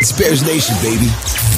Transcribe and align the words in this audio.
It's 0.00 0.12
Bears 0.12 0.42
Nation, 0.42 0.74
baby. 0.80 1.49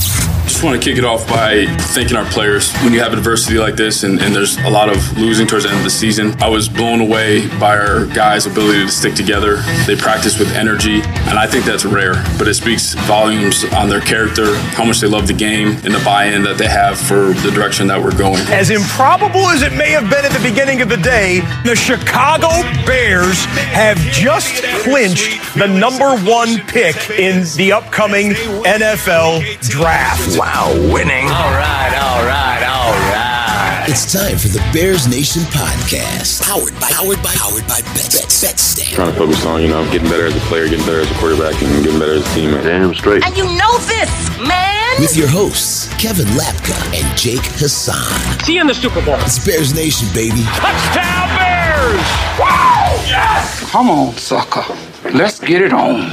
Just 0.62 0.70
want 0.70 0.80
to 0.80 0.88
kick 0.90 0.96
it 0.96 1.04
off 1.04 1.26
by 1.26 1.66
thanking 1.90 2.16
our 2.16 2.24
players. 2.26 2.72
When 2.84 2.92
you 2.92 3.00
have 3.00 3.12
adversity 3.12 3.58
like 3.58 3.74
this 3.74 4.04
and, 4.04 4.20
and, 4.20 4.32
there's 4.32 4.56
a 4.58 4.70
lot 4.70 4.88
of 4.88 5.18
losing 5.18 5.44
towards 5.44 5.64
the 5.64 5.70
end 5.70 5.78
of 5.78 5.84
the 5.84 5.90
season, 5.90 6.40
I 6.40 6.48
was 6.48 6.68
blown 6.68 7.00
away 7.00 7.48
by 7.58 7.76
our 7.76 8.06
guys' 8.06 8.46
ability 8.46 8.84
to 8.84 8.88
stick 8.88 9.16
together. 9.16 9.56
They 9.88 9.96
practice 9.96 10.38
with 10.38 10.52
energy, 10.52 11.02
and 11.02 11.36
I 11.36 11.48
think 11.48 11.64
that's 11.64 11.84
rare, 11.84 12.14
but 12.38 12.46
it 12.46 12.54
speaks 12.54 12.94
volumes 12.94 13.64
on 13.74 13.88
their 13.88 14.00
character, 14.00 14.54
how 14.76 14.84
much 14.84 15.00
they 15.00 15.08
love 15.08 15.26
the 15.26 15.34
game, 15.34 15.70
and 15.82 15.92
the 15.92 16.00
buy 16.04 16.26
in 16.26 16.44
that 16.44 16.58
they 16.58 16.68
have 16.68 16.96
for 16.96 17.34
the 17.42 17.50
direction 17.52 17.88
that 17.88 18.00
we're 18.00 18.16
going. 18.16 18.42
As 18.46 18.70
improbable 18.70 19.48
as 19.48 19.62
it 19.62 19.72
may 19.72 19.90
have 19.90 20.08
been 20.08 20.24
at 20.24 20.30
the 20.30 20.48
beginning 20.48 20.80
of 20.80 20.88
the 20.88 20.96
day, 20.96 21.40
the 21.64 21.74
Chicago 21.74 22.46
Bears 22.86 23.44
have 23.74 23.98
just 24.12 24.62
clinched 24.84 25.42
the 25.58 25.66
number 25.66 26.16
one 26.18 26.58
pick 26.68 27.10
in 27.10 27.42
the 27.56 27.72
upcoming 27.72 28.30
NFL 28.62 29.42
draft. 29.68 30.38
Wow, 30.38 30.51
winning. 30.92 31.26
All 31.28 31.52
right, 31.56 31.92
all 31.96 32.24
right, 32.24 32.62
all 32.62 32.92
right. 32.92 33.86
It's 33.88 34.12
time 34.12 34.36
for 34.36 34.48
the 34.48 34.62
Bears 34.72 35.08
Nation 35.08 35.42
podcast. 35.48 36.42
Powered 36.42 36.74
by, 36.80 36.88
powered 36.92 37.22
by, 37.22 37.34
powered 37.34 37.66
by 37.66 37.80
Bet, 37.96 38.12
Bet, 38.12 38.28
BetStamp. 38.28 38.94
Trying 38.94 39.12
to 39.12 39.18
focus 39.18 39.44
on, 39.46 39.62
you 39.62 39.68
know, 39.68 39.84
getting 39.90 40.08
better 40.08 40.26
as 40.26 40.36
a 40.36 40.40
player, 40.46 40.68
getting 40.68 40.84
better 40.86 41.00
as 41.00 41.10
a 41.10 41.14
quarterback, 41.14 41.60
and 41.62 41.84
getting 41.84 41.98
better 41.98 42.12
as 42.14 42.22
a 42.22 42.28
teammate. 42.38 42.64
Damn 42.64 42.94
straight. 42.94 43.24
And 43.24 43.36
you 43.36 43.44
know 43.44 43.78
this, 43.88 44.38
man. 44.46 45.00
With 45.00 45.16
your 45.16 45.28
hosts, 45.28 45.88
Kevin 45.96 46.26
Lapka 46.36 46.76
and 46.94 47.18
Jake 47.18 47.44
Hassan. 47.56 48.38
See 48.44 48.54
you 48.54 48.60
in 48.60 48.66
the 48.66 48.74
Super 48.74 49.02
Bowl. 49.04 49.16
It's 49.20 49.44
Bears 49.44 49.74
Nation, 49.74 50.06
baby. 50.12 50.42
Touchdown 50.60 51.28
Bears! 51.36 52.06
Wow! 52.38 52.92
Yes! 53.08 53.70
Come 53.70 53.90
on, 53.90 54.12
sucker. 54.14 54.64
Let's 55.12 55.40
get 55.40 55.62
it 55.62 55.72
on. 55.72 56.12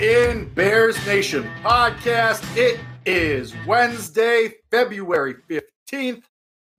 In 0.00 0.52
Bears 0.52 0.94
Nation 1.06 1.48
podcast. 1.62 2.44
It 2.54 2.78
is 3.06 3.54
Wednesday, 3.66 4.52
February 4.70 5.36
15th. 5.48 6.22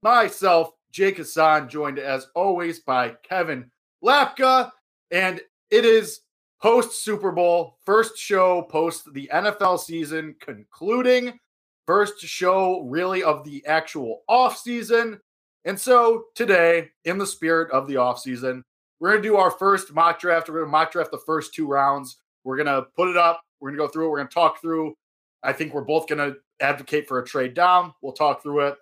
Myself, 0.02 0.70
Jake 0.92 1.16
Hassan, 1.16 1.68
joined 1.68 1.98
as 1.98 2.28
always 2.36 2.78
by 2.78 3.16
Kevin 3.24 3.72
Lapka. 4.04 4.70
And 5.10 5.40
it 5.72 5.84
is 5.84 6.20
post 6.62 7.02
Super 7.02 7.32
Bowl, 7.32 7.78
first 7.84 8.16
show 8.16 8.62
post 8.62 9.12
the 9.12 9.28
NFL 9.32 9.80
season 9.80 10.36
concluding, 10.38 11.40
first 11.88 12.20
show 12.20 12.82
really 12.82 13.24
of 13.24 13.42
the 13.42 13.66
actual 13.66 14.22
off 14.28 14.58
season. 14.58 15.18
And 15.64 15.78
so 15.78 16.26
today, 16.36 16.90
in 17.04 17.18
the 17.18 17.26
spirit 17.26 17.72
of 17.72 17.88
the 17.88 17.96
off 17.96 18.20
season, 18.20 18.62
we're 19.00 19.10
going 19.10 19.22
to 19.22 19.28
do 19.28 19.36
our 19.36 19.50
first 19.50 19.92
mock 19.92 20.20
draft. 20.20 20.48
We're 20.48 20.60
going 20.60 20.66
to 20.66 20.70
mock 20.70 20.92
draft 20.92 21.10
the 21.10 21.18
first 21.18 21.52
two 21.52 21.66
rounds. 21.66 22.18
We're 22.48 22.56
to 22.64 22.86
put 22.96 23.10
it 23.10 23.18
up. 23.18 23.42
We're 23.60 23.72
to 23.72 23.76
go 23.76 23.88
through 23.88 24.06
it. 24.06 24.08
We're 24.08 24.24
to 24.24 24.32
talk 24.32 24.62
through. 24.62 24.94
I 25.42 25.52
think 25.52 25.74
we're 25.74 25.82
both 25.82 26.06
to 26.06 26.36
advocate 26.60 27.06
for 27.06 27.18
a 27.18 27.26
trade 27.26 27.52
down. 27.52 27.92
We'll 28.00 28.14
talk 28.14 28.42
through 28.42 28.68
it, 28.68 28.76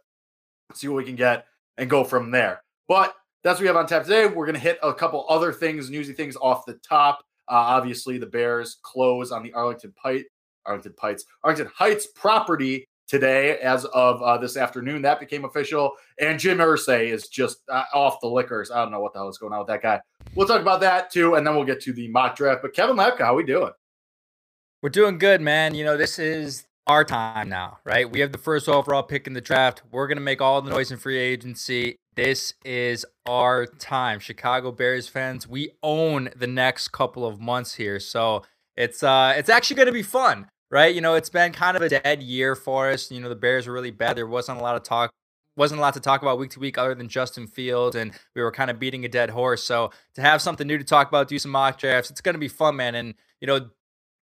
see 0.73 0.87
what 0.87 0.99
we 0.99 1.05
can 1.05 1.17
get, 1.17 1.47
and 1.77 1.91
go 1.91 2.05
from 2.05 2.31
there. 2.31 2.63
But 2.87 3.17
that's 3.43 3.59
what 3.59 3.63
we 3.63 3.67
have 3.67 3.75
on 3.75 3.89
tap 3.89 4.05
today. 4.05 4.29
We're 4.29 4.47
to 4.55 4.61
hit 4.61 4.79
a 4.85 4.95
couple 4.95 5.27
other 5.29 5.53
things, 5.53 5.91
newsy 5.91 6.13
things 6.13 6.37
off 6.37 6.65
the 6.65 6.75
top. 6.89 7.25
Uh, 7.49 7.55
obviously, 7.55 8.19
the 8.19 8.27
Bears 8.27 8.77
close 8.83 9.33
on 9.33 9.43
the 9.43 9.53
Arlington 9.53 9.93
Pite, 10.01 10.27
Arlington 10.65 10.93
Pites, 10.93 11.23
Arlington 11.43 11.73
Heights 11.75 12.07
property 12.15 12.87
today 13.07 13.59
as 13.59 13.85
of 13.87 14.23
uh, 14.23 14.39
this 14.39 14.57
afternoon. 14.57 15.03
That 15.03 15.21
became 15.21 15.45
official. 15.45 15.93
And 16.21 16.39
Jim 16.39 16.59
Irsay 16.59 17.13
is 17.13 17.29
just 17.29 17.59
uh, 17.69 17.85
off 17.95 18.21
the 18.21 18.29
liquors. 18.29 18.71
I 18.71 18.83
don't 18.83 18.91
know 18.91 19.01
what 19.01 19.13
the 19.13 19.21
hell 19.21 19.29
is 19.29 19.39
going 19.39 19.53
on 19.53 19.61
with 19.61 19.69
that 19.69 19.83
guy. 19.83 20.01
We'll 20.35 20.47
talk 20.47 20.61
about 20.61 20.81
that 20.81 21.11
too, 21.11 21.35
and 21.35 21.47
then 21.47 21.55
we'll 21.55 21.65
get 21.65 21.81
to 21.83 21.93
the 21.93 22.09
mock 22.09 22.37
draft. 22.37 22.63
But 22.63 22.75
Kevin 22.75 22.97
Lapka, 22.97 23.21
how 23.21 23.35
we 23.35 23.45
doing? 23.45 23.73
We're 24.83 24.91
doing 24.91 25.19
good, 25.19 25.41
man. 25.41 25.75
You 25.75 25.85
know, 25.85 25.97
this 25.97 26.19
is 26.19 26.67
our 26.87 27.05
time 27.05 27.49
now, 27.49 27.79
right? 27.85 28.11
We 28.11 28.21
have 28.21 28.33
the 28.33 28.39
first 28.39 28.69
overall 28.69 29.03
pick 29.03 29.27
in 29.27 29.33
the 29.33 29.41
draft. 29.41 29.83
We're 29.91 30.07
going 30.07 30.19
to 30.19 30.23
make 30.23 30.41
all 30.41 30.63
the 30.63 30.71
noise 30.71 30.93
in 30.93 30.99
free 30.99 31.19
agency. 31.19 31.97
This 32.15 32.55
is 32.65 33.05
our 33.27 33.67
time. 33.67 34.21
Chicago 34.21 34.73
Bears 34.73 35.09
fans, 35.09 35.49
we 35.49 35.73
own 35.83 36.31
the 36.37 36.47
next 36.47 36.89
couple 36.89 37.27
of 37.27 37.41
months 37.41 37.75
here. 37.75 37.99
So 37.99 38.43
it's 38.77 39.03
uh 39.03 39.35
it's 39.37 39.49
actually 39.49 39.77
going 39.77 39.87
to 39.87 39.93
be 39.93 40.03
fun, 40.03 40.49
right? 40.71 40.95
You 40.95 41.01
know, 41.01 41.15
it's 41.15 41.31
been 41.31 41.53
kind 41.53 41.77
of 41.77 41.83
a 41.83 41.89
dead 41.89 42.23
year 42.23 42.55
for 42.55 42.91
us. 42.91 43.11
You 43.11 43.21
know, 43.21 43.29
the 43.29 43.35
Bears 43.35 43.67
were 43.67 43.73
really 43.73 43.91
bad. 43.91 44.17
There 44.17 44.27
wasn't 44.27 44.59
a 44.59 44.63
lot 44.63 44.77
of 44.77 44.83
talk 44.83 45.11
wasn't 45.57 45.79
a 45.79 45.81
lot 45.81 45.95
to 45.95 46.01
talk 46.01 46.21
about 46.21 46.39
week 46.39 46.51
to 46.51 46.61
week 46.61 46.77
other 46.77 46.95
than 46.95 47.09
Justin 47.09 47.47
Fields, 47.47 47.97
and 47.97 48.13
we 48.35 48.43
were 48.43 48.53
kind 48.53 48.71
of 48.71 48.79
beating 48.79 49.07
a 49.07 49.09
dead 49.09 49.31
horse. 49.31 49.65
So 49.65 49.91
to 50.15 50.21
have 50.21 50.43
something 50.43 50.67
new 50.67 50.77
to 50.77 50.85
talk 50.85 51.09
about, 51.09 51.29
do 51.29 51.39
some 51.39 51.51
mock 51.51 51.79
drafts, 51.79 52.11
it's 52.11 52.21
going 52.21 52.35
to 52.35 52.39
be 52.39 52.49
fun, 52.49 52.77
man. 52.77 52.95
And 52.95 53.15
you 53.41 53.47
know, 53.47 53.71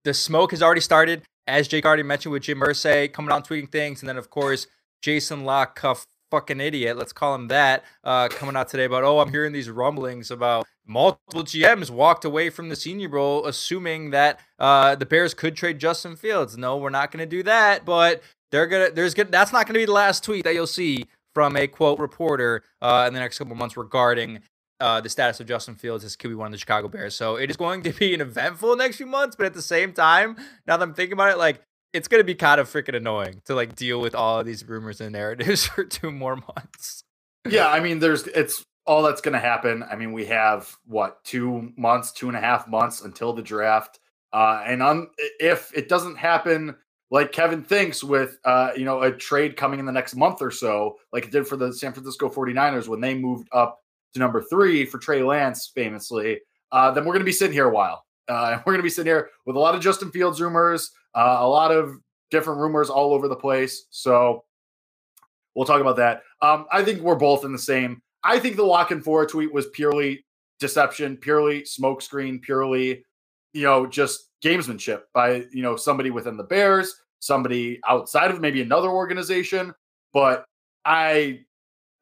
the 0.03 0.13
smoke 0.13 0.51
has 0.51 0.61
already 0.61 0.81
started, 0.81 1.23
as 1.47 1.69
Jake 1.69 1.85
already 1.85 2.03
mentioned 2.03 2.33
with 2.33 2.43
Jim 2.43 2.59
Irsay 2.59 3.11
coming 3.13 3.31
out 3.31 3.47
tweeting 3.47 3.71
things, 3.71 4.01
and 4.01 4.09
then 4.09 4.17
of 4.17 4.29
course 4.29 4.67
Jason 5.01 5.45
La 5.45 5.65
Canfora 5.65 6.05
fucking 6.31 6.61
idiot, 6.61 6.97
let's 6.97 7.11
call 7.13 7.35
him 7.35 7.49
that, 7.49 7.83
uh, 8.05 8.29
coming 8.29 8.55
out 8.55 8.69
today 8.69 8.85
about 8.85 9.03
oh, 9.03 9.19
I'm 9.19 9.29
hearing 9.29 9.51
these 9.51 9.69
rumblings 9.69 10.31
about 10.31 10.65
multiple 10.85 11.43
GMs 11.43 11.89
walked 11.89 12.25
away 12.25 12.49
from 12.49 12.69
the 12.69 12.75
Senior 12.75 13.09
Bowl, 13.09 13.45
assuming 13.45 14.11
that 14.11 14.39
uh, 14.59 14.95
the 14.95 15.05
Bears 15.05 15.33
could 15.33 15.55
trade 15.55 15.79
Justin 15.79 16.15
Fields. 16.15 16.57
No, 16.57 16.77
we're 16.77 16.89
not 16.89 17.11
going 17.11 17.19
to 17.19 17.25
do 17.25 17.43
that, 17.43 17.85
but 17.85 18.21
they're 18.51 18.67
gonna. 18.67 18.91
There's 18.91 19.13
gonna. 19.13 19.29
That's 19.29 19.53
not 19.53 19.65
going 19.65 19.73
to 19.75 19.79
be 19.79 19.85
the 19.85 19.91
last 19.91 20.23
tweet 20.23 20.43
that 20.43 20.53
you'll 20.53 20.67
see 20.67 21.05
from 21.33 21.55
a 21.55 21.67
quote 21.67 21.99
reporter 21.99 22.63
uh, 22.81 23.05
in 23.07 23.13
the 23.13 23.19
next 23.19 23.37
couple 23.37 23.55
months 23.55 23.77
regarding 23.77 24.41
uh, 24.81 24.99
the 24.99 25.09
status 25.09 25.39
of 25.39 25.47
Justin 25.47 25.75
Fields 25.75 26.03
as 26.03 26.17
QB1 26.17 26.47
of 26.47 26.51
the 26.51 26.57
Chicago 26.57 26.87
Bears. 26.87 27.15
So 27.15 27.35
it 27.35 27.49
is 27.49 27.55
going 27.55 27.83
to 27.83 27.91
be 27.93 28.13
an 28.13 28.21
eventful 28.21 28.75
next 28.75 28.97
few 28.97 29.05
months, 29.05 29.35
but 29.35 29.45
at 29.45 29.53
the 29.53 29.61
same 29.61 29.93
time, 29.93 30.35
now 30.67 30.77
that 30.77 30.83
I'm 30.83 30.93
thinking 30.93 31.13
about 31.13 31.31
it, 31.31 31.37
like 31.37 31.61
it's 31.93 32.07
going 32.07 32.19
to 32.19 32.25
be 32.25 32.35
kind 32.35 32.59
of 32.59 32.69
freaking 32.69 32.95
annoying 32.95 33.41
to 33.45 33.55
like 33.55 33.75
deal 33.75 34.01
with 34.01 34.15
all 34.15 34.39
of 34.39 34.45
these 34.45 34.67
rumors 34.67 34.99
and 34.99 35.13
narratives 35.13 35.65
for 35.67 35.83
two 35.83 36.11
more 36.11 36.35
months. 36.35 37.03
Yeah, 37.47 37.67
I 37.67 37.79
mean, 37.79 37.99
there's 37.99 38.27
it's 38.27 38.65
all 38.85 39.03
that's 39.03 39.21
going 39.21 39.33
to 39.33 39.39
happen. 39.39 39.83
I 39.89 39.95
mean, 39.95 40.11
we 40.11 40.25
have 40.25 40.75
what 40.85 41.23
two 41.23 41.71
months, 41.77 42.11
two 42.11 42.27
and 42.27 42.37
a 42.37 42.41
half 42.41 42.67
months 42.67 43.01
until 43.01 43.33
the 43.33 43.41
draft, 43.41 43.99
uh, 44.33 44.63
and 44.65 44.81
on 44.81 45.09
if 45.39 45.71
it 45.75 45.89
doesn't 45.89 46.15
happen 46.15 46.75
like 47.11 47.33
Kevin 47.33 47.61
thinks 47.61 48.03
with 48.03 48.37
uh, 48.45 48.71
you 48.75 48.85
know 48.85 49.01
a 49.01 49.11
trade 49.11 49.57
coming 49.57 49.79
in 49.79 49.85
the 49.85 49.91
next 49.91 50.15
month 50.15 50.41
or 50.41 50.49
so, 50.49 50.97
like 51.11 51.25
it 51.25 51.31
did 51.31 51.47
for 51.47 51.57
the 51.57 51.71
San 51.73 51.93
Francisco 51.93 52.29
49ers 52.29 52.87
when 52.87 53.01
they 53.01 53.13
moved 53.13 53.47
up 53.51 53.79
to 54.13 54.19
number 54.19 54.41
three 54.41 54.85
for 54.85 54.97
Trey 54.97 55.21
Lance 55.21 55.71
famously, 55.73 56.39
uh, 56.71 56.91
then 56.91 57.05
we're 57.05 57.13
going 57.13 57.19
to 57.19 57.25
be 57.25 57.31
sitting 57.31 57.53
here 57.53 57.67
a 57.67 57.73
while. 57.73 58.05
Uh, 58.27 58.57
we're 58.65 58.73
going 58.73 58.79
to 58.79 58.83
be 58.83 58.89
sitting 58.89 59.11
here 59.11 59.29
with 59.45 59.55
a 59.55 59.59
lot 59.59 59.75
of 59.75 59.81
Justin 59.81 60.11
Fields 60.11 60.41
rumors, 60.41 60.91
uh, 61.15 61.37
a 61.39 61.47
lot 61.47 61.71
of 61.71 61.97
different 62.29 62.59
rumors 62.59 62.89
all 62.89 63.13
over 63.13 63.27
the 63.27 63.35
place. 63.35 63.85
So 63.89 64.45
we'll 65.53 65.65
talk 65.65 65.81
about 65.81 65.97
that. 65.97 66.23
Um, 66.41 66.65
I 66.71 66.83
think 66.83 67.01
we're 67.01 67.15
both 67.15 67.45
in 67.45 67.51
the 67.51 67.59
same. 67.59 68.01
I 68.23 68.39
think 68.39 68.55
the 68.55 68.63
La 68.63 68.85
Canfora 68.85 69.27
tweet 69.27 69.53
was 69.53 69.67
purely 69.67 70.25
deception, 70.59 71.17
purely 71.17 71.61
smokescreen, 71.61 72.41
purely, 72.41 73.03
you 73.53 73.63
know, 73.63 73.87
just 73.87 74.29
gamesmanship 74.43 75.01
by, 75.13 75.45
you 75.51 75.61
know, 75.61 75.75
somebody 75.75 76.11
within 76.11 76.37
the 76.37 76.43
Bears 76.43 77.01
somebody 77.21 77.79
outside 77.87 78.31
of 78.31 78.41
maybe 78.41 78.61
another 78.61 78.89
organization. 78.89 79.73
But 80.11 80.43
I 80.83 81.41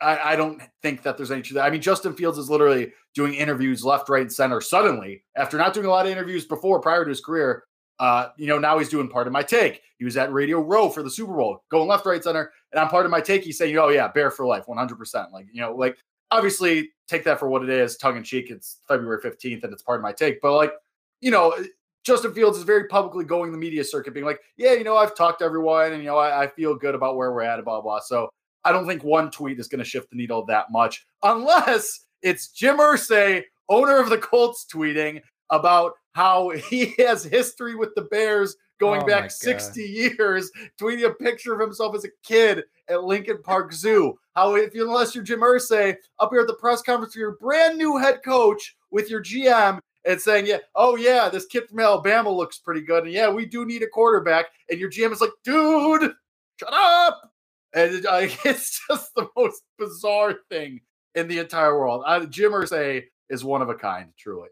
I, 0.01 0.31
I, 0.31 0.35
don't 0.37 0.61
think 0.81 1.03
that 1.03 1.17
there's 1.17 1.29
any 1.29 1.41
truth. 1.41 1.59
I 1.59 1.69
mean, 1.69 1.81
Justin 1.81 2.13
Fields 2.13 2.37
is 2.37 2.49
literally 2.49 2.93
doing 3.13 3.33
interviews 3.33 3.83
left, 3.83 4.07
right, 4.07 4.21
and 4.21 4.31
center 4.31 4.61
suddenly 4.61 5.23
after 5.35 5.57
not 5.57 5.73
doing 5.73 5.85
a 5.85 5.89
lot 5.89 6.05
of 6.05 6.11
interviews 6.11 6.45
before 6.45 6.79
prior 6.79 7.03
to 7.03 7.09
his 7.09 7.19
career. 7.19 7.65
Uh, 7.99 8.29
you 8.37 8.47
know, 8.47 8.57
now 8.57 8.79
he's 8.79 8.87
doing 8.87 9.09
part 9.09 9.27
of 9.27 9.33
my 9.33 9.43
take. 9.43 9.81
He 9.97 10.05
was 10.05 10.15
at 10.15 10.31
Radio 10.31 10.61
Row 10.61 10.87
for 10.89 11.03
the 11.03 11.11
Super 11.11 11.33
Bowl, 11.33 11.65
going 11.69 11.89
left, 11.89 12.05
right, 12.05 12.23
center, 12.23 12.53
and 12.71 12.79
I'm 12.79 12.87
part 12.87 13.05
of 13.05 13.11
my 13.11 13.19
take. 13.19 13.43
He's 13.43 13.57
saying, 13.57 13.77
"Oh 13.77 13.89
yeah, 13.89 14.07
Bear 14.07 14.31
for 14.31 14.45
life, 14.45 14.63
100." 14.67 14.95
percent 14.97 15.33
Like 15.33 15.47
you 15.51 15.61
know, 15.61 15.75
like 15.75 15.97
obviously 16.31 16.89
take 17.07 17.23
that 17.23 17.39
for 17.39 17.49
what 17.49 17.63
it 17.63 17.69
is, 17.69 17.97
tongue 17.97 18.17
in 18.17 18.23
cheek. 18.23 18.49
It's 18.49 18.77
February 18.87 19.19
15th, 19.21 19.63
and 19.63 19.73
it's 19.73 19.81
part 19.81 19.99
of 19.99 20.03
my 20.03 20.11
take. 20.11 20.41
But 20.41 20.55
like, 20.55 20.73
you 21.21 21.31
know, 21.31 21.55
Justin 22.03 22.33
Fields 22.33 22.57
is 22.57 22.63
very 22.63 22.87
publicly 22.87 23.25
going 23.25 23.51
the 23.51 23.57
media 23.57 23.83
circuit, 23.83 24.13
being 24.13 24.25
like, 24.25 24.39
"Yeah, 24.57 24.73
you 24.73 24.83
know, 24.83 24.95
I've 24.95 25.15
talked 25.15 25.39
to 25.39 25.45
everyone, 25.45 25.93
and 25.93 26.01
you 26.01 26.07
know, 26.09 26.17
I, 26.17 26.43
I 26.43 26.47
feel 26.47 26.75
good 26.75 26.95
about 26.95 27.17
where 27.17 27.31
we're 27.31 27.41
at, 27.41 27.63
blah 27.63 27.81
blah." 27.81 27.99
So 27.99 28.29
I 28.63 28.71
don't 28.71 28.87
think 28.87 29.03
one 29.03 29.31
tweet 29.31 29.59
is 29.59 29.67
going 29.67 29.79
to 29.79 29.85
shift 29.85 30.09
the 30.09 30.15
needle 30.15 30.45
that 30.45 30.67
much, 30.71 31.05
unless 31.23 32.05
it's 32.21 32.49
Jim 32.49 32.77
Irsay, 32.77 33.43
owner 33.67 33.99
of 33.99 34.09
the 34.09 34.17
Colts, 34.17 34.65
tweeting 34.73 35.21
about 35.49 35.93
how 36.13 36.49
he 36.69 36.93
has 36.99 37.23
history 37.23 37.75
with 37.75 37.93
the 37.95 38.03
Bears 38.03 38.55
going 38.79 39.03
oh 39.03 39.05
back 39.05 39.31
60 39.31 39.81
years, 39.81 40.51
tweeting 40.79 41.05
a 41.05 41.13
picture 41.13 41.53
of 41.53 41.59
himself 41.59 41.95
as 41.95 42.05
a 42.05 42.09
kid 42.23 42.63
at 42.87 43.03
Lincoln 43.03 43.41
Park 43.43 43.73
Zoo. 43.73 44.17
How, 44.35 44.55
if 44.55 44.73
you 44.73 44.87
unless 44.87 45.13
you're 45.13 45.23
Jim 45.23 45.41
Irsay, 45.41 45.95
up 46.19 46.31
here 46.31 46.41
at 46.41 46.47
the 46.47 46.55
press 46.55 46.81
conference 46.81 47.13
for 47.13 47.19
your 47.19 47.37
brand 47.37 47.77
new 47.77 47.97
head 47.97 48.21
coach 48.23 48.75
with 48.91 49.09
your 49.09 49.21
GM 49.21 49.79
and 50.05 50.19
saying, 50.19 50.47
yeah, 50.47 50.57
oh 50.75 50.95
yeah, 50.95 51.29
this 51.29 51.45
kid 51.45 51.67
from 51.67 51.79
Alabama 51.79 52.29
looks 52.29 52.57
pretty 52.57 52.81
good, 52.81 53.03
and 53.03 53.13
yeah, 53.13 53.29
we 53.29 53.45
do 53.45 53.65
need 53.65 53.83
a 53.83 53.87
quarterback. 53.87 54.45
And 54.69 54.79
your 54.79 54.89
GM 54.89 55.11
is 55.11 55.21
like, 55.21 55.31
dude, 55.43 56.13
shut 56.59 56.73
up. 56.73 57.31
And 57.73 57.95
it, 57.95 58.05
uh, 58.05 58.19
it's 58.45 58.81
just 58.87 59.13
the 59.15 59.27
most 59.35 59.63
bizarre 59.77 60.35
thing 60.49 60.81
in 61.15 61.27
the 61.27 61.39
entire 61.39 61.77
world. 61.77 62.03
Uh, 62.05 62.25
Jim 62.25 62.51
Irsay 62.51 63.03
is 63.29 63.43
one 63.43 63.61
of 63.61 63.69
a 63.69 63.75
kind, 63.75 64.11
truly. 64.17 64.49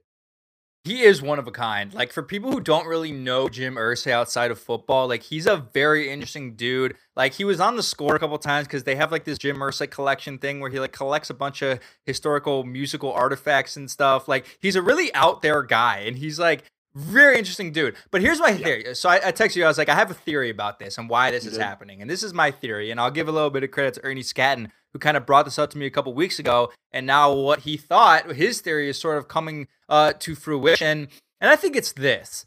He 0.88 1.04
is 1.04 1.22
one 1.22 1.38
of 1.38 1.48
a 1.48 1.52
kind. 1.52 1.94
Like 1.94 2.14
for 2.14 2.24
people 2.24 2.52
who 2.52 2.62
don't 2.62 2.88
really 2.88 3.12
know 3.12 3.50
Jim 3.50 3.76
Irsay 3.76 4.12
outside 4.12 4.52
of 4.52 4.60
football, 4.60 5.08
like 5.08 5.24
he's 5.24 5.46
a 5.46 5.58
very 5.58 6.10
interesting 6.10 6.56
dude. 6.56 6.96
Like 7.16 7.34
he 7.34 7.44
was 7.44 7.60
on 7.60 7.76
the 7.76 7.84
score 7.84 8.16
a 8.16 8.20
couple 8.20 8.38
times 8.38 8.68
because 8.68 8.84
they 8.86 8.96
have 8.96 9.12
like 9.12 9.26
this 9.26 9.38
Jim 9.38 9.58
Irsay 9.58 9.90
collection 9.90 10.38
thing 10.38 10.60
where 10.60 10.70
he 10.70 10.80
like 10.80 10.94
collects 10.94 11.30
a 11.30 11.34
bunch 11.34 11.62
of 11.62 11.80
historical 12.06 12.64
musical 12.64 13.12
artifacts 13.12 13.76
and 13.76 13.92
stuff. 13.92 14.28
Like 14.28 14.58
he's 14.62 14.76
a 14.76 14.82
really 14.82 15.14
out 15.14 15.42
there 15.42 15.62
guy, 15.62 16.00
and 16.08 16.18
he's 16.18 16.40
like 16.40 16.64
very 16.96 17.38
interesting 17.38 17.72
dude. 17.72 17.96
But 18.10 18.22
here's 18.22 18.40
my 18.40 18.54
theory. 18.54 18.96
So 18.96 19.10
I, 19.10 19.16
I 19.28 19.32
texted 19.32 19.58
you. 19.58 19.66
I 19.66 19.68
was 19.68 19.78
like, 19.78 19.90
I 19.90 19.96
have 19.96 20.10
a 20.10 20.16
theory 20.16 20.50
about 20.50 20.80
this 20.80 20.98
and 20.98 21.10
why 21.10 21.32
this 21.32 21.44
you 21.44 21.52
is 21.52 21.58
did. 21.58 21.64
happening. 21.64 22.02
And 22.02 22.10
this 22.10 22.24
is 22.24 22.34
my 22.34 22.50
theory. 22.50 22.90
And 22.92 23.00
I'll 23.00 23.12
give 23.12 23.28
a 23.28 23.32
little 23.32 23.52
bit 23.52 23.64
of 23.64 23.72
credit 23.72 23.94
to 23.96 24.04
Ernie 24.04 24.24
Scatton, 24.24 24.72
who 24.98 25.00
kind 25.00 25.16
of 25.16 25.28
brought 25.28 25.46
this 25.46 25.60
up 25.60 25.70
to 25.70 25.78
me 25.78 25.86
a 25.86 25.92
couple 25.92 26.12
weeks 26.12 26.40
ago. 26.40 26.72
And 26.92 27.06
now 27.06 27.32
what 27.32 27.60
he 27.60 27.78
thought, 27.78 28.32
his 28.32 28.62
theory 28.62 28.90
is 28.90 28.98
sort 28.98 29.20
of 29.20 29.28
coming 29.28 29.68
uh, 29.88 30.14
to 30.20 30.34
fruition. 30.34 31.08
And 31.40 31.52
I 31.52 31.56
think 31.56 31.76
it's 31.76 31.92
this. 31.92 32.46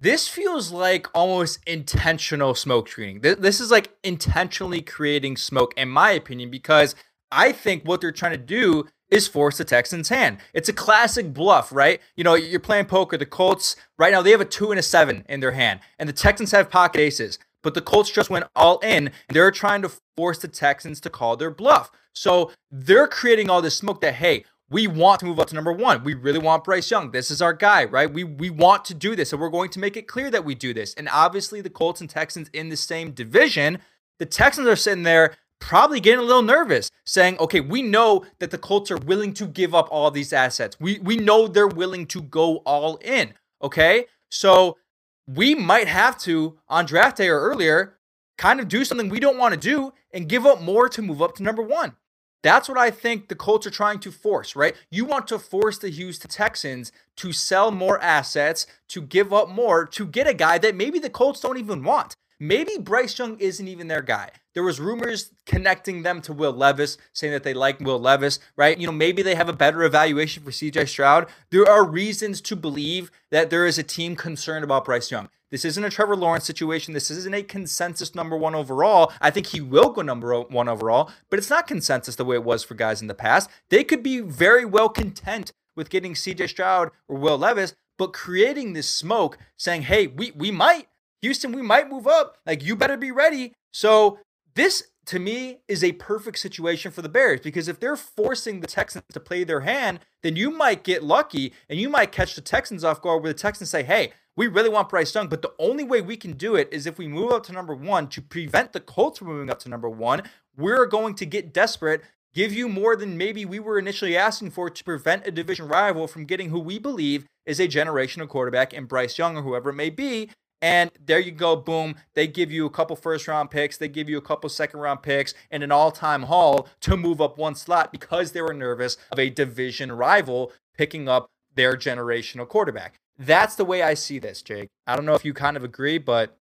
This 0.00 0.26
feels 0.26 0.72
like 0.72 1.06
almost 1.14 1.60
intentional 1.66 2.54
smoke 2.54 2.88
screening. 2.88 3.20
This 3.20 3.60
is 3.60 3.70
like 3.70 3.94
intentionally 4.02 4.80
creating 4.80 5.36
smoke, 5.36 5.74
in 5.76 5.90
my 5.90 6.12
opinion, 6.12 6.50
because 6.50 6.94
I 7.30 7.52
think 7.52 7.84
what 7.84 8.00
they're 8.00 8.10
trying 8.10 8.32
to 8.32 8.38
do 8.38 8.88
is 9.10 9.28
force 9.28 9.58
the 9.58 9.64
Texans' 9.64 10.08
hand. 10.08 10.38
It's 10.54 10.70
a 10.70 10.72
classic 10.72 11.34
bluff, 11.34 11.70
right? 11.72 12.00
You 12.16 12.24
know, 12.24 12.34
you're 12.34 12.58
playing 12.58 12.86
poker. 12.86 13.18
The 13.18 13.26
Colts, 13.26 13.76
right 13.98 14.12
now, 14.12 14.22
they 14.22 14.30
have 14.30 14.40
a 14.40 14.46
two 14.46 14.70
and 14.70 14.80
a 14.80 14.82
seven 14.82 15.26
in 15.28 15.40
their 15.40 15.52
hand, 15.52 15.80
and 15.98 16.08
the 16.08 16.14
Texans 16.14 16.52
have 16.52 16.70
pocket 16.70 17.00
aces. 17.00 17.38
But 17.62 17.74
the 17.74 17.80
Colts 17.80 18.10
just 18.10 18.30
went 18.30 18.46
all 18.56 18.78
in. 18.78 19.12
They're 19.28 19.52
trying 19.52 19.82
to 19.82 19.92
force 20.16 20.38
the 20.38 20.48
Texans 20.48 21.00
to 21.00 21.10
call 21.10 21.36
their 21.36 21.50
bluff. 21.50 21.90
So 22.12 22.52
they're 22.70 23.08
creating 23.08 23.50
all 23.50 23.62
this 23.62 23.76
smoke 23.76 24.00
that, 24.02 24.14
hey, 24.14 24.44
we 24.68 24.86
want 24.86 25.20
to 25.20 25.26
move 25.26 25.38
up 25.38 25.48
to 25.48 25.54
number 25.54 25.72
one. 25.72 26.02
We 26.02 26.14
really 26.14 26.38
want 26.38 26.64
Bryce 26.64 26.90
Young. 26.90 27.10
This 27.10 27.30
is 27.30 27.42
our 27.42 27.52
guy, 27.52 27.84
right? 27.84 28.10
We 28.10 28.24
we 28.24 28.48
want 28.48 28.86
to 28.86 28.94
do 28.94 29.14
this, 29.14 29.32
and 29.32 29.40
we're 29.40 29.50
going 29.50 29.68
to 29.70 29.78
make 29.78 29.96
it 29.98 30.08
clear 30.08 30.30
that 30.30 30.44
we 30.46 30.54
do 30.54 30.72
this. 30.72 30.94
And 30.94 31.08
obviously, 31.10 31.60
the 31.60 31.70
Colts 31.70 32.00
and 32.00 32.08
Texans 32.08 32.48
in 32.54 32.70
the 32.70 32.76
same 32.76 33.10
division, 33.10 33.78
the 34.18 34.24
Texans 34.26 34.66
are 34.66 34.76
sitting 34.76 35.02
there 35.02 35.36
probably 35.58 36.00
getting 36.00 36.20
a 36.20 36.26
little 36.26 36.42
nervous, 36.42 36.90
saying, 37.04 37.38
okay, 37.38 37.60
we 37.60 37.82
know 37.82 38.24
that 38.40 38.50
the 38.50 38.58
Colts 38.58 38.90
are 38.90 38.96
willing 38.96 39.32
to 39.34 39.46
give 39.46 39.74
up 39.74 39.88
all 39.90 40.10
these 40.10 40.32
assets. 40.32 40.76
We 40.80 40.98
we 41.00 41.16
know 41.16 41.46
they're 41.46 41.68
willing 41.68 42.06
to 42.06 42.22
go 42.22 42.56
all 42.58 42.96
in. 42.96 43.34
Okay. 43.62 44.06
So 44.30 44.78
we 45.26 45.54
might 45.54 45.88
have 45.88 46.18
to, 46.20 46.58
on 46.68 46.86
draft 46.86 47.18
day 47.18 47.28
or 47.28 47.40
earlier, 47.40 47.98
kind 48.42 48.58
of 48.58 48.66
do 48.66 48.84
something 48.84 49.08
we 49.08 49.20
don't 49.20 49.38
want 49.38 49.54
to 49.54 49.60
do 49.60 49.92
and 50.12 50.28
give 50.28 50.44
up 50.44 50.60
more 50.60 50.88
to 50.88 51.00
move 51.00 51.22
up 51.22 51.32
to 51.36 51.44
number 51.44 51.62
one. 51.62 51.94
That's 52.42 52.68
what 52.68 52.76
I 52.76 52.90
think 52.90 53.28
the 53.28 53.36
Colts 53.36 53.68
are 53.68 53.70
trying 53.70 54.00
to 54.00 54.10
force, 54.10 54.56
right? 54.56 54.74
You 54.90 55.04
want 55.04 55.28
to 55.28 55.38
force 55.38 55.78
the 55.78 55.90
Houston 55.90 56.28
Texans 56.28 56.90
to 57.18 57.32
sell 57.32 57.70
more 57.70 58.00
assets, 58.00 58.66
to 58.88 59.00
give 59.00 59.32
up 59.32 59.48
more, 59.48 59.86
to 59.86 60.04
get 60.04 60.26
a 60.26 60.34
guy 60.34 60.58
that 60.58 60.74
maybe 60.74 60.98
the 60.98 61.08
Colts 61.08 61.38
don't 61.38 61.56
even 61.56 61.84
want. 61.84 62.16
Maybe 62.40 62.78
Bryce 62.78 63.16
Young 63.16 63.38
isn't 63.38 63.68
even 63.68 63.86
their 63.86 64.02
guy. 64.02 64.30
There 64.54 64.62
was 64.62 64.80
rumors 64.80 65.32
connecting 65.46 66.02
them 66.02 66.20
to 66.22 66.32
Will 66.32 66.52
Levis, 66.52 66.98
saying 67.12 67.32
that 67.32 67.42
they 67.42 67.54
like 67.54 67.80
Will 67.80 67.98
Levis, 67.98 68.38
right? 68.56 68.78
You 68.78 68.86
know, 68.86 68.92
maybe 68.92 69.22
they 69.22 69.34
have 69.34 69.48
a 69.48 69.54
better 69.54 69.82
evaluation 69.82 70.42
for 70.42 70.50
CJ 70.50 70.88
Stroud. 70.88 71.28
There 71.50 71.68
are 71.68 71.84
reasons 71.84 72.40
to 72.42 72.56
believe 72.56 73.10
that 73.30 73.50
there 73.50 73.66
is 73.66 73.78
a 73.78 73.82
team 73.82 74.16
concerned 74.16 74.64
about 74.64 74.84
Bryce 74.84 75.10
Young. 75.10 75.28
This 75.50 75.64
isn't 75.64 75.84
a 75.84 75.90
Trevor 75.90 76.16
Lawrence 76.16 76.44
situation. 76.44 76.94
This 76.94 77.10
isn't 77.10 77.34
a 77.34 77.42
consensus 77.42 78.14
number 78.14 78.36
one 78.36 78.54
overall. 78.54 79.12
I 79.20 79.30
think 79.30 79.48
he 79.48 79.60
will 79.60 79.90
go 79.90 80.00
number 80.00 80.40
one 80.40 80.68
overall, 80.68 81.10
but 81.28 81.38
it's 81.38 81.50
not 81.50 81.66
consensus 81.66 82.16
the 82.16 82.24
way 82.24 82.36
it 82.36 82.44
was 82.44 82.64
for 82.64 82.74
guys 82.74 83.02
in 83.02 83.08
the 83.08 83.14
past. 83.14 83.50
They 83.68 83.84
could 83.84 84.02
be 84.02 84.20
very 84.20 84.64
well 84.64 84.88
content 84.88 85.52
with 85.76 85.90
getting 85.90 86.14
CJ 86.14 86.48
Stroud 86.48 86.90
or 87.06 87.18
Will 87.18 87.36
Levis, 87.36 87.74
but 87.98 88.14
creating 88.14 88.72
this 88.72 88.88
smoke 88.88 89.36
saying, 89.56 89.82
hey, 89.82 90.06
we, 90.06 90.30
we 90.32 90.50
might 90.50 90.88
Houston, 91.22 91.52
we 91.52 91.62
might 91.62 91.88
move 91.88 92.06
up. 92.06 92.36
Like, 92.44 92.64
you 92.64 92.76
better 92.76 92.96
be 92.96 93.12
ready. 93.12 93.54
So, 93.72 94.18
this 94.54 94.84
to 95.06 95.18
me 95.18 95.58
is 95.68 95.82
a 95.82 95.92
perfect 95.92 96.38
situation 96.38 96.90
for 96.92 97.02
the 97.02 97.08
Bears 97.08 97.40
because 97.40 97.68
if 97.68 97.80
they're 97.80 97.96
forcing 97.96 98.60
the 98.60 98.66
Texans 98.66 99.04
to 99.12 99.20
play 99.20 99.44
their 99.44 99.60
hand, 99.60 100.00
then 100.22 100.36
you 100.36 100.50
might 100.50 100.84
get 100.84 101.02
lucky 101.02 101.52
and 101.68 101.80
you 101.80 101.88
might 101.88 102.12
catch 102.12 102.34
the 102.34 102.40
Texans 102.40 102.84
off 102.84 103.02
guard 103.02 103.22
where 103.22 103.32
the 103.32 103.38
Texans 103.38 103.70
say, 103.70 103.82
hey, 103.82 104.12
we 104.36 104.46
really 104.46 104.70
want 104.70 104.88
Bryce 104.88 105.14
Young, 105.14 105.28
but 105.28 105.42
the 105.42 105.52
only 105.58 105.84
way 105.84 106.00
we 106.00 106.16
can 106.16 106.32
do 106.32 106.54
it 106.54 106.68
is 106.72 106.86
if 106.86 106.96
we 106.96 107.06
move 107.06 107.32
up 107.32 107.44
to 107.44 107.52
number 107.52 107.74
one 107.74 108.08
to 108.08 108.22
prevent 108.22 108.72
the 108.72 108.80
Colts 108.80 109.18
from 109.18 109.28
moving 109.28 109.50
up 109.50 109.58
to 109.60 109.68
number 109.68 109.90
one. 109.90 110.22
We're 110.56 110.86
going 110.86 111.14
to 111.16 111.26
get 111.26 111.52
desperate, 111.52 112.02
give 112.32 112.52
you 112.52 112.68
more 112.68 112.96
than 112.96 113.18
maybe 113.18 113.44
we 113.44 113.60
were 113.60 113.78
initially 113.78 114.16
asking 114.16 114.52
for 114.52 114.70
to 114.70 114.84
prevent 114.84 115.26
a 115.26 115.30
division 115.30 115.68
rival 115.68 116.06
from 116.06 116.24
getting 116.24 116.48
who 116.48 116.60
we 116.60 116.78
believe 116.78 117.26
is 117.44 117.60
a 117.60 117.68
generational 117.68 118.28
quarterback 118.28 118.72
in 118.72 118.86
Bryce 118.86 119.18
Young 119.18 119.36
or 119.36 119.42
whoever 119.42 119.70
it 119.70 119.74
may 119.74 119.90
be. 119.90 120.30
And 120.62 120.92
there 121.04 121.18
you 121.18 121.32
go, 121.32 121.56
boom. 121.56 121.96
They 122.14 122.28
give 122.28 122.52
you 122.52 122.64
a 122.64 122.70
couple 122.70 122.94
first 122.94 123.26
round 123.26 123.50
picks, 123.50 123.76
they 123.76 123.88
give 123.88 124.08
you 124.08 124.16
a 124.16 124.22
couple 124.22 124.48
second 124.48 124.78
round 124.78 125.02
picks, 125.02 125.34
and 125.50 125.62
an 125.64 125.72
all 125.72 125.90
time 125.90 126.22
haul 126.22 126.68
to 126.82 126.96
move 126.96 127.20
up 127.20 127.36
one 127.36 127.56
slot 127.56 127.90
because 127.90 128.30
they 128.30 128.40
were 128.40 128.54
nervous 128.54 128.96
of 129.10 129.18
a 129.18 129.28
division 129.28 129.90
rival 129.90 130.52
picking 130.78 131.08
up 131.08 131.28
their 131.54 131.76
generational 131.76 132.48
quarterback. 132.48 132.94
That's 133.18 133.56
the 133.56 133.64
way 133.64 133.82
I 133.82 133.94
see 133.94 134.20
this, 134.20 134.40
Jake. 134.40 134.68
I 134.86 134.96
don't 134.96 135.04
know 135.04 135.14
if 135.14 135.24
you 135.24 135.34
kind 135.34 135.56
of 135.56 135.64
agree, 135.64 135.98
but. 135.98 136.38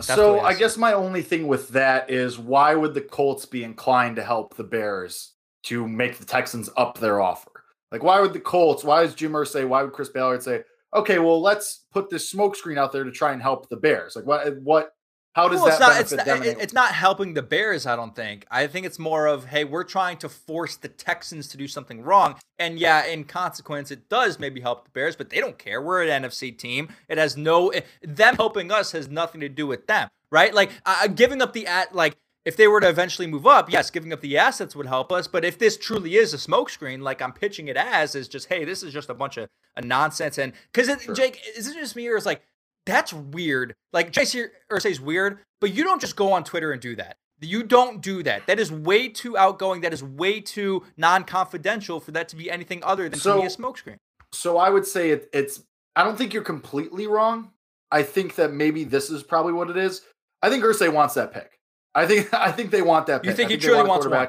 So 0.00 0.38
I, 0.38 0.48
I 0.48 0.54
guess 0.54 0.76
my 0.76 0.92
only 0.92 1.22
thing 1.22 1.46
with 1.46 1.68
that 1.70 2.10
is 2.10 2.38
why 2.38 2.74
would 2.74 2.94
the 2.94 3.00
Colts 3.00 3.44
be 3.44 3.62
inclined 3.62 4.16
to 4.16 4.22
help 4.22 4.56
the 4.56 4.64
Bears 4.64 5.34
to 5.64 5.86
make 5.86 6.18
the 6.18 6.24
Texans 6.24 6.70
up 6.76 6.98
their 6.98 7.20
offer? 7.20 7.50
Like, 7.92 8.02
why 8.02 8.20
would 8.20 8.32
the 8.32 8.40
Colts, 8.40 8.82
why 8.82 9.02
does 9.02 9.14
Jim 9.14 9.36
say? 9.44 9.64
why 9.64 9.82
would 9.82 9.92
Chris 9.92 10.08
Ballard 10.08 10.42
say, 10.42 10.64
okay, 10.94 11.18
well, 11.18 11.40
let's 11.40 11.84
put 11.92 12.10
this 12.10 12.32
smokescreen 12.32 12.78
out 12.78 12.92
there 12.92 13.04
to 13.04 13.10
try 13.10 13.32
and 13.32 13.42
help 13.42 13.68
the 13.68 13.76
Bears. 13.76 14.16
Like, 14.16 14.26
what, 14.26 14.56
what, 14.58 14.92
how 15.34 15.48
does 15.48 15.60
well, 15.60 15.78
that 15.78 16.00
it's 16.00 16.12
not, 16.12 16.20
it's, 16.20 16.26
not, 16.26 16.46
it's 16.46 16.72
not 16.72 16.92
helping 16.92 17.34
the 17.34 17.42
Bears, 17.42 17.84
I 17.84 17.94
don't 17.94 18.16
think. 18.16 18.46
I 18.50 18.66
think 18.66 18.86
it's 18.86 18.98
more 18.98 19.26
of, 19.26 19.44
hey, 19.44 19.64
we're 19.64 19.84
trying 19.84 20.16
to 20.18 20.30
force 20.30 20.76
the 20.76 20.88
Texans 20.88 21.48
to 21.48 21.58
do 21.58 21.68
something 21.68 22.00
wrong. 22.00 22.36
And 22.58 22.78
yeah, 22.78 23.04
in 23.04 23.24
consequence, 23.24 23.90
it 23.90 24.08
does 24.08 24.38
maybe 24.38 24.62
help 24.62 24.84
the 24.84 24.90
Bears, 24.92 25.14
but 25.14 25.28
they 25.28 25.40
don't 25.40 25.58
care. 25.58 25.82
We're 25.82 26.04
an 26.04 26.22
NFC 26.22 26.56
team. 26.56 26.88
It 27.08 27.18
has 27.18 27.36
no, 27.36 27.70
them 28.02 28.36
helping 28.36 28.72
us 28.72 28.92
has 28.92 29.10
nothing 29.10 29.42
to 29.42 29.48
do 29.50 29.66
with 29.66 29.86
them, 29.86 30.08
right? 30.30 30.54
Like, 30.54 30.70
uh, 30.86 31.06
giving 31.08 31.42
up 31.42 31.52
the, 31.52 31.66
at, 31.66 31.94
like, 31.94 32.16
if 32.46 32.56
they 32.56 32.68
were 32.68 32.80
to 32.80 32.88
eventually 32.88 33.26
move 33.26 33.46
up, 33.46 33.70
yes, 33.70 33.90
giving 33.90 34.12
up 34.12 34.22
the 34.22 34.38
assets 34.38 34.74
would 34.74 34.86
help 34.86 35.12
us. 35.12 35.26
But 35.26 35.44
if 35.44 35.58
this 35.58 35.76
truly 35.76 36.16
is 36.16 36.32
a 36.32 36.38
smokescreen, 36.38 37.02
like 37.02 37.20
I'm 37.20 37.32
pitching 37.32 37.68
it 37.68 37.76
as, 37.76 38.14
is 38.14 38.28
just, 38.28 38.48
hey, 38.48 38.64
this 38.64 38.82
is 38.82 38.92
just 38.92 39.10
a 39.10 39.14
bunch 39.14 39.36
of, 39.36 39.48
of 39.76 39.84
nonsense. 39.84 40.38
And 40.38 40.54
because 40.72 41.02
sure. 41.02 41.14
Jake, 41.14 41.42
is 41.56 41.68
it 41.68 41.74
just 41.74 41.96
me 41.96 42.08
or 42.08 42.16
is 42.16 42.24
like, 42.24 42.40
that's 42.86 43.12
weird? 43.12 43.74
Like 43.92 44.12
Jake 44.12 44.28
Irsay's 44.70 45.00
weird, 45.00 45.40
but 45.60 45.74
you 45.74 45.84
don't 45.84 46.00
just 46.00 46.16
go 46.16 46.32
on 46.32 46.44
Twitter 46.44 46.72
and 46.72 46.80
do 46.80 46.96
that. 46.96 47.16
You 47.40 47.64
don't 47.64 48.00
do 48.00 48.22
that. 48.22 48.46
That 48.46 48.58
is 48.58 48.72
way 48.72 49.08
too 49.08 49.36
outgoing. 49.36 49.82
That 49.82 49.92
is 49.92 50.02
way 50.02 50.40
too 50.40 50.84
non-confidential 50.96 52.00
for 52.00 52.12
that 52.12 52.28
to 52.28 52.36
be 52.36 52.50
anything 52.50 52.82
other 52.82 53.08
than 53.10 53.18
so, 53.18 53.34
to 53.34 53.40
be 53.42 53.46
a 53.46 53.50
smokescreen. 53.50 53.98
So 54.32 54.56
I 54.56 54.70
would 54.70 54.86
say 54.86 55.10
it, 55.10 55.28
it's. 55.34 55.62
I 55.94 56.04
don't 56.04 56.16
think 56.16 56.32
you're 56.32 56.42
completely 56.42 57.06
wrong. 57.06 57.50
I 57.90 58.04
think 58.04 58.36
that 58.36 58.52
maybe 58.52 58.84
this 58.84 59.10
is 59.10 59.22
probably 59.22 59.52
what 59.52 59.68
it 59.68 59.76
is 59.76 60.02
I 60.42 60.50
think 60.50 60.64
Irsay 60.64 60.92
wants 60.92 61.14
that 61.14 61.32
pick. 61.32 61.55
I 61.96 62.06
think 62.06 62.32
I 62.34 62.52
think 62.52 62.70
they 62.70 62.82
want 62.82 63.06
that. 63.06 63.22
Pick. 63.22 63.30
You 63.30 63.36
think, 63.36 63.48
think 63.48 63.62
he 63.62 63.66
truly 63.66 63.78
want 63.78 63.88
wants 63.88 64.06
one? 64.06 64.28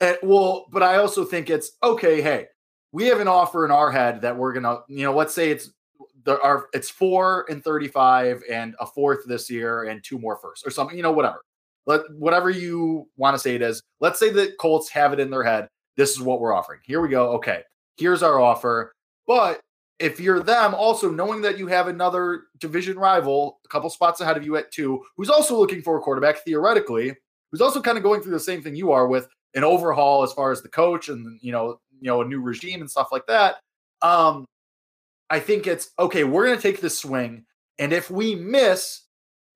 And, 0.00 0.18
well, 0.22 0.66
but 0.72 0.82
I 0.82 0.96
also 0.96 1.24
think 1.24 1.50
it's 1.50 1.72
okay. 1.82 2.20
Hey, 2.20 2.46
we 2.90 3.06
have 3.06 3.20
an 3.20 3.28
offer 3.28 3.64
in 3.64 3.70
our 3.70 3.92
head 3.92 4.22
that 4.22 4.36
we're 4.36 4.52
gonna, 4.52 4.80
you 4.88 5.04
know, 5.04 5.14
let's 5.14 5.34
say 5.34 5.50
it's 5.50 5.70
the 6.24 6.40
our 6.42 6.68
it's 6.72 6.90
four 6.90 7.44
and 7.48 7.62
thirty 7.62 7.88
five 7.88 8.42
and 8.50 8.74
a 8.80 8.86
fourth 8.86 9.20
this 9.26 9.50
year 9.50 9.84
and 9.84 10.02
two 10.02 10.18
more 10.18 10.36
first 10.36 10.66
or 10.66 10.70
something, 10.70 10.96
you 10.96 11.02
know, 11.02 11.12
whatever. 11.12 11.42
Let 11.86 12.00
whatever 12.14 12.50
you 12.50 13.08
want 13.16 13.34
to 13.34 13.38
say 13.38 13.54
it 13.54 13.62
is. 13.62 13.82
Let's 14.00 14.18
say 14.18 14.30
the 14.30 14.54
Colts 14.58 14.88
have 14.90 15.12
it 15.12 15.20
in 15.20 15.30
their 15.30 15.44
head. 15.44 15.68
This 15.96 16.12
is 16.12 16.20
what 16.20 16.40
we're 16.40 16.54
offering. 16.54 16.80
Here 16.84 17.00
we 17.00 17.08
go. 17.08 17.32
Okay, 17.34 17.62
here's 17.98 18.22
our 18.22 18.40
offer. 18.40 18.92
But 19.26 19.60
if 19.98 20.18
you're 20.18 20.42
them, 20.42 20.74
also 20.74 21.10
knowing 21.10 21.40
that 21.42 21.58
you 21.58 21.66
have 21.68 21.88
another 21.88 22.44
division 22.58 22.98
rival, 22.98 23.60
a 23.64 23.68
couple 23.68 23.88
spots 23.90 24.20
ahead 24.20 24.36
of 24.36 24.44
you 24.44 24.56
at 24.56 24.72
two, 24.72 25.02
who's 25.16 25.30
also 25.30 25.56
looking 25.56 25.82
for 25.82 25.96
a 25.96 26.00
quarterback 26.00 26.38
theoretically, 26.44 27.14
who's 27.50 27.60
also 27.60 27.80
kind 27.80 27.96
of 27.96 28.02
going 28.02 28.20
through 28.20 28.32
the 28.32 28.40
same 28.40 28.62
thing 28.62 28.74
you 28.74 28.90
are 28.92 29.06
with 29.06 29.28
an 29.54 29.62
overhaul 29.62 30.22
as 30.22 30.32
far 30.32 30.50
as 30.50 30.62
the 30.62 30.68
coach 30.68 31.08
and 31.08 31.38
you 31.40 31.52
know 31.52 31.80
you 32.00 32.08
know 32.08 32.22
a 32.22 32.24
new 32.24 32.40
regime 32.40 32.80
and 32.80 32.90
stuff 32.90 33.08
like 33.12 33.26
that. 33.26 33.56
Um, 34.02 34.44
I 35.30 35.40
think 35.40 35.66
it's 35.66 35.90
okay. 35.98 36.24
We're 36.24 36.46
going 36.46 36.56
to 36.56 36.62
take 36.62 36.80
this 36.80 36.98
swing, 36.98 37.44
and 37.78 37.92
if 37.92 38.10
we 38.10 38.34
miss 38.34 39.02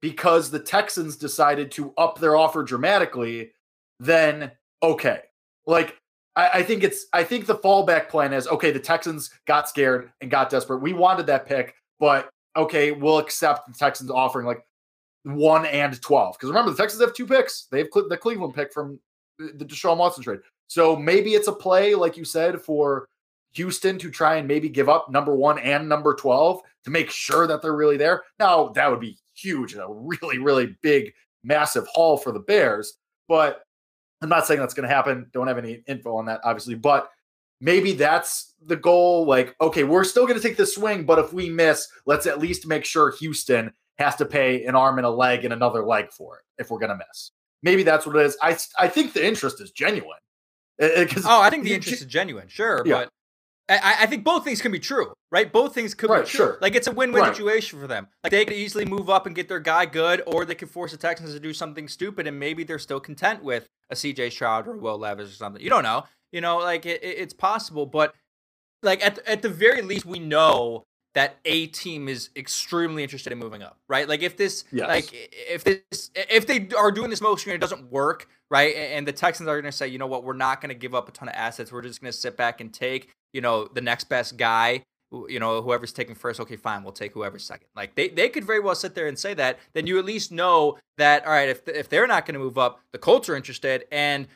because 0.01 0.51
the 0.51 0.61
Texans 0.61 1.17
decided 1.17 1.73
to 1.73 1.93
up 1.99 2.19
their 2.19 2.37
offer 2.37 2.63
dramatically, 2.63 3.51
then 3.99 4.53
okay. 4.83 5.23
Like 5.67 5.99
I, 6.39 6.61
I 6.61 6.63
think 6.63 6.85
it's 6.85 7.07
I 7.13 7.25
think 7.25 7.47
the 7.47 7.57
fallback 7.57 8.09
plan 8.09 8.33
is 8.33 8.47
okay. 8.47 8.71
The 8.71 8.79
Texans 8.79 9.31
got 9.47 9.69
scared 9.69 10.13
and 10.21 10.31
got 10.31 10.49
desperate. 10.49 10.79
We 10.79 10.93
wanted 10.93 11.27
that 11.27 11.47
pick, 11.47 11.75
but 11.99 12.31
okay, 12.57 12.93
we'll 12.93 13.19
accept 13.19 13.67
the 13.67 13.75
Texans 13.75 14.11
offering 14.11 14.47
like 14.47 14.65
one 15.25 15.67
and 15.67 16.01
twelve. 16.01 16.37
Because 16.37 16.49
remember, 16.49 16.71
the 16.71 16.77
Texans 16.77 17.03
have 17.03 17.13
two 17.13 17.27
picks. 17.27 17.67
They 17.71 17.79
have 17.79 17.89
the 18.09 18.17
Cleveland 18.17 18.55
pick 18.55 18.73
from 18.73 19.01
the 19.39 19.65
Deshaun 19.65 19.99
Watson 19.99 20.23
trade. 20.23 20.41
So 20.69 20.95
maybe 20.95 21.35
it's 21.35 21.49
a 21.49 21.53
play, 21.53 21.95
like 21.95 22.17
you 22.17 22.25
said, 22.25 22.61
for 22.61 23.09
Houston 23.53 23.99
to 23.99 24.11
try 24.11 24.37
and 24.37 24.47
maybe 24.47 24.69
give 24.69 24.89
up 24.89 25.11
number 25.11 25.35
one 25.35 25.59
and 25.59 25.89
number 25.89 26.15
12 26.15 26.61
to 26.85 26.91
make 26.91 27.11
sure 27.11 27.47
that 27.47 27.63
they're 27.63 27.75
really 27.75 27.97
there. 27.97 28.23
Now, 28.39 28.69
that 28.69 28.91
would 28.91 29.01
be 29.01 29.17
huge 29.35 29.73
and 29.73 29.83
a 29.83 29.87
really, 29.89 30.39
really 30.39 30.77
big, 30.83 31.13
massive 31.43 31.87
haul 31.87 32.17
for 32.17 32.33
the 32.33 32.41
Bears. 32.41 32.95
But 33.29 33.63
I'm 34.21 34.29
not 34.29 34.47
saying 34.47 34.61
that's 34.61 34.75
going 34.75 34.89
to 34.89 34.95
happen. 34.95 35.31
Don't 35.33 35.47
have 35.47 35.59
any 35.59 35.83
info 35.87 36.17
on 36.17 36.27
that, 36.27 36.41
obviously. 36.45 36.75
But 36.75 37.11
maybe 37.61 37.93
that's 37.93 38.55
the 38.65 38.77
goal. 38.77 39.27
Like, 39.27 39.55
okay, 39.61 39.85
we're 39.85 40.05
still 40.05 40.27
going 40.27 40.41
to 40.41 40.47
take 40.47 40.57
the 40.57 40.67
swing, 40.67 41.05
but 41.05 41.19
if 41.19 41.33
we 41.33 41.51
miss, 41.51 41.89
let's 42.07 42.27
at 42.27 42.39
least 42.39 42.67
make 42.67 42.85
sure 42.85 43.13
Houston 43.19 43.73
has 43.99 44.17
to 44.17 44.25
pay 44.25 44.65
an 44.65 44.75
arm 44.75 44.99
and 44.99 45.07
a 45.07 45.11
leg 45.11 45.45
and 45.45 45.53
another 45.53 45.85
leg 45.85 46.11
for 46.11 46.39
it 46.39 46.45
if 46.61 46.71
we're 46.71 46.79
going 46.79 46.91
to 46.91 46.97
miss. 46.97 47.33
Maybe 47.63 47.83
that's 47.83 48.07
what 48.07 48.17
it 48.17 48.27
is. 48.27 48.37
I, 48.43 48.57
I 48.79 48.89
think 48.89 49.13
the 49.13 49.25
interest 49.25 49.61
is 49.61 49.73
genuine. 49.73 50.19
oh, 50.81 51.41
I 51.41 51.51
think 51.51 51.65
the 51.65 51.75
interest 51.75 52.03
is 52.03 52.07
genuine, 52.07 52.49
sure. 52.49 52.83
Yeah. 52.87 52.95
But 52.95 53.11
I, 53.69 53.97
I, 54.01 54.07
think 54.07 54.25
both 54.25 54.45
things 54.45 54.63
can 54.63 54.73
be 54.73 54.79
true, 54.79 55.13
right? 55.31 55.53
Both 55.53 55.75
things 55.75 55.93
could 55.93 56.09
right, 56.09 56.25
be 56.25 56.31
true. 56.31 56.39
Sure. 56.39 56.59
Like 56.63 56.75
it's 56.75 56.87
a 56.87 56.93
win-win 56.93 57.23
right. 57.23 57.35
situation 57.35 57.81
for 57.81 57.87
them. 57.87 58.07
Like 58.23 58.31
they 58.31 58.45
could 58.45 58.57
easily 58.57 58.85
move 58.85 59.11
up 59.11 59.27
and 59.27 59.35
get 59.35 59.49
their 59.49 59.61
guy 59.61 59.85
good, 59.87 60.23
or 60.27 60.45
they 60.45 60.55
could 60.55 60.71
force 60.71 60.93
the 60.93 60.97
Texans 60.97 61.35
to 61.35 61.41
do 61.41 61.53
something 61.53 61.89
stupid, 61.89 62.27
and 62.27 62.39
maybe 62.39 62.65
they're 62.65 62.79
still 62.79 63.01
content 63.01 63.43
with 63.43 63.69
a 63.91 63.95
CJ 63.95 64.33
Stroud 64.33 64.69
or 64.69 64.77
Will 64.77 64.99
Levis 64.99 65.31
or 65.31 65.35
something. 65.35 65.63
You 65.63 65.71
don't 65.71 65.83
know. 65.83 66.05
You 66.33 66.41
know, 66.41 66.59
like 66.59 66.87
it, 66.87 67.01
it's 67.03 67.33
possible, 67.33 67.87
but 67.87 68.15
like 68.83 69.05
at 69.05 69.19
at 69.27 69.43
the 69.43 69.49
very 69.49 69.83
least, 69.83 70.05
we 70.05 70.19
know 70.19 70.85
that 71.15 71.37
a 71.45 71.67
team 71.67 72.09
is 72.09 72.31
extremely 72.37 73.03
interested 73.03 73.33
in 73.33 73.39
moving 73.39 73.63
up, 73.63 73.79
right? 73.89 74.09
Like 74.09 74.23
if 74.23 74.37
this, 74.37 74.65
yes. 74.71 74.87
like 74.87 75.09
if 75.13 75.65
this, 75.65 76.11
if 76.15 76.47
they 76.47 76.69
are 76.79 76.93
doing 76.93 77.11
this 77.11 77.21
motion 77.21 77.51
and 77.51 77.57
it 77.57 77.61
doesn't 77.61 77.91
work, 77.91 78.29
right? 78.51 78.75
And 78.77 79.09
the 79.09 79.13
Texans 79.13 79.49
are 79.49 79.61
going 79.61 79.71
to 79.71 79.77
say, 79.77 79.89
you 79.89 79.99
know 79.99 80.07
what, 80.07 80.23
we're 80.23 80.35
not 80.35 80.61
going 80.61 80.69
to 80.69 80.77
give 80.77 80.95
up 80.95 81.09
a 81.09 81.13
ton 81.13 81.29
of 81.29 81.35
assets. 81.35 81.73
We're 81.73 81.83
just 81.83 82.01
going 82.01 82.13
to 82.13 82.17
sit 82.17 82.37
back 82.37 82.61
and 82.61 82.73
take, 82.73 83.11
you 83.33 83.41
know, 83.41 83.67
the 83.67 83.81
next 83.81 84.05
best 84.05 84.37
guy. 84.37 84.85
You 85.11 85.41
know, 85.41 85.63
whoever's 85.63 85.93
taking 85.93 86.15
first, 86.15 86.39
okay, 86.41 86.57
fine, 86.57 86.83
we'll 86.83 86.93
take 86.93 87.15
whoever's 87.15 87.45
second. 87.45 87.69
Like 87.75 87.95
they, 87.95 88.09
they 88.09 88.29
could 88.29 88.45
very 88.45 88.61
well 88.61 88.75
sit 88.75 88.95
there 88.95 89.07
and 89.07 89.19
say 89.19 89.33
that. 89.35 89.59
Then 89.73 89.87
you 89.87 89.99
at 89.99 90.05
least 90.05 90.31
know 90.31 90.79
that, 90.99 91.25
all 91.25 91.33
right, 91.33 91.49
if 91.49 91.67
if 91.67 91.89
they're 91.89 92.07
not 92.07 92.27
going 92.27 92.35
to 92.35 92.41
move 92.41 92.59
up, 92.59 92.81
the 92.93 92.99
Colts 92.99 93.29
are 93.29 93.37
interested, 93.37 93.87
and 93.91 94.29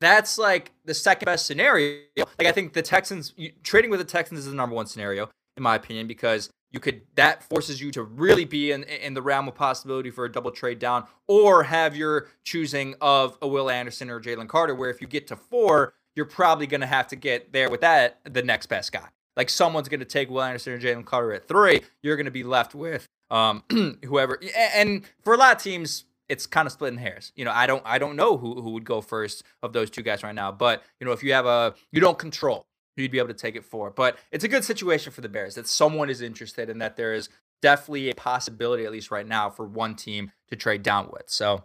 that's 0.00 0.36
like 0.36 0.72
the 0.84 0.94
second 0.94 1.26
best 1.26 1.46
scenario. 1.46 2.02
Like 2.16 2.46
I 2.46 2.52
think 2.52 2.74
the 2.74 2.82
Texans 2.82 3.32
you, 3.36 3.52
trading 3.62 3.90
with 3.90 4.00
the 4.00 4.04
Texans 4.04 4.40
is 4.40 4.46
the 4.46 4.54
number 4.54 4.74
one 4.76 4.86
scenario 4.86 5.30
in 5.56 5.62
my 5.62 5.74
opinion, 5.74 6.06
because 6.06 6.50
you 6.70 6.80
could 6.80 7.02
that 7.16 7.42
forces 7.42 7.80
you 7.80 7.90
to 7.92 8.02
really 8.02 8.44
be 8.44 8.72
in 8.72 8.84
in 8.84 9.14
the 9.14 9.22
realm 9.22 9.48
of 9.48 9.54
possibility 9.54 10.10
for 10.10 10.24
a 10.24 10.32
double 10.32 10.50
trade 10.50 10.78
down, 10.78 11.04
or 11.28 11.64
have 11.64 11.96
your 11.96 12.28
choosing 12.44 12.94
of 13.00 13.36
a 13.42 13.48
Will 13.48 13.70
Anderson 13.70 14.10
or 14.10 14.20
Jalen 14.20 14.48
Carter, 14.48 14.74
where 14.74 14.90
if 14.90 15.00
you 15.00 15.06
get 15.06 15.26
to 15.28 15.36
four, 15.36 15.94
you're 16.16 16.26
probably 16.26 16.66
going 16.66 16.80
to 16.80 16.86
have 16.86 17.08
to 17.08 17.16
get 17.16 17.52
there 17.52 17.70
with 17.70 17.82
that 17.82 18.20
the 18.24 18.42
next 18.42 18.66
best 18.66 18.92
guy. 18.92 19.08
Like 19.36 19.50
someone's 19.50 19.88
going 19.88 20.00
to 20.00 20.06
take 20.06 20.30
Will 20.30 20.42
Anderson 20.42 20.72
or 20.72 20.78
Jalen 20.78 21.04
Carter 21.04 21.32
at 21.32 21.48
three, 21.48 21.82
you're 22.02 22.16
going 22.16 22.26
to 22.26 22.30
be 22.30 22.44
left 22.44 22.74
with 22.74 23.06
um, 23.30 23.62
whoever. 24.04 24.38
And 24.74 25.02
for 25.22 25.34
a 25.34 25.36
lot 25.36 25.56
of 25.56 25.62
teams, 25.62 26.04
it's 26.28 26.46
kind 26.46 26.66
of 26.66 26.72
splitting 26.72 26.98
hairs. 26.98 27.32
You 27.36 27.44
know, 27.44 27.52
I 27.52 27.66
don't 27.66 27.82
I 27.84 27.98
don't 27.98 28.16
know 28.16 28.36
who 28.36 28.60
who 28.60 28.70
would 28.70 28.84
go 28.84 29.00
first 29.00 29.42
of 29.62 29.72
those 29.72 29.90
two 29.90 30.02
guys 30.02 30.22
right 30.22 30.34
now. 30.34 30.52
But 30.52 30.82
you 31.00 31.06
know, 31.06 31.12
if 31.12 31.22
you 31.22 31.32
have 31.32 31.46
a 31.46 31.74
you 31.92 32.00
don't 32.00 32.18
control 32.18 32.66
you'd 33.00 33.10
be 33.10 33.18
able 33.18 33.28
to 33.28 33.34
take 33.34 33.56
it 33.56 33.64
for. 33.64 33.90
But 33.90 34.18
it's 34.30 34.44
a 34.44 34.48
good 34.48 34.64
situation 34.64 35.12
for 35.12 35.20
the 35.20 35.28
Bears 35.28 35.54
that 35.54 35.66
someone 35.66 36.10
is 36.10 36.20
interested 36.20 36.70
and 36.70 36.80
that 36.80 36.96
there 36.96 37.12
is 37.12 37.28
definitely 37.62 38.10
a 38.10 38.14
possibility, 38.14 38.84
at 38.84 38.92
least 38.92 39.10
right 39.10 39.26
now, 39.26 39.50
for 39.50 39.66
one 39.66 39.94
team 39.94 40.32
to 40.48 40.56
trade 40.56 40.82
down 40.82 41.08
with. 41.12 41.24
So 41.26 41.64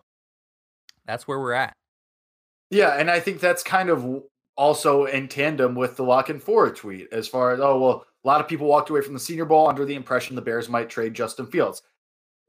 that's 1.05 1.27
where 1.27 1.39
we're 1.39 1.53
at. 1.53 1.73
Yeah, 2.71 2.97
and 2.97 3.11
I 3.11 3.19
think 3.19 3.39
that's 3.39 3.63
kind 3.63 3.89
of 3.89 4.23
also 4.57 5.05
in 5.05 5.27
tandem 5.27 5.75
with 5.75 5.97
the 5.97 6.03
La 6.03 6.23
Canfora 6.23 6.75
tweet 6.75 7.07
as 7.11 7.27
far 7.27 7.51
as, 7.53 7.59
oh, 7.59 7.79
well, 7.79 8.05
a 8.23 8.27
lot 8.27 8.41
of 8.41 8.47
people 8.47 8.67
walked 8.67 8.89
away 8.89 9.01
from 9.01 9.13
the 9.13 9.19
Senior 9.19 9.45
Bowl 9.45 9.67
under 9.67 9.85
the 9.85 9.95
impression 9.95 10.35
the 10.35 10.41
Bears 10.41 10.69
might 10.69 10.89
trade 10.89 11.13
Justin 11.13 11.45
Fields. 11.45 11.81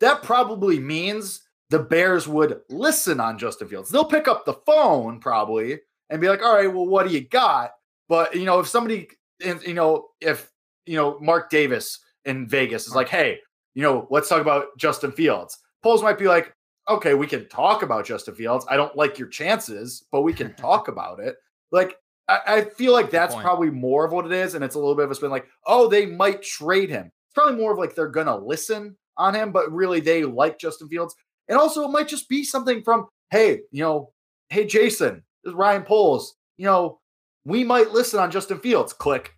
That 0.00 0.22
probably 0.22 0.78
means 0.78 1.42
the 1.70 1.78
Bears 1.78 2.28
would 2.28 2.60
listen 2.68 3.20
on 3.20 3.38
Justin 3.38 3.68
Fields. 3.68 3.90
They'll 3.90 4.04
pick 4.04 4.28
up 4.28 4.44
the 4.44 4.54
phone 4.54 5.20
probably 5.20 5.80
and 6.10 6.20
be 6.20 6.28
like, 6.28 6.42
all 6.42 6.54
right, 6.54 6.72
well, 6.72 6.86
what 6.86 7.06
do 7.06 7.12
you 7.12 7.20
got? 7.20 7.72
But 8.08 8.34
you 8.34 8.44
know, 8.44 8.60
if 8.60 8.68
somebody, 8.68 9.08
you 9.40 9.74
know, 9.74 10.08
if 10.20 10.50
you 10.86 10.96
know 10.96 11.18
Mark 11.20 11.50
Davis 11.50 11.98
in 12.24 12.46
Vegas 12.48 12.86
is 12.86 12.94
like, 12.94 13.08
hey, 13.08 13.40
you 13.74 13.82
know, 13.82 14.06
let's 14.10 14.28
talk 14.28 14.40
about 14.40 14.76
Justin 14.78 15.12
Fields. 15.12 15.58
Poles 15.82 16.02
might 16.02 16.18
be 16.18 16.28
like, 16.28 16.54
okay, 16.88 17.14
we 17.14 17.26
can 17.26 17.48
talk 17.48 17.82
about 17.82 18.06
Justin 18.06 18.34
Fields. 18.34 18.64
I 18.70 18.76
don't 18.76 18.96
like 18.96 19.18
your 19.18 19.28
chances, 19.28 20.04
but 20.12 20.22
we 20.22 20.32
can 20.32 20.54
talk 20.56 20.88
about 20.88 21.20
it. 21.20 21.36
Like, 21.72 21.96
I, 22.28 22.40
I 22.46 22.60
feel 22.62 22.92
like 22.92 23.10
that's 23.10 23.34
probably 23.34 23.70
more 23.70 24.04
of 24.04 24.12
what 24.12 24.26
it 24.26 24.32
is, 24.32 24.54
and 24.54 24.64
it's 24.64 24.74
a 24.74 24.78
little 24.78 24.94
bit 24.94 25.04
of 25.04 25.10
a 25.10 25.14
spin. 25.14 25.30
Like, 25.30 25.46
oh, 25.66 25.88
they 25.88 26.06
might 26.06 26.42
trade 26.42 26.90
him. 26.90 27.06
It's 27.06 27.34
probably 27.34 27.56
more 27.56 27.72
of 27.72 27.78
like 27.78 27.94
they're 27.94 28.08
gonna 28.08 28.36
listen 28.36 28.96
on 29.16 29.34
him, 29.34 29.52
but 29.52 29.72
really 29.72 30.00
they 30.00 30.24
like 30.24 30.58
Justin 30.58 30.88
Fields. 30.88 31.14
And 31.48 31.58
also, 31.58 31.84
it 31.84 31.92
might 31.92 32.08
just 32.08 32.28
be 32.28 32.44
something 32.44 32.82
from, 32.82 33.06
hey, 33.30 33.60
you 33.70 33.82
know, 33.82 34.12
hey 34.48 34.66
Jason, 34.66 35.22
this 35.44 35.52
is 35.52 35.54
Ryan 35.54 35.82
Poles. 35.82 36.36
You 36.56 36.66
know, 36.66 37.00
we 37.44 37.64
might 37.64 37.90
listen 37.92 38.20
on 38.20 38.30
Justin 38.30 38.58
Fields. 38.58 38.92
Click. 38.92 39.32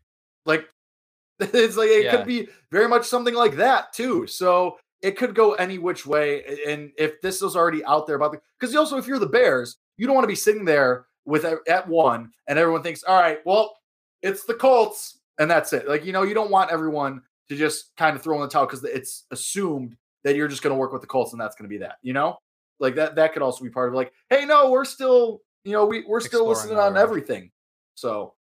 Like 0.46 0.66
it's 1.40 1.76
like 1.76 1.88
it 1.88 2.04
yeah. 2.04 2.16
could 2.16 2.26
be 2.26 2.48
very 2.70 2.88
much 2.88 3.06
something 3.06 3.34
like 3.34 3.56
that 3.56 3.92
too. 3.92 4.26
So 4.26 4.78
it 5.02 5.16
could 5.16 5.34
go 5.34 5.54
any 5.54 5.78
which 5.78 6.06
way. 6.06 6.42
And 6.66 6.90
if 6.98 7.20
this 7.20 7.42
is 7.42 7.54
already 7.54 7.84
out 7.84 8.06
there 8.06 8.16
about 8.16 8.32
the 8.32 8.40
because 8.58 8.74
also 8.74 8.96
if 8.96 9.06
you're 9.06 9.18
the 9.18 9.26
Bears, 9.26 9.76
you 9.96 10.06
don't 10.06 10.16
want 10.16 10.24
to 10.24 10.28
be 10.28 10.34
sitting 10.34 10.64
there 10.64 11.06
with 11.28 11.44
at 11.44 11.86
one 11.86 12.32
and 12.48 12.58
everyone 12.58 12.82
thinks, 12.82 13.04
all 13.04 13.20
right, 13.20 13.38
well, 13.44 13.76
it's 14.22 14.44
the 14.44 14.54
Colts 14.54 15.18
and 15.38 15.50
that's 15.50 15.72
it. 15.72 15.86
Like 15.86 16.04
you 16.04 16.12
know, 16.12 16.22
you 16.22 16.34
don't 16.34 16.50
want 16.50 16.72
everyone 16.72 17.22
to 17.48 17.56
just 17.56 17.94
kind 17.96 18.16
of 18.16 18.22
throw 18.22 18.36
in 18.36 18.42
the 18.42 18.48
towel 18.48 18.66
because 18.66 18.82
it's 18.82 19.24
assumed 19.30 19.96
that 20.24 20.34
you're 20.34 20.48
just 20.48 20.62
going 20.62 20.74
to 20.74 20.78
work 20.78 20.92
with 20.92 21.02
the 21.02 21.06
Colts 21.06 21.32
and 21.32 21.40
that's 21.40 21.54
going 21.54 21.68
to 21.68 21.72
be 21.72 21.78
that. 21.78 21.96
You 22.02 22.14
know, 22.14 22.38
like 22.80 22.94
that 22.96 23.14
that 23.16 23.34
could 23.34 23.42
also 23.42 23.62
be 23.62 23.70
part 23.70 23.88
of 23.88 23.94
like, 23.94 24.12
hey, 24.30 24.44
no, 24.46 24.70
we're 24.70 24.86
still 24.86 25.42
you 25.64 25.72
know 25.72 25.84
we 25.84 26.04
we're 26.06 26.20
still 26.20 26.48
listening 26.48 26.78
on 26.78 26.96
everything. 26.96 27.50
So 27.94 28.34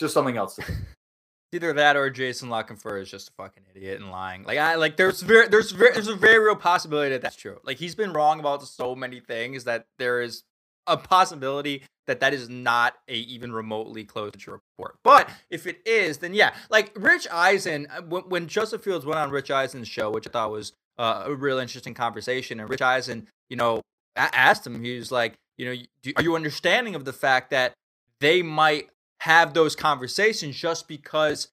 just 0.00 0.14
something 0.14 0.36
else. 0.36 0.58
Either 1.52 1.72
that 1.74 1.96
or 1.96 2.10
Jason 2.10 2.48
Canfora 2.48 3.00
is 3.00 3.10
just 3.10 3.28
a 3.28 3.32
fucking 3.32 3.62
idiot 3.74 4.00
and 4.00 4.10
lying. 4.10 4.42
Like 4.42 4.58
I 4.58 4.74
like 4.74 4.96
there's 4.96 5.22
very 5.22 5.48
there's 5.48 5.70
very 5.70 5.92
there's 5.92 6.08
a 6.08 6.16
very 6.16 6.38
real 6.38 6.56
possibility 6.56 7.10
that 7.10 7.22
that's 7.22 7.36
true. 7.36 7.60
Like 7.62 7.76
he's 7.76 7.94
been 7.94 8.12
wrong 8.12 8.40
about 8.40 8.62
so 8.66 8.94
many 8.94 9.20
things 9.20 9.64
that 9.64 9.86
there 9.98 10.22
is 10.22 10.42
a 10.86 10.96
possibility 10.96 11.82
that 12.06 12.20
that 12.20 12.32
is 12.32 12.48
not 12.48 12.94
a 13.08 13.14
even 13.14 13.52
remotely 13.52 14.04
close 14.04 14.32
report. 14.46 14.96
But 15.02 15.28
if 15.50 15.66
it 15.66 15.80
is, 15.86 16.18
then 16.18 16.34
yeah, 16.34 16.54
like 16.70 16.92
Rich 16.96 17.26
Eisen 17.30 17.86
uh, 17.90 18.02
when, 18.02 18.22
when 18.24 18.46
Joseph 18.46 18.82
Fields 18.82 19.04
went 19.04 19.18
on 19.18 19.30
Rich 19.30 19.50
Eisen's 19.50 19.88
show, 19.88 20.10
which 20.10 20.26
I 20.26 20.30
thought 20.30 20.50
was 20.50 20.72
uh, 20.98 21.24
a 21.26 21.34
real 21.34 21.58
interesting 21.58 21.94
conversation, 21.94 22.60
and 22.60 22.68
Rich 22.68 22.82
Eisen, 22.82 23.28
you 23.48 23.56
know, 23.56 23.82
I 24.16 24.30
asked 24.32 24.66
him, 24.66 24.82
he 24.82 24.96
was 24.96 25.12
like, 25.12 25.34
you 25.58 25.66
know, 25.66 25.82
do, 26.02 26.12
are 26.16 26.22
you 26.22 26.36
understanding 26.36 26.94
of 26.94 27.04
the 27.04 27.12
fact 27.12 27.50
that 27.50 27.74
they 28.20 28.42
might 28.42 28.88
have 29.20 29.54
those 29.54 29.76
conversations 29.76 30.56
just 30.56 30.88
because 30.88 31.48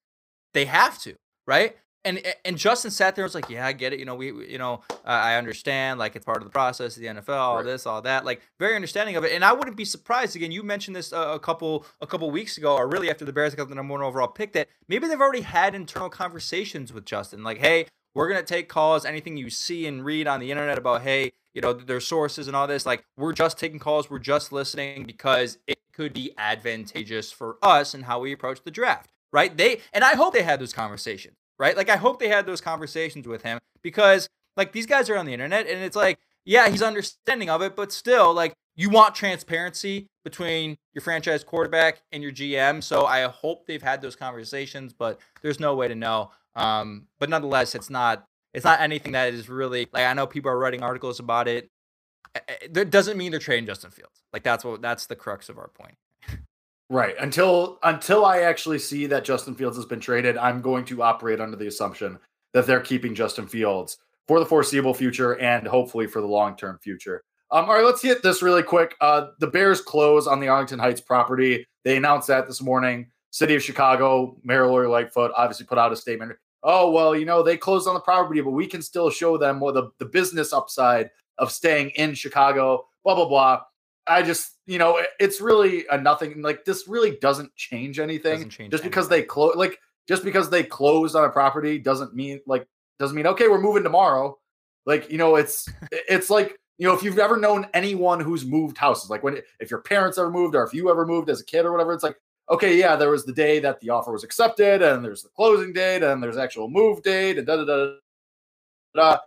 they 0.54 0.66
have 0.66 1.00
to, 1.00 1.16
right? 1.48 1.76
And 2.06 2.22
and 2.44 2.58
Justin 2.58 2.92
sat 2.92 3.16
there 3.16 3.24
and 3.24 3.28
was 3.28 3.36
like, 3.36 3.50
"Yeah, 3.50 3.66
I 3.66 3.72
get 3.72 3.94
it. 3.94 4.00
You 4.00 4.06
know, 4.06 4.16
we, 4.16 4.28
you 4.28 4.58
know, 4.58 4.82
uh, 4.92 4.96
I 5.06 5.36
understand. 5.36 6.00
Like 6.00 6.16
it's 6.16 6.26
part 6.26 6.38
of 6.38 6.44
the 6.44 6.50
process, 6.50 6.98
of 6.98 7.02
the 7.02 7.08
NFL, 7.08 7.30
all 7.30 7.58
right. 7.58 7.66
this, 7.66 7.86
all 7.86 8.02
that. 8.02 8.26
Like 8.26 8.42
very 8.60 8.76
understanding 8.76 9.16
of 9.16 9.24
it. 9.24 9.32
And 9.32 9.44
I 9.44 9.54
wouldn't 9.54 9.78
be 9.78 9.86
surprised. 9.86 10.36
Again, 10.36 10.52
you 10.52 10.64
mentioned 10.64 10.96
this 10.96 11.14
uh, 11.14 11.32
a 11.34 11.40
couple 11.40 11.86
a 12.02 12.08
couple 12.08 12.30
weeks 12.30 12.58
ago, 12.58 12.76
or 12.76 12.88
really 12.88 13.10
after 13.10 13.26
the 13.26 13.34
Bears 13.34 13.56
got 13.56 13.70
the 13.70 13.76
number 13.76 13.94
one 13.94 14.02
overall 14.02 14.28
pick, 14.28 14.54
that 14.54 14.68
maybe 14.88 15.08
they've 15.08 15.20
already 15.20 15.42
had 15.42 15.76
internal 15.76 16.10
conversations 16.10 16.92
with 16.92 17.06
Justin. 17.06 17.44
Like, 17.44 17.60
hey, 17.60 17.86
we're 18.14 18.28
gonna 18.28 18.44
take 18.44 18.68
calls. 18.68 19.06
Anything 19.06 19.38
you 19.38 19.50
see 19.50 19.88
and 19.88 20.04
read 20.04 20.28
on 20.28 20.40
the 20.40 20.52
internet 20.52 20.78
about, 20.78 21.04
hey, 21.04 21.32
you 21.54 21.62
know, 21.62 21.72
their 21.72 22.02
sources 22.02 22.48
and 22.48 22.56
all 22.56 22.68
this. 22.68 22.86
Like, 22.86 23.06
we're 23.18 23.34
just 23.34 23.58
taking 23.58 23.80
calls. 23.80 24.10
We're 24.10 24.20
just 24.20 24.52
listening 24.52 25.06
because 25.06 25.58
it 25.68 25.80
could 25.94 26.12
be 26.12 26.32
advantageous 26.38 27.32
for 27.32 27.58
us 27.62 27.94
and 27.94 28.06
how 28.06 28.20
we 28.20 28.34
approach 28.34 28.62
the 28.64 28.72
draft." 28.72 29.10
Right? 29.32 29.56
They 29.56 29.80
and 29.94 30.04
I 30.04 30.16
hope 30.16 30.34
they 30.34 30.44
had 30.44 30.60
those 30.60 30.74
conversations 30.74 31.38
right? 31.60 31.76
Like 31.76 31.90
I 31.90 31.98
hope 31.98 32.20
they 32.20 32.30
had 32.30 32.46
those 32.46 32.62
conversations 32.62 33.28
with 33.28 33.44
him 33.44 33.60
because 33.82 34.28
like 34.58 34.72
these 34.72 34.86
guys 34.86 35.10
are 35.10 35.18
on 35.18 35.26
the 35.26 35.34
internet 35.34 35.68
and 35.68 35.84
it's 35.84 35.96
like, 35.96 36.20
yeah, 36.46 36.70
he's 36.70 36.82
understanding 36.82 37.50
of 37.50 37.62
it, 37.62 37.76
but 37.76 37.92
still 37.92 38.34
like 38.34 38.54
you 38.76 38.90
want 38.90 39.16
transparency 39.16 40.08
between 40.24 40.78
your 40.94 41.02
franchise 41.02 41.44
quarterback 41.44 42.02
and 42.12 42.24
your 42.24 42.32
GM. 42.32 42.84
So 42.84 43.06
I 43.06 43.22
hope 43.24 43.68
they've 43.68 43.82
had 43.82 44.02
those 44.02 44.16
conversations, 44.16 44.94
but 44.94 45.20
there's 45.42 45.60
no 45.60 45.76
way 45.76 45.88
to 45.88 45.96
know. 45.96 46.32
Um, 46.56 47.08
but 47.20 47.30
nonetheless, 47.30 47.76
it's 47.76 47.90
not 47.90 48.26
it's 48.54 48.66
not 48.66 48.82
anything 48.82 49.14
that 49.14 49.34
is 49.34 49.50
really 49.50 49.88
like 49.94 50.06
I 50.06 50.14
know 50.14 50.28
people 50.28 50.52
are 50.52 50.58
writing 50.60 50.84
articles 50.84 51.20
about 51.20 51.48
it. 51.48 51.70
That 52.72 52.90
doesn't 52.90 53.18
mean 53.18 53.32
they're 53.32 53.40
trading 53.40 53.66
Justin 53.66 53.92
Fields. 53.92 54.24
Like 54.32 54.44
that's 54.44 54.64
what 54.64 54.82
that's 54.82 55.08
the 55.08 55.16
crux 55.16 55.50
of 55.50 55.58
our 55.58 55.70
point. 55.70 55.96
Right. 56.94 57.16
Until 57.20 57.80
until 57.82 58.24
I 58.24 58.42
actually 58.42 58.78
see 58.78 59.08
that 59.08 59.26
Justin 59.26 59.56
Fields 59.56 59.78
has 59.78 59.86
been 59.88 60.00
traded, 60.00 60.38
I'm 60.38 60.62
going 60.62 60.86
to 60.86 61.02
operate 61.02 61.42
under 61.42 61.58
the 61.58 61.66
assumption 61.66 62.20
that 62.54 62.68
they're 62.68 62.82
keeping 62.82 63.16
Justin 63.16 63.48
Fields 63.48 63.98
for 64.28 64.40
the 64.40 64.46
foreseeable 64.46 64.94
future 64.94 65.36
and 65.40 65.66
hopefully 65.66 66.06
for 66.06 66.22
the 66.22 66.28
long-term 66.28 66.78
future. 66.84 67.24
Um, 67.50 67.66
all 67.66 67.74
right, 67.74 67.84
let's 67.84 68.04
hit 68.04 68.22
this 68.22 68.44
really 68.44 68.62
quick. 68.62 68.94
Uh, 69.02 69.30
the 69.40 69.48
Bears 69.48 69.82
close 69.82 70.28
on 70.28 70.40
the 70.40 70.50
Arlington 70.50 70.78
Heights 70.78 71.02
property. 71.02 71.66
They 71.84 71.98
announced 71.98 72.28
that 72.28 72.46
this 72.46 72.62
morning. 72.62 73.10
City 73.32 73.56
of 73.56 73.64
Chicago, 73.64 74.38
Mayor 74.44 74.68
Lori 74.68 74.88
Lightfoot 74.88 75.32
obviously 75.36 75.66
put 75.66 75.80
out 75.80 75.92
a 75.92 75.96
statement. 75.96 76.34
Oh, 76.62 76.92
well, 76.92 77.16
you 77.16 77.26
know, 77.26 77.42
they 77.42 77.58
closed 77.58 77.88
on 77.88 77.96
the 77.96 78.02
property, 78.02 78.40
but 78.42 78.52
we 78.52 78.68
can 78.68 78.84
still 78.84 79.10
show 79.10 79.40
them 79.40 79.60
what 79.60 79.74
the, 79.74 79.90
the 79.98 80.06
business 80.06 80.54
upside 80.54 81.10
of 81.40 81.52
staying 81.52 81.90
in 81.96 82.14
Chicago, 82.14 82.86
blah, 83.04 83.16
blah, 83.16 83.28
blah. 83.28 83.62
I 84.08 84.22
just, 84.22 84.58
you 84.66 84.80
know, 84.80 85.02
it's 85.20 85.40
really 85.40 85.86
a 85.90 85.98
nothing. 85.98 86.42
Like 86.42 86.66
this 86.66 86.88
really 86.88 87.18
doesn't 87.22 87.56
change 87.56 88.00
anything. 88.00 88.34
Doesn't 88.34 88.50
change 88.50 88.72
just 88.72 88.84
anything. 88.84 88.92
because 88.92 89.10
they 89.10 89.24
close, 89.24 89.56
like 89.56 89.80
just 90.08 90.24
because 90.24 90.50
they 90.50 90.64
closed 90.64 91.16
on 91.16 91.24
a 91.24 91.30
property 91.30 91.80
doesn't 91.80 92.14
mean 92.14 92.42
like 92.46 92.68
doesn't 93.00 93.16
mean 93.16 93.28
okay, 93.28 93.48
we're 93.48 93.62
moving 93.62 93.84
tomorrow. 93.84 94.38
Like 94.86 95.10
you 95.10 95.18
know, 95.18 95.36
it's 95.36 95.68
it's 95.92 96.30
like 96.30 96.58
you 96.78 96.88
know, 96.88 96.94
if 96.94 97.04
you've 97.04 97.20
ever 97.20 97.38
known 97.38 97.68
anyone 97.74 98.20
who's 98.20 98.46
moved 98.46 98.78
houses, 98.78 99.10
like 99.10 99.24
when 99.24 99.40
if 99.60 99.72
your 99.72 99.82
parents 99.82 100.18
ever 100.18 100.30
moved 100.30 100.56
or 100.56 100.64
if 100.64 100.74
you 100.74 100.90
ever 100.90 101.06
moved 101.06 101.30
as 101.30 101.40
a 101.40 101.46
kid 101.46 101.66
or 101.66 101.72
whatever, 101.72 101.94
it's 101.94 102.04
like 102.04 102.18
okay, 102.50 102.78
yeah, 102.78 102.96
there 102.96 103.10
was 103.10 103.26
the 103.26 103.34
day 103.34 103.60
that 103.60 103.80
the 103.80 103.90
offer 103.90 104.12
was 104.12 104.24
accepted, 104.24 104.82
and 104.82 105.04
there's 105.04 105.24
the 105.24 105.30
closing 105.30 105.72
date, 105.72 106.04
and 106.04 106.22
there's 106.22 106.38
actual 106.38 106.70
move 106.70 107.02
date, 107.04 107.38
and 107.38 107.48
da 107.48 107.58
da 107.58 107.66
da 107.66 107.94
da. 108.96 109.18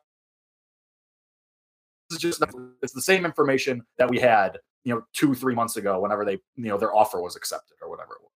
This 2.11 2.17
is 2.17 2.23
just 2.23 2.45
it's 2.83 2.93
the 2.93 3.03
same 3.03 3.25
information 3.25 3.85
that 3.99 4.09
we 4.09 4.21
had 4.21 4.59
you 4.87 4.95
know 4.95 5.03
two 5.13 5.35
three 5.35 5.55
months 5.55 5.77
ago 5.77 6.01
whenever 6.01 6.25
they 6.25 6.39
you 6.55 6.69
know 6.69 6.79
their 6.79 6.95
offer 6.95 7.21
was 7.21 7.35
accepted 7.35 7.77
or 7.83 7.91
whatever 7.91 8.15
it 8.15 8.23
was 8.23 8.31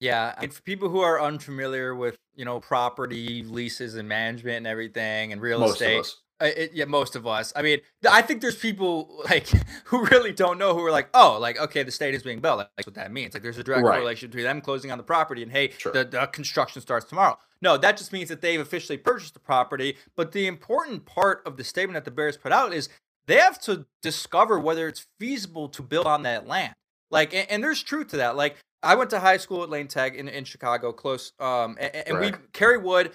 yeah 0.00 0.34
and 0.38 0.52
for 0.52 0.62
people 0.62 0.88
who 0.88 1.00
are 1.00 1.20
unfamiliar 1.20 1.94
with 1.94 2.16
you 2.34 2.46
know 2.46 2.58
property 2.58 3.44
leases 3.44 3.94
and 3.94 4.08
management 4.08 4.56
and 4.56 4.66
everything 4.66 5.32
and 5.32 5.42
real 5.42 5.60
Most 5.60 5.74
estate 5.74 6.10
uh, 6.40 6.46
it, 6.46 6.72
yeah, 6.74 6.84
most 6.84 7.14
of 7.14 7.28
us. 7.28 7.52
I 7.54 7.62
mean, 7.62 7.78
I 8.10 8.20
think 8.20 8.40
there's 8.40 8.56
people 8.56 9.22
like 9.30 9.48
who 9.84 10.04
really 10.06 10.32
don't 10.32 10.58
know 10.58 10.74
who 10.74 10.84
are 10.84 10.90
like, 10.90 11.08
oh, 11.14 11.38
like 11.40 11.60
okay, 11.60 11.84
the 11.84 11.92
state 11.92 12.12
is 12.12 12.24
being 12.24 12.40
built. 12.40 12.58
Like, 12.58 12.68
that's 12.76 12.86
what 12.86 12.96
that 12.96 13.12
means. 13.12 13.34
Like, 13.34 13.44
there's 13.44 13.56
a 13.56 13.62
direct 13.62 13.84
right. 13.84 13.94
correlation 13.94 14.30
between 14.30 14.44
them 14.44 14.60
closing 14.60 14.90
on 14.90 14.98
the 14.98 15.04
property 15.04 15.42
and 15.42 15.52
hey, 15.52 15.70
sure. 15.78 15.92
the, 15.92 16.04
the 16.04 16.26
construction 16.26 16.82
starts 16.82 17.06
tomorrow. 17.06 17.38
No, 17.62 17.76
that 17.76 17.96
just 17.96 18.12
means 18.12 18.28
that 18.28 18.40
they've 18.42 18.60
officially 18.60 18.98
purchased 18.98 19.34
the 19.34 19.40
property. 19.40 19.96
But 20.16 20.32
the 20.32 20.46
important 20.46 21.06
part 21.06 21.40
of 21.46 21.56
the 21.56 21.64
statement 21.64 21.94
that 21.94 22.04
the 22.04 22.10
Bears 22.10 22.36
put 22.36 22.52
out 22.52 22.74
is 22.74 22.88
they 23.26 23.36
have 23.36 23.60
to 23.62 23.86
discover 24.02 24.58
whether 24.58 24.88
it's 24.88 25.06
feasible 25.18 25.68
to 25.70 25.82
build 25.82 26.06
on 26.06 26.22
that 26.22 26.46
land. 26.46 26.74
Like, 27.10 27.32
and, 27.34 27.50
and 27.50 27.62
there's 27.62 27.82
truth 27.82 28.08
to 28.08 28.18
that. 28.18 28.36
Like, 28.36 28.56
I 28.82 28.94
went 28.96 29.10
to 29.10 29.20
high 29.20 29.38
school 29.38 29.62
at 29.62 29.70
Lane 29.70 29.88
Tech 29.88 30.14
in, 30.14 30.28
in 30.28 30.44
Chicago, 30.44 30.92
close. 30.92 31.32
Um, 31.40 31.76
and, 31.80 31.94
and 31.94 32.18
we 32.20 32.32
Kerry 32.52 32.78
Wood 32.78 33.12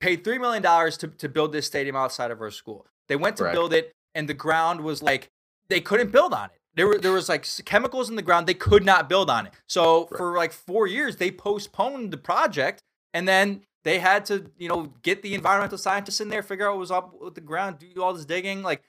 paid 0.00 0.24
three 0.24 0.38
million 0.38 0.62
dollars 0.62 0.96
to 0.98 1.08
to 1.08 1.28
build 1.28 1.52
this 1.52 1.66
stadium 1.66 1.96
outside 1.96 2.30
of 2.30 2.40
our 2.40 2.50
school. 2.50 2.86
They 3.08 3.16
went 3.16 3.36
to 3.38 3.50
build 3.50 3.72
it, 3.72 3.92
and 4.14 4.28
the 4.28 4.34
ground 4.34 4.82
was 4.82 5.02
like 5.02 5.28
they 5.68 5.80
couldn't 5.80 6.12
build 6.12 6.32
on 6.32 6.46
it. 6.46 6.60
There 6.74 6.86
were 6.86 6.98
there 6.98 7.12
was 7.12 7.28
like 7.28 7.46
chemicals 7.64 8.08
in 8.08 8.16
the 8.16 8.22
ground. 8.22 8.46
They 8.46 8.54
could 8.54 8.84
not 8.84 9.08
build 9.08 9.28
on 9.28 9.46
it. 9.46 9.52
So 9.68 10.02
right. 10.02 10.16
for 10.16 10.36
like 10.36 10.52
four 10.52 10.86
years, 10.86 11.16
they 11.16 11.30
postponed 11.30 12.12
the 12.12 12.16
project, 12.16 12.80
and 13.12 13.26
then 13.26 13.62
they 13.82 13.98
had 13.98 14.24
to 14.26 14.50
you 14.56 14.68
know 14.68 14.92
get 15.02 15.22
the 15.22 15.34
environmental 15.34 15.78
scientists 15.78 16.20
in 16.20 16.28
there, 16.28 16.42
figure 16.42 16.68
out 16.68 16.74
what 16.74 16.80
was 16.80 16.90
up 16.90 17.20
with 17.20 17.34
the 17.34 17.40
ground, 17.40 17.78
do 17.80 18.02
all 18.02 18.14
this 18.14 18.24
digging. 18.24 18.62
Like 18.62 18.82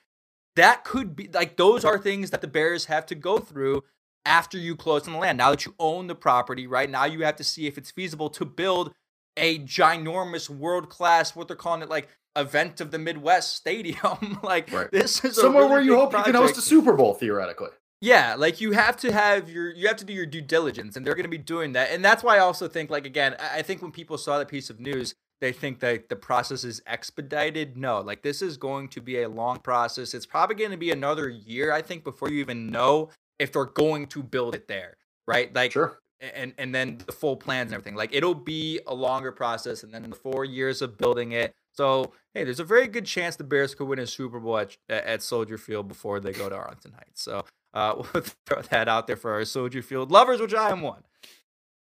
that 0.56 0.84
could 0.84 1.16
be 1.16 1.30
like 1.34 1.58
those 1.58 1.86
are 1.86 1.98
things 1.98 2.30
that 2.32 2.42
the 2.42 2.48
Bears 2.48 2.86
have 2.86 3.06
to 3.08 3.16
go 3.16 3.38
through 3.40 3.84
after 4.26 4.58
you 4.58 4.76
close 4.76 5.08
on 5.08 5.14
the 5.14 5.20
land. 5.20 5.38
Now 5.38 5.52
that 5.52 5.66
you 5.66 5.74
own 5.80 6.08
the 6.08 6.16
property, 6.16 6.68
right 6.68 6.90
now 6.90 7.06
you 7.06 7.24
have 7.24 7.36
to 7.38 7.44
see 7.44 7.68
if 7.68 7.78
it's 7.78 7.92
feasible 7.92 8.30
to 8.32 8.46
build 8.46 8.94
a 9.38 9.60
ginormous 9.60 10.50
world 10.50 10.90
class, 10.90 11.36
what 11.36 11.48
they're 11.48 11.56
calling 11.56 11.82
it, 11.82 11.90
like 11.90 12.10
event 12.36 12.82
of 12.82 12.92
the 12.92 13.00
Midwest 13.00 13.56
stadium. 13.56 14.40
like 14.44 14.72
right. 14.72 14.92
this 14.92 15.24
is 15.24 15.36
somewhere 15.36 15.64
really 15.64 15.74
where 15.74 15.82
you 15.82 15.96
hope 15.96 16.12
project. 16.12 16.28
you 16.28 16.34
can 16.34 16.42
host 16.42 16.58
a 16.58 16.62
Super 16.62 16.94
Bowl 16.94 17.14
theoretically. 17.14 17.70
Yeah, 18.04 18.34
like 18.36 18.60
you 18.60 18.72
have 18.72 18.98
to 18.98 19.12
have 19.12 19.50
your 19.50 19.70
you 19.70 19.88
have 19.88 19.98
to 19.98 20.06
do 20.06 20.14
your 20.14 20.26
due 20.26 20.42
diligence, 20.42 20.96
and 20.96 21.06
they're 21.06 21.14
going 21.14 21.24
to 21.24 21.30
be 21.30 21.38
doing 21.38 21.74
that. 21.74 21.92
And 21.92 22.04
that's 22.04 22.24
why 22.24 22.38
I 22.38 22.40
also 22.40 22.68
think, 22.68 22.90
like 22.90 23.06
again, 23.06 23.36
I 23.40 23.62
think 23.62 23.82
when 23.82 23.92
people 23.92 24.18
saw 24.18 24.40
that 24.40 24.48
piece 24.48 24.72
of 24.72 24.80
news, 24.80 25.14
they 25.42 25.52
think 25.52 25.80
that 25.80 26.08
the 26.08 26.16
process 26.16 26.64
is 26.64 26.82
expedited. 26.86 27.76
No, 27.76 28.00
like 28.00 28.22
this 28.22 28.42
is 28.42 28.58
going 28.58 28.88
to 28.90 29.02
be 29.02 29.24
a 29.24 29.28
long 29.30 29.58
process. 29.58 30.14
It's 30.14 30.26
probably 30.26 30.56
going 30.56 30.72
to 30.72 30.78
be 30.78 30.92
another 30.92 31.28
year, 31.28 31.74
I 31.74 31.82
think, 31.82 32.04
before 32.04 32.30
you 32.30 32.40
even 32.40 32.68
know 32.68 33.10
if 33.40 33.52
they're 33.52 33.66
going 33.66 34.06
to 34.08 34.22
build 34.22 34.54
it 34.54 34.68
there, 34.68 34.98
right? 35.28 35.54
Like, 35.54 35.72
sure. 35.72 36.00
And 36.22 36.54
and 36.60 36.74
then 36.74 37.02
the 37.04 37.12
full 37.12 37.36
plans 37.36 37.72
and 37.72 37.74
everything. 37.74 37.96
Like 37.96 38.14
it'll 38.14 38.36
be 38.36 38.80
a 38.86 38.94
longer 38.94 39.32
process, 39.32 39.82
and 39.82 39.92
then 39.92 40.08
the 40.08 40.16
four 40.16 40.46
years 40.46 40.84
of 40.84 40.96
building 40.96 41.32
it. 41.32 41.56
So 41.72 42.14
hey, 42.36 42.44
there's 42.44 42.60
a 42.60 42.64
very 42.64 42.86
good 42.86 43.08
chance 43.08 43.36
the 43.36 43.44
Bears 43.44 43.74
could 43.74 43.88
win 43.88 43.98
a 43.98 44.06
Super 44.06 44.40
Bowl 44.40 44.60
at, 44.60 44.78
at 44.88 45.24
Soldier 45.24 45.58
Field 45.58 45.88
before 45.88 46.20
they 46.20 46.32
go 46.32 46.48
to 46.48 46.56
Arlington 46.56 46.92
Heights. 46.92 47.24
So 47.24 47.44
uh, 47.74 47.96
we'll 48.14 48.24
throw 48.46 48.62
that 48.62 48.88
out 48.88 49.08
there 49.08 49.16
for 49.16 49.32
our 49.32 49.46
Soldier 49.46 49.82
Field 49.82 50.12
lovers, 50.12 50.40
which 50.40 50.54
I 50.54 50.70
am 50.70 50.82
one. 50.82 51.02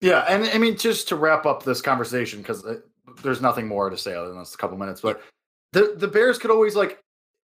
Yeah, 0.02 0.26
and 0.30 0.46
I 0.46 0.60
mean 0.60 0.78
just 0.78 1.08
to 1.10 1.16
wrap 1.16 1.48
up 1.48 1.64
this 1.64 1.82
conversation 1.82 2.42
because 2.42 2.64
uh, 2.64 2.82
there's 3.22 3.42
nothing 3.42 3.68
more 3.68 3.90
to 3.90 3.98
say 3.98 4.14
other 4.14 4.30
than 4.30 4.40
this 4.40 4.56
couple 4.56 4.78
minutes. 4.78 5.02
But 5.02 5.22
the 5.74 5.96
the 5.98 6.08
Bears 6.08 6.38
could 6.38 6.52
always 6.52 6.76
like, 6.76 7.02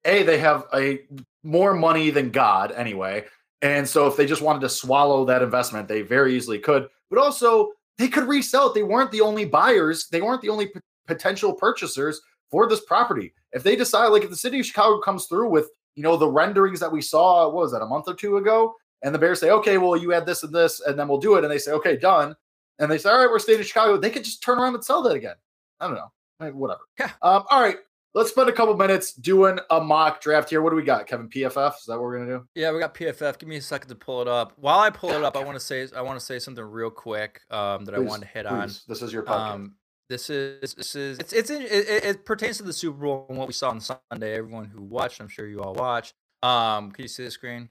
a 0.05 0.23
they 0.23 0.39
have 0.39 0.67
a 0.75 1.01
more 1.43 1.75
money 1.75 2.11
than 2.11 2.31
God 2.31 2.73
anyway, 2.73 3.25
and 3.63 3.89
so 3.89 4.07
if 4.07 4.17
they 4.17 4.27
just 4.27 4.43
wanted 4.43 4.61
to 4.61 4.69
swallow 4.69 5.25
that 5.25 5.43
investment, 5.43 5.89
they 5.89 6.03
very 6.03 6.35
easily 6.37 6.59
could. 6.59 6.89
But 7.11 7.19
also 7.19 7.73
they 7.99 8.09
could 8.09 8.29
resell 8.29 8.69
it. 8.69 8.75
They 8.75 8.83
weren't 8.83 9.13
the 9.13 9.21
only 9.21 9.45
buyers. 9.45 10.09
They 10.09 10.23
weren't 10.23 10.43
the 10.43 10.49
only 10.49 10.69
p- 10.69 10.81
potential 11.07 11.53
purchasers 11.53 12.21
for 12.51 12.69
this 12.69 12.85
property. 12.85 13.33
If 13.53 13.63
they 13.63 13.77
decide, 13.77 14.09
like 14.09 14.25
if 14.25 14.31
the 14.31 14.37
city 14.37 14.61
of 14.61 14.67
Chicago 14.67 15.01
comes 15.01 15.27
through 15.27 15.51
with 15.51 15.69
you 15.95 16.03
know 16.03 16.17
the 16.17 16.29
renderings 16.29 16.81
that 16.81 16.93
we 16.93 17.03
saw, 17.03 17.47
what 17.47 17.63
was 17.63 17.73
that 17.73 17.83
a 17.83 17.87
month 17.87 18.09
or 18.09 18.15
two 18.15 18.39
ago? 18.39 18.75
And 19.03 19.15
the 19.15 19.19
Bears 19.19 19.41
say, 19.41 19.51
okay, 19.51 19.79
well, 19.79 19.97
you 19.97 20.13
add 20.13 20.27
this 20.27 20.43
and 20.43 20.55
this, 20.55 20.81
and 20.81 20.99
then 20.99 21.09
we'll 21.09 21.19
do 21.19 21.35
it. 21.35 21.45
And 21.45 21.53
they 21.53 21.59
say, 21.59 21.73
okay, 21.73 21.97
done. 21.97 22.37
And 22.79 22.91
they 22.91 22.99
say, 22.99 23.11
all 23.11 23.19
right, 23.19 23.29
we're 23.29 23.39
staying 23.39 23.59
in 23.59 23.65
Chicago. 23.65 23.97
They 23.97 24.11
could 24.11 24.25
just 24.25 24.43
turn 24.43 24.59
around 24.59 24.75
and 24.75 24.85
sell 24.85 25.03
that 25.03 25.15
again. 25.15 25.35
I 25.83 25.89
don't 25.89 25.97
know. 25.97 26.53
whatever. 26.53 26.81
Yeah. 26.99 27.11
Um, 27.21 27.45
all 27.51 27.61
right. 27.61 27.77
Let's 28.15 28.31
spend 28.31 28.49
a 28.51 28.53
couple 28.53 28.77
minutes 28.77 29.15
doing 29.15 29.59
a 29.71 29.81
mock 29.81 30.21
draft 30.21 30.51
here. 30.51 30.61
What 30.61 30.71
do 30.71 30.77
we 30.77 30.83
got, 30.83 31.07
Kevin? 31.07 31.31
PFF? 31.31 31.77
Is 31.79 31.85
that 31.87 31.95
what 31.95 32.03
we're 32.03 32.19
gonna 32.19 32.39
do? 32.39 32.47
Yeah, 32.55 32.71
we 32.71 32.79
got 32.79 32.95
PFF. 32.95 33.39
Give 33.39 33.49
me 33.49 33.57
a 33.57 33.63
second 33.63 33.89
to 33.89 33.95
pull 33.95 34.21
it 34.21 34.29
up. 34.29 34.53
While 34.57 34.81
I 34.81 34.91
pull 34.91 35.11
it 35.11 35.25
up, 35.25 35.35
I 35.35 35.43
want 35.43 35.57
to 35.57 35.65
say 35.65 35.89
I 35.97 36.03
want 36.03 36.21
to 36.21 36.25
say 36.25 36.39
something 36.39 36.63
real 36.63 36.91
quick 36.91 37.41
um, 37.51 37.87
that 37.87 37.95
please, 37.95 38.07
I 38.07 38.11
wanted 38.11 38.27
to 38.27 38.33
hit 38.33 38.47
please. 38.47 38.53
on. 38.53 38.71
This 38.87 39.01
is 39.01 39.15
your 39.15 39.23
podcast. 39.23 39.55
Um, 39.55 39.75
this 40.11 40.29
is 40.29 40.75
this 40.75 40.95
is 40.95 41.19
it's 41.21 41.33
it's 41.33 41.49
it, 41.49 41.63
it, 41.63 42.05
it, 42.05 42.25
pertains 42.27 42.59
to 42.59 42.65
the 42.65 42.73
Super 42.75 42.99
Bowl 42.99 43.25
and 43.31 43.39
what 43.39 43.47
we 43.47 43.55
saw 43.55 43.71
on 43.71 43.81
Sunday. 43.81 44.37
Everyone 44.37 44.67
who 44.67 44.83
watched, 44.83 45.19
I'm 45.19 45.29
sure 45.29 45.47
you 45.47 45.63
all 45.63 45.73
watched. 45.73 46.13
Um, 46.43 46.93
can 46.93 47.05
you 47.05 47.09
see 47.09 47.25
the 47.25 47.31
screen? 47.31 47.71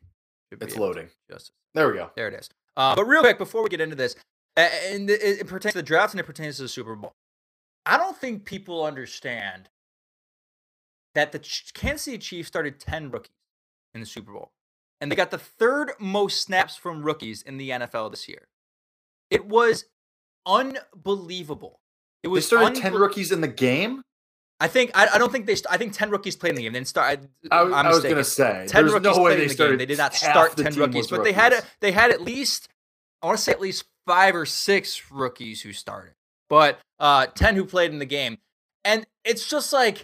It's 0.60 0.76
loading. 0.76 1.10
Justice. 1.30 1.52
There 1.76 1.88
we 1.88 1.94
go. 1.94 2.10
There 2.16 2.28
it 2.28 2.34
is. 2.34 2.50
Uh, 2.76 2.96
but 2.96 3.06
real 3.06 3.22
quick 3.22 3.38
before 3.38 3.62
we 3.62 3.70
get 3.70 3.80
into 3.80 3.96
this, 3.96 4.16
and 4.58 5.08
it, 5.08 5.22
it 5.22 5.48
pertains 5.48 5.74
to 5.74 5.80
the 5.80 5.84
draft 5.84 6.14
and 6.14 6.20
it 6.20 6.26
pertains 6.26 6.58
to 6.58 6.64
the 6.64 6.68
Super 6.68 6.96
Bowl. 6.96 7.14
I 7.86 7.98
don't 7.98 8.18
think 8.18 8.46
people 8.46 8.86
understand 8.86 9.70
that 11.16 11.32
the 11.32 11.40
Kansas 11.74 12.04
City 12.04 12.18
Chiefs 12.18 12.48
started 12.48 12.80
10 12.80 13.12
rookies 13.12 13.32
in 13.94 14.00
the 14.00 14.06
Super 14.06 14.32
Bowl. 14.32 14.52
And 15.00 15.12
they 15.12 15.16
got 15.16 15.32
the 15.32 15.38
third 15.38 15.94
most 16.00 16.42
snaps 16.42 16.76
from 16.76 17.04
rookies 17.04 17.42
in 17.42 17.58
the 17.58 17.72
NFL 17.72 18.12
this 18.12 18.30
year. 18.30 18.48
It 19.32 19.48
was 19.48 19.86
unbelievable 20.46 21.80
It 22.24 22.28
was 22.28 22.44
they 22.44 22.56
started 22.58 22.80
ten 22.80 22.94
rookies 22.94 23.32
in 23.32 23.42
the 23.42 23.48
game. 23.48 24.04
I 24.60 24.68
think 24.68 24.92
I, 24.94 25.08
I 25.08 25.18
don't 25.18 25.32
think 25.32 25.48
they. 25.48 25.56
St- 25.56 25.74
I 25.74 25.78
think 25.78 25.94
ten 25.94 26.12
rookies 26.12 26.36
played 26.36 26.52
in 26.52 26.56
the 26.58 26.62
game. 26.64 26.74
Then 26.74 26.82
didn't 26.82 26.90
start. 26.90 27.20
I, 27.50 27.56
I, 27.56 27.62
I 27.62 27.90
was 27.90 28.04
going 28.04 28.16
to 28.16 28.24
say 28.24 28.66
ten 28.68 28.86
rookies 28.86 29.18
no 29.18 29.24
way 29.24 29.36
they 29.36 29.48
the 29.48 29.54
started. 29.54 29.80
They 29.80 29.88
did 29.88 29.98
not 29.98 30.14
start 30.14 30.56
ten 30.56 30.76
rookies, 30.76 31.08
but 31.08 31.20
rookies. 31.20 31.34
they 31.34 31.40
had 31.42 31.54
a, 31.54 31.64
they 31.80 31.92
had 31.92 32.12
at 32.12 32.22
least 32.22 32.70
I 33.22 33.26
want 33.26 33.40
to 33.40 33.44
say 33.44 33.52
at 33.52 33.62
least 33.62 33.86
five 34.06 34.36
or 34.36 34.46
six 34.46 35.12
rookies 35.12 35.62
who 35.62 35.74
started, 35.74 36.14
but 36.52 36.82
uh, 37.00 37.28
ten 37.28 37.56
who 37.56 37.64
played 37.64 37.92
in 37.92 38.00
the 38.00 38.06
game, 38.06 38.38
and 38.84 39.08
it's 39.24 39.50
just 39.50 39.72
like, 39.72 40.04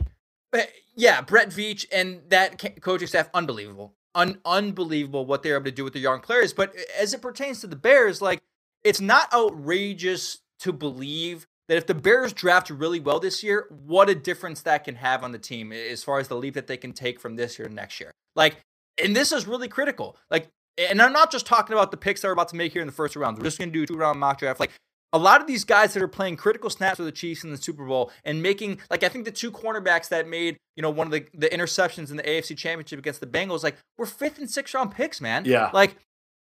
eh, 0.54 0.66
yeah, 0.96 1.20
Brett 1.20 1.50
Veach 1.50 1.86
and 1.92 2.22
that 2.30 2.82
coaching 2.82 3.08
staff, 3.08 3.30
unbelievable, 3.34 3.94
Un- 4.16 4.40
unbelievable 4.46 5.26
what 5.26 5.44
they're 5.44 5.56
able 5.56 5.66
to 5.66 5.72
do 5.72 5.84
with 5.84 5.92
their 5.92 6.02
young 6.02 6.22
players. 6.22 6.54
But 6.54 6.74
eh, 6.74 6.84
as 6.98 7.14
it 7.14 7.22
pertains 7.22 7.60
to 7.62 7.68
the 7.68 7.76
Bears, 7.76 8.22
like 8.22 8.42
it's 8.86 9.02
not 9.02 9.32
outrageous 9.34 10.40
to 10.60 10.72
believe 10.72 11.48
that 11.68 11.76
if 11.76 11.86
the 11.86 11.94
Bears 11.94 12.32
draft 12.32 12.70
really 12.70 13.02
well 13.02 13.20
this 13.20 13.44
year, 13.44 13.68
what 13.70 14.10
a 14.10 14.16
difference 14.16 14.62
that 14.62 14.86
can 14.86 14.96
have 14.96 15.26
on 15.26 15.34
the 15.34 15.40
team 15.40 15.74
as 15.74 16.02
far 16.02 16.18
as 16.18 16.30
the 16.30 16.36
leap 16.38 16.54
that 16.54 16.68
they 16.68 16.78
can 16.78 16.94
take 16.94 17.20
from 17.20 17.36
this 17.36 17.60
year 17.60 17.68
to 17.68 17.74
next 17.74 18.00
year. 18.00 18.12
Like, 18.38 18.56
and 19.04 19.14
this 19.14 19.34
is 19.34 19.48
really 19.48 19.68
critical. 19.68 20.16
Like, 20.32 20.48
and 20.78 21.02
I'm 21.02 21.12
not 21.12 21.30
just 21.30 21.46
talking 21.46 21.74
about 21.74 21.92
the 21.92 21.98
picks 21.98 22.22
that 22.22 22.30
we're 22.30 22.34
about 22.34 22.48
to 22.50 22.56
make 22.56 22.72
here 22.72 22.82
in 22.82 22.88
the 22.88 22.94
first 22.94 23.18
round. 23.18 23.38
We're 23.38 23.44
just 23.44 23.60
going 23.60 23.70
to 23.70 23.74
do 23.74 23.86
two 23.86 23.98
round 23.98 24.18
mock 24.18 24.40
draft. 24.40 24.62
Like, 24.62 24.72
a 25.14 25.18
lot 25.18 25.42
of 25.42 25.48
these 25.48 25.64
guys 25.64 25.94
that 25.94 26.04
are 26.04 26.08
playing 26.08 26.36
critical 26.36 26.70
snaps 26.70 26.98
for 26.98 27.04
the 27.04 27.12
Chiefs 27.12 27.44
in 27.44 27.52
the 27.52 27.58
Super 27.58 27.86
Bowl 27.86 28.12
and 28.26 28.44
making, 28.44 28.80
like, 28.90 29.04
I 29.04 29.10
think 29.10 29.26
the 29.26 29.32
two 29.32 29.52
cornerbacks 29.52 30.10
that 30.10 30.28
made, 30.28 30.58
you 30.76 30.82
know, 30.82 30.90
one 30.90 31.08
of 31.08 31.12
the, 31.12 31.26
the 31.34 31.48
interceptions 31.48 32.12
in 32.12 32.18
the 32.18 32.24
AFC 32.24 32.58
Championship 32.58 33.00
against 33.00 33.22
the 33.22 33.28
Bengals, 33.28 33.64
like, 33.64 33.78
were 33.98 34.06
fifth 34.06 34.38
and 34.38 34.50
sixth 34.50 34.74
round 34.74 34.92
picks, 34.92 35.22
man. 35.22 35.46
Yeah. 35.46 35.70
Like, 35.74 35.96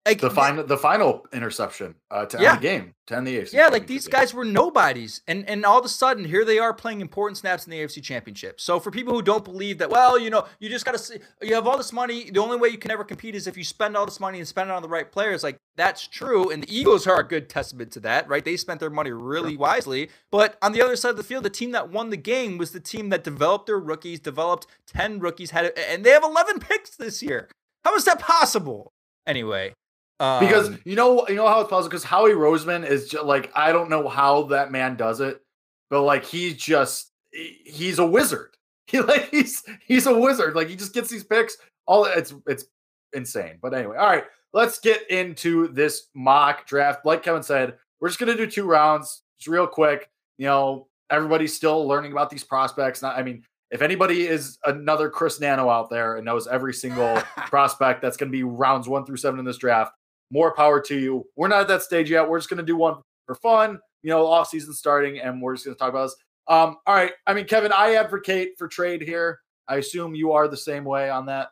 like 0.07 0.21
the 0.21 0.29
final 0.29 0.63
the 0.65 0.77
final 0.77 1.27
interception 1.33 1.95
uh, 2.09 2.25
to 2.25 2.41
Yeah. 2.41 2.51
end 2.53 2.57
the 2.57 2.61
game 2.61 2.93
to 3.07 3.15
end 3.15 3.27
the 3.27 3.37
AFC. 3.37 3.53
Yeah, 3.53 3.67
like 3.67 3.87
these 3.87 4.07
guys 4.07 4.33
were 4.33 4.45
nobodies, 4.45 5.21
and 5.27 5.47
and 5.49 5.65
all 5.65 5.79
of 5.79 5.85
a 5.85 5.89
sudden 5.89 6.23
here 6.25 6.43
they 6.45 6.59
are 6.59 6.73
playing 6.73 7.01
important 7.01 7.37
snaps 7.37 7.65
in 7.65 7.71
the 7.71 7.77
AFC 7.77 8.01
Championship. 8.01 8.59
So 8.59 8.79
for 8.79 8.89
people 8.91 9.13
who 9.13 9.21
don't 9.21 9.43
believe 9.43 9.77
that, 9.79 9.89
well, 9.89 10.17
you 10.17 10.29
know, 10.29 10.45
you 10.59 10.69
just 10.69 10.85
got 10.85 10.93
to 10.93 10.97
see, 10.97 11.17
you 11.41 11.53
have 11.55 11.67
all 11.67 11.77
this 11.77 11.93
money. 11.93 12.29
The 12.31 12.39
only 12.41 12.57
way 12.57 12.69
you 12.69 12.77
can 12.77 12.91
ever 12.91 13.03
compete 13.03 13.35
is 13.35 13.47
if 13.47 13.57
you 13.57 13.63
spend 13.63 13.95
all 13.97 14.05
this 14.05 14.19
money 14.19 14.39
and 14.39 14.47
spend 14.47 14.69
it 14.69 14.73
on 14.73 14.81
the 14.81 14.89
right 14.89 15.11
players. 15.11 15.43
Like 15.43 15.57
that's 15.75 16.07
true, 16.07 16.49
and 16.49 16.63
the 16.63 16.75
Eagles 16.75 17.05
are 17.05 17.19
a 17.19 17.27
good 17.27 17.49
testament 17.49 17.91
to 17.93 17.99
that, 18.01 18.27
right? 18.27 18.43
They 18.43 18.57
spent 18.57 18.79
their 18.79 18.89
money 18.89 19.11
really 19.11 19.57
wisely. 19.57 20.09
But 20.31 20.57
on 20.61 20.71
the 20.71 20.81
other 20.81 20.95
side 20.95 21.11
of 21.11 21.17
the 21.17 21.23
field, 21.23 21.43
the 21.43 21.49
team 21.49 21.71
that 21.71 21.89
won 21.89 22.09
the 22.09 22.17
game 22.17 22.57
was 22.57 22.71
the 22.71 22.79
team 22.79 23.09
that 23.09 23.23
developed 23.23 23.65
their 23.67 23.79
rookies, 23.79 24.19
developed 24.19 24.67
ten 24.85 25.19
rookies, 25.19 25.51
had 25.51 25.71
and 25.77 26.03
they 26.03 26.11
have 26.11 26.23
eleven 26.23 26.59
picks 26.59 26.95
this 26.95 27.21
year. 27.21 27.49
How 27.83 27.95
is 27.95 28.05
that 28.05 28.19
possible? 28.19 28.91
Anyway. 29.25 29.73
Because 30.19 30.69
um, 30.69 30.79
you 30.83 30.95
know 30.95 31.27
you 31.27 31.35
know 31.35 31.47
how 31.47 31.61
it's 31.61 31.69
possible 31.69 31.89
because 31.89 32.03
Howie 32.03 32.31
Roseman 32.31 32.87
is 32.87 33.07
just 33.09 33.25
like 33.25 33.51
I 33.53 33.71
don't 33.71 33.89
know 33.89 34.07
how 34.07 34.43
that 34.43 34.71
man 34.71 34.95
does 34.95 35.19
it, 35.19 35.41
but 35.89 36.01
like 36.01 36.25
he's 36.25 36.55
just 36.55 37.11
he's 37.31 37.99
a 37.99 38.05
wizard. 38.05 38.51
He 38.89 39.01
like 39.01 39.29
he's 39.31 39.65
he's 39.85 40.05
a 40.05 40.17
wizard. 40.17 40.55
Like 40.55 40.69
he 40.69 40.77
just 40.77 40.93
gets 40.93 41.09
these 41.09 41.25
picks. 41.25 41.57
All 41.87 42.05
it's 42.05 42.33
it's 42.47 42.63
insane. 43.11 43.57
But 43.61 43.73
anyway, 43.73 43.97
all 43.97 44.07
right, 44.07 44.23
let's 44.53 44.79
get 44.79 45.11
into 45.11 45.67
this 45.67 46.07
mock 46.15 46.65
draft. 46.65 47.05
Like 47.05 47.21
Kevin 47.21 47.43
said, 47.43 47.73
we're 47.99 48.07
just 48.07 48.17
gonna 48.17 48.37
do 48.37 48.47
two 48.47 48.63
rounds, 48.63 49.23
just 49.39 49.49
real 49.49 49.67
quick. 49.67 50.09
You 50.37 50.45
know, 50.45 50.87
everybody's 51.09 51.53
still 51.53 51.85
learning 51.85 52.13
about 52.13 52.29
these 52.29 52.45
prospects. 52.45 53.01
Not, 53.01 53.17
I 53.17 53.23
mean, 53.23 53.43
if 53.71 53.81
anybody 53.81 54.25
is 54.25 54.57
another 54.65 55.09
Chris 55.09 55.39
Nano 55.39 55.69
out 55.69 55.89
there 55.89 56.15
and 56.15 56.25
knows 56.25 56.47
every 56.47 56.73
single 56.73 57.15
prospect 57.47 58.01
that's 58.01 58.17
going 58.17 58.31
to 58.31 58.37
be 58.37 58.43
rounds 58.43 58.87
one 58.87 59.05
through 59.05 59.17
seven 59.17 59.39
in 59.39 59.45
this 59.45 59.57
draft, 59.57 59.91
more 60.31 60.53
power 60.55 60.81
to 60.81 60.97
you. 60.97 61.25
We're 61.35 61.47
not 61.47 61.61
at 61.61 61.67
that 61.69 61.83
stage 61.83 62.09
yet. 62.11 62.27
We're 62.27 62.39
just 62.39 62.49
going 62.49 62.57
to 62.57 62.65
do 62.65 62.75
one 62.75 62.95
for 63.25 63.35
fun, 63.35 63.79
you 64.03 64.09
know, 64.09 64.25
off 64.27 64.49
season 64.49 64.73
starting, 64.73 65.19
and 65.19 65.41
we're 65.41 65.55
just 65.55 65.65
going 65.65 65.75
to 65.75 65.79
talk 65.79 65.89
about 65.89 66.05
this. 66.05 66.15
Um, 66.47 66.77
all 66.85 66.95
right. 66.95 67.11
I 67.25 67.33
mean, 67.33 67.45
Kevin, 67.45 67.71
I 67.71 67.95
advocate 67.95 68.51
for 68.57 68.67
trade 68.67 69.01
here. 69.01 69.39
I 69.67 69.77
assume 69.77 70.15
you 70.15 70.31
are 70.31 70.47
the 70.47 70.57
same 70.57 70.85
way 70.85 71.09
on 71.09 71.25
that. 71.25 71.49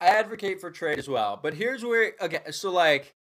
I 0.00 0.06
advocate 0.06 0.60
for 0.60 0.70
trade 0.70 0.98
as 0.98 1.08
well. 1.08 1.38
But 1.42 1.54
here's 1.54 1.84
where 1.84 2.12
again, 2.20 2.52
so 2.52 2.70
like 2.70 3.14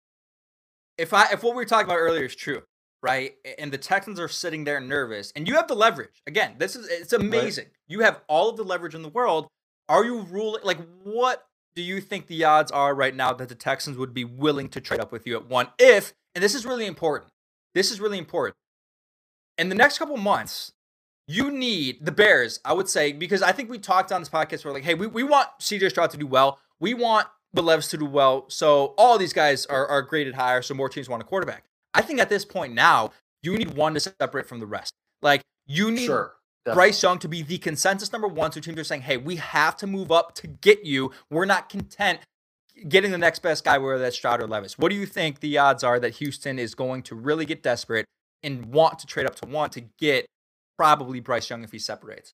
if 0.98 1.14
I 1.14 1.28
if 1.32 1.44
what 1.44 1.54
we 1.54 1.58
were 1.58 1.66
talking 1.66 1.86
about 1.86 1.98
earlier 1.98 2.26
is 2.26 2.36
true, 2.36 2.62
right? 3.02 3.34
And 3.58 3.72
the 3.72 3.78
Texans 3.78 4.20
are 4.20 4.28
sitting 4.28 4.64
there 4.64 4.80
nervous, 4.80 5.32
and 5.36 5.48
you 5.48 5.56
have 5.56 5.68
the 5.68 5.76
leverage. 5.76 6.22
Again, 6.28 6.56
this 6.58 6.76
is 6.76 6.88
it's 6.88 7.14
amazing. 7.14 7.68
You 7.88 8.02
have 8.02 8.22
all 8.28 8.50
of 8.50 8.58
the 8.58 8.64
leverage 8.64 8.96
in 8.96 9.02
the 9.02 9.10
world. 9.10 9.48
Are 9.88 10.04
you 10.04 10.22
ruling 10.22 10.64
like 10.64 10.80
what 11.04 11.44
do 11.76 11.82
you 11.82 12.02
think 12.02 12.28
the 12.28 12.44
odds 12.44 12.72
are 12.72 12.96
right 12.96 13.16
now 13.16 13.34
that 13.34 13.50
the 13.50 13.56
Texans 13.56 13.98
would 13.98 14.14
be 14.14 14.24
willing 14.24 14.70
to 14.70 14.82
trade 14.82 15.00
up 15.00 15.12
with 15.12 15.28
you 15.28 15.36
at 15.36 15.48
one 15.48 15.68
if 15.78 16.14
and 16.36 16.44
this 16.44 16.54
is 16.54 16.66
really 16.66 16.86
important. 16.86 17.32
This 17.74 17.92
is 17.92 18.00
really 18.00 18.18
important. 18.18 18.56
In 19.58 19.70
the 19.70 19.76
next 19.76 19.98
couple 19.98 20.18
months, 20.18 20.74
you 21.28 21.50
need 21.50 22.06
the 22.06 22.12
Bears, 22.12 22.60
I 22.66 22.74
would 22.74 22.90
say, 22.90 23.14
because 23.14 23.42
I 23.42 23.54
think 23.54 23.70
we 23.70 23.80
talked 23.80 24.12
on 24.12 24.22
this 24.22 24.30
podcast. 24.30 24.66
We're 24.66 24.74
like, 24.74 24.84
hey, 24.84 24.94
we, 24.94 25.08
we 25.08 25.24
want 25.24 25.48
CJ 25.60 25.90
Stroud 25.90 26.12
to 26.12 26.18
do 26.18 26.28
well. 26.28 26.60
We 26.80 26.94
want 26.94 27.28
the 27.54 27.64
Levis 27.64 27.88
to 27.90 27.98
do 27.98 28.06
well. 28.06 28.46
So 28.50 28.94
all 28.98 29.18
these 29.18 29.34
guys 29.34 29.66
are, 29.68 29.88
are 29.88 30.02
graded 30.02 30.36
higher. 30.36 30.62
So 30.62 30.74
more 30.74 30.90
teams 30.90 31.10
want 31.10 31.24
a 31.24 31.26
quarterback. 31.26 31.64
I 31.94 32.02
think 32.02 32.20
at 32.20 32.30
this 32.30 32.44
point 32.44 32.74
now, 32.74 33.12
you 33.42 33.58
need 33.58 33.76
one 33.76 33.94
to 33.94 34.00
separate 34.00 34.46
from 34.48 34.60
the 34.60 34.66
rest. 34.66 34.94
Like 35.22 35.42
you 35.66 35.90
need 35.90 36.06
Sure. 36.06 36.35
Bryce 36.74 37.02
Young 37.04 37.20
to 37.20 37.28
be 37.28 37.42
the 37.42 37.58
consensus 37.58 38.12
number 38.12 38.28
one. 38.28 38.52
So 38.52 38.60
teams 38.60 38.80
are 38.80 38.84
saying, 38.84 39.02
hey, 39.02 39.18
we 39.18 39.36
have 39.36 39.78
to 39.78 39.88
move 39.88 40.12
up 40.12 40.34
to 40.36 40.48
get 40.48 40.84
you. 40.84 41.12
We're 41.30 41.46
not 41.46 41.70
content 41.70 42.20
getting 42.90 43.12
the 43.12 43.18
next 43.18 43.40
best 43.40 43.64
guy, 43.64 43.78
whether 43.78 44.00
that's 44.00 44.16
Stroud 44.16 44.42
or 44.42 44.48
Levis. 44.48 44.78
What 44.78 44.90
do 44.90 44.96
you 44.96 45.06
think 45.06 45.40
the 45.40 45.58
odds 45.58 45.84
are 45.84 46.00
that 46.00 46.16
Houston 46.16 46.60
is 46.60 46.76
going 46.76 47.04
to 47.04 47.16
really 47.16 47.46
get 47.46 47.64
desperate 47.64 48.06
and 48.44 48.66
want 48.66 49.00
to 49.00 49.08
trade 49.08 49.26
up 49.26 49.36
to 49.36 49.48
want 49.48 49.72
to 49.74 49.82
get 49.98 50.26
probably 50.78 51.20
Bryce 51.20 51.50
Young 51.50 51.64
if 51.64 51.72
he 51.72 51.80
separates? 51.80 52.34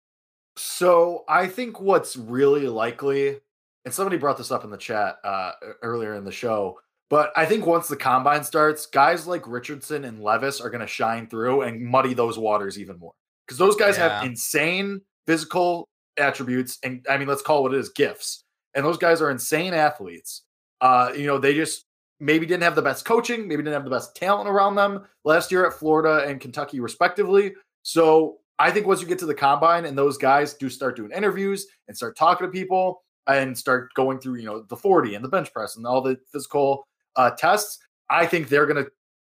So 0.57 1.23
I 1.27 1.47
think 1.47 1.79
what's 1.79 2.15
really 2.17 2.67
likely, 2.67 3.39
and 3.85 3.93
somebody 3.93 4.17
brought 4.17 4.37
this 4.37 4.51
up 4.51 4.63
in 4.63 4.69
the 4.69 4.77
chat 4.77 5.17
uh, 5.23 5.51
earlier 5.81 6.15
in 6.15 6.25
the 6.25 6.31
show, 6.31 6.79
but 7.09 7.31
I 7.35 7.45
think 7.45 7.65
once 7.65 7.87
the 7.87 7.95
combine 7.95 8.43
starts, 8.43 8.85
guys 8.85 9.27
like 9.27 9.47
Richardson 9.47 10.05
and 10.05 10.23
Levis 10.23 10.59
are 10.59 10.69
going 10.69 10.81
to 10.81 10.87
shine 10.87 11.27
through 11.27 11.61
and 11.61 11.81
muddy 11.81 12.13
those 12.13 12.37
waters 12.37 12.79
even 12.79 12.97
more 12.97 13.13
because 13.51 13.57
those 13.59 13.75
guys 13.75 13.97
Yeah. 13.97 14.19
have 14.19 14.25
insane 14.25 15.01
physical 15.27 15.89
attributes, 16.17 16.77
and 16.83 17.05
I 17.09 17.17
mean, 17.17 17.27
let's 17.27 17.41
call 17.41 17.59
it 17.59 17.61
what 17.63 17.73
it 17.73 17.79
is 17.79 17.89
gifts. 17.89 18.45
And 18.73 18.85
those 18.85 18.97
guys 18.97 19.21
are 19.21 19.29
insane 19.29 19.73
athletes. 19.73 20.43
Uh, 20.79 21.11
you 21.15 21.25
know, 21.27 21.37
they 21.37 21.53
just 21.53 21.85
maybe 22.21 22.45
didn't 22.45 22.63
have 22.63 22.75
the 22.75 22.81
best 22.81 23.03
coaching, 23.03 23.47
maybe 23.47 23.61
didn't 23.61 23.73
have 23.73 23.83
the 23.83 23.89
best 23.89 24.15
talent 24.15 24.47
around 24.47 24.75
them 24.75 25.05
last 25.25 25.51
year 25.51 25.65
at 25.65 25.73
Florida 25.73 26.25
and 26.29 26.39
Kentucky, 26.39 26.79
respectively. 26.79 27.53
So 27.83 28.37
I 28.57 28.71
think 28.71 28.87
once 28.87 29.01
you 29.01 29.07
get 29.07 29.19
to 29.19 29.25
the 29.25 29.33
combine 29.35 29.85
and 29.85 29.97
those 29.97 30.17
guys 30.17 30.53
do 30.53 30.69
start 30.69 30.95
doing 30.95 31.11
interviews 31.11 31.67
and 31.89 31.97
start 31.97 32.15
talking 32.15 32.47
to 32.47 32.51
people 32.51 33.03
and 33.27 33.57
start 33.57 33.93
going 33.95 34.19
through, 34.19 34.35
you 34.35 34.45
know, 34.45 34.61
the 34.69 34.77
40 34.77 35.15
and 35.15 35.25
the 35.25 35.29
bench 35.29 35.51
press 35.51 35.75
and 35.75 35.85
all 35.85 36.01
the 36.01 36.17
physical 36.31 36.87
uh, 37.17 37.31
tests, 37.31 37.79
I 38.09 38.25
think 38.25 38.47
they're 38.47 38.67
going 38.67 38.83
to 38.85 38.91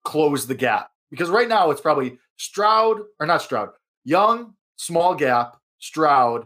close 0.04 0.46
the 0.46 0.56
gap 0.56 0.92
because 1.10 1.30
right 1.30 1.48
now 1.48 1.72
it's 1.72 1.82
probably 1.82 2.20
Stroud 2.38 3.00
or 3.20 3.26
not 3.26 3.42
Stroud, 3.42 3.70
Young, 4.06 4.54
small 4.76 5.16
gap, 5.16 5.58
Stroud, 5.80 6.46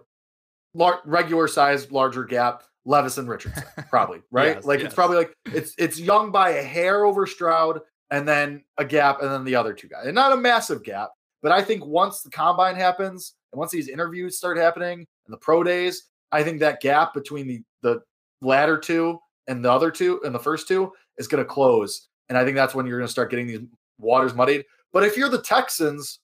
lar- 0.74 1.02
regular 1.06 1.48
size, 1.48 1.92
larger 1.92 2.24
gap, 2.24 2.64
Levis 2.86 3.18
and 3.18 3.28
Richardson, 3.28 3.64
probably 3.90 4.22
right. 4.32 4.56
Yes, 4.56 4.66
like 4.66 4.80
yes. 4.80 4.88
it's 4.88 4.96
probably 4.96 5.18
like 5.18 5.34
it's 5.46 5.74
it's 5.78 6.00
Young 6.00 6.32
by 6.32 6.52
a 6.52 6.64
hair 6.64 7.06
over 7.06 7.28
Stroud, 7.28 7.82
and 8.12 8.28
then 8.28 8.64
a 8.78 8.86
gap, 8.86 9.22
and 9.22 9.30
then 9.30 9.44
the 9.44 9.56
other 9.56 9.74
two 9.74 9.88
guys, 9.88 10.06
and 10.06 10.16
not 10.16 10.32
a 10.32 10.38
massive 10.38 10.84
gap. 10.84 11.10
But 11.44 11.52
I 11.52 11.62
think 11.62 11.86
once 11.86 12.22
the 12.22 12.30
combine 12.30 12.76
happens 12.76 13.36
and 13.52 13.60
once 13.60 13.72
these 13.72 13.90
interviews 13.90 14.38
start 14.38 14.58
happening 14.58 15.06
and 15.26 15.34
the 15.34 15.38
pro 15.38 15.64
days, 15.64 16.04
I 16.32 16.44
think 16.44 16.60
that 16.60 16.82
gap 16.82 17.14
between 17.14 17.48
the 17.48 17.62
the 17.84 18.02
latter 18.42 18.78
two 18.78 19.20
and 19.48 19.64
the 19.64 19.72
other 19.72 19.92
two 19.92 20.22
and 20.24 20.34
the 20.34 20.40
first 20.40 20.68
two 20.68 20.92
is 21.18 21.28
going 21.28 21.44
to 21.44 21.50
close. 21.50 22.08
And 22.30 22.38
I 22.38 22.44
think 22.44 22.56
that's 22.56 22.76
when 22.76 22.86
you're 22.86 23.00
going 23.00 23.08
to 23.08 23.12
start 23.12 23.30
getting 23.30 23.48
these 23.48 23.62
waters 23.98 24.34
muddied. 24.34 24.66
But 24.94 25.04
if 25.04 25.16
you're 25.18 25.30
the 25.30 25.42
Texans, 25.42 26.20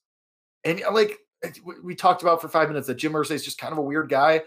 and 0.64 0.82
like 0.92 1.18
we- 1.64 1.80
we 1.80 1.94
talked 1.94 2.22
about 2.22 2.40
for 2.40 2.48
five 2.48 2.68
minutes 2.68 2.86
that 2.86 2.94
Jim 2.94 3.12
Irsay 3.12 3.32
is 3.32 3.44
just 3.44 3.58
kind 3.58 3.72
of 3.72 3.78
a 3.78 3.82
weird 3.82 4.08
guy. 4.08 4.42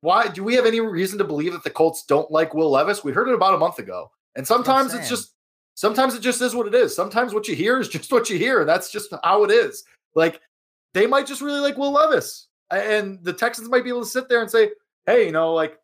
Why 0.00 0.28
do 0.28 0.44
we 0.44 0.54
have 0.54 0.66
any 0.66 0.80
reason 0.80 1.18
to 1.18 1.24
believe 1.24 1.52
that 1.52 1.64
the 1.64 1.70
Colts 1.70 2.04
don't 2.04 2.30
like 2.30 2.54
Will 2.54 2.70
Levis? 2.70 3.02
We 3.02 3.12
heard 3.12 3.28
it 3.28 3.34
about 3.34 3.54
a 3.54 3.58
month 3.58 3.78
ago. 3.78 4.10
And 4.36 4.46
sometimes 4.46 4.92
it's 4.94 5.08
just 5.08 5.34
sometimes 5.74 6.14
it 6.14 6.20
just 6.20 6.40
is 6.40 6.54
what 6.54 6.66
it 6.68 6.74
is. 6.74 6.94
Sometimes 6.94 7.34
what 7.34 7.48
you 7.48 7.54
hear 7.56 7.78
is 7.80 7.88
just 7.96 8.12
what 8.12 8.30
you 8.30 8.38
hear. 8.38 8.60
And 8.60 8.68
that's 8.68 8.90
just 8.92 9.12
how 9.24 9.44
it 9.44 9.50
is. 9.50 9.84
Like 10.14 10.40
they 10.94 11.06
might 11.06 11.26
just 11.26 11.40
really 11.42 11.60
like 11.60 11.76
Will 11.76 11.92
Levis. 11.92 12.46
And 12.70 13.18
the 13.24 13.32
Texans 13.32 13.68
might 13.68 13.82
be 13.84 13.90
able 13.90 14.02
to 14.02 14.06
sit 14.08 14.28
there 14.28 14.40
and 14.42 14.50
say, 14.50 14.70
hey, 15.06 15.26
you 15.26 15.32
know, 15.32 15.52
like 15.54 15.78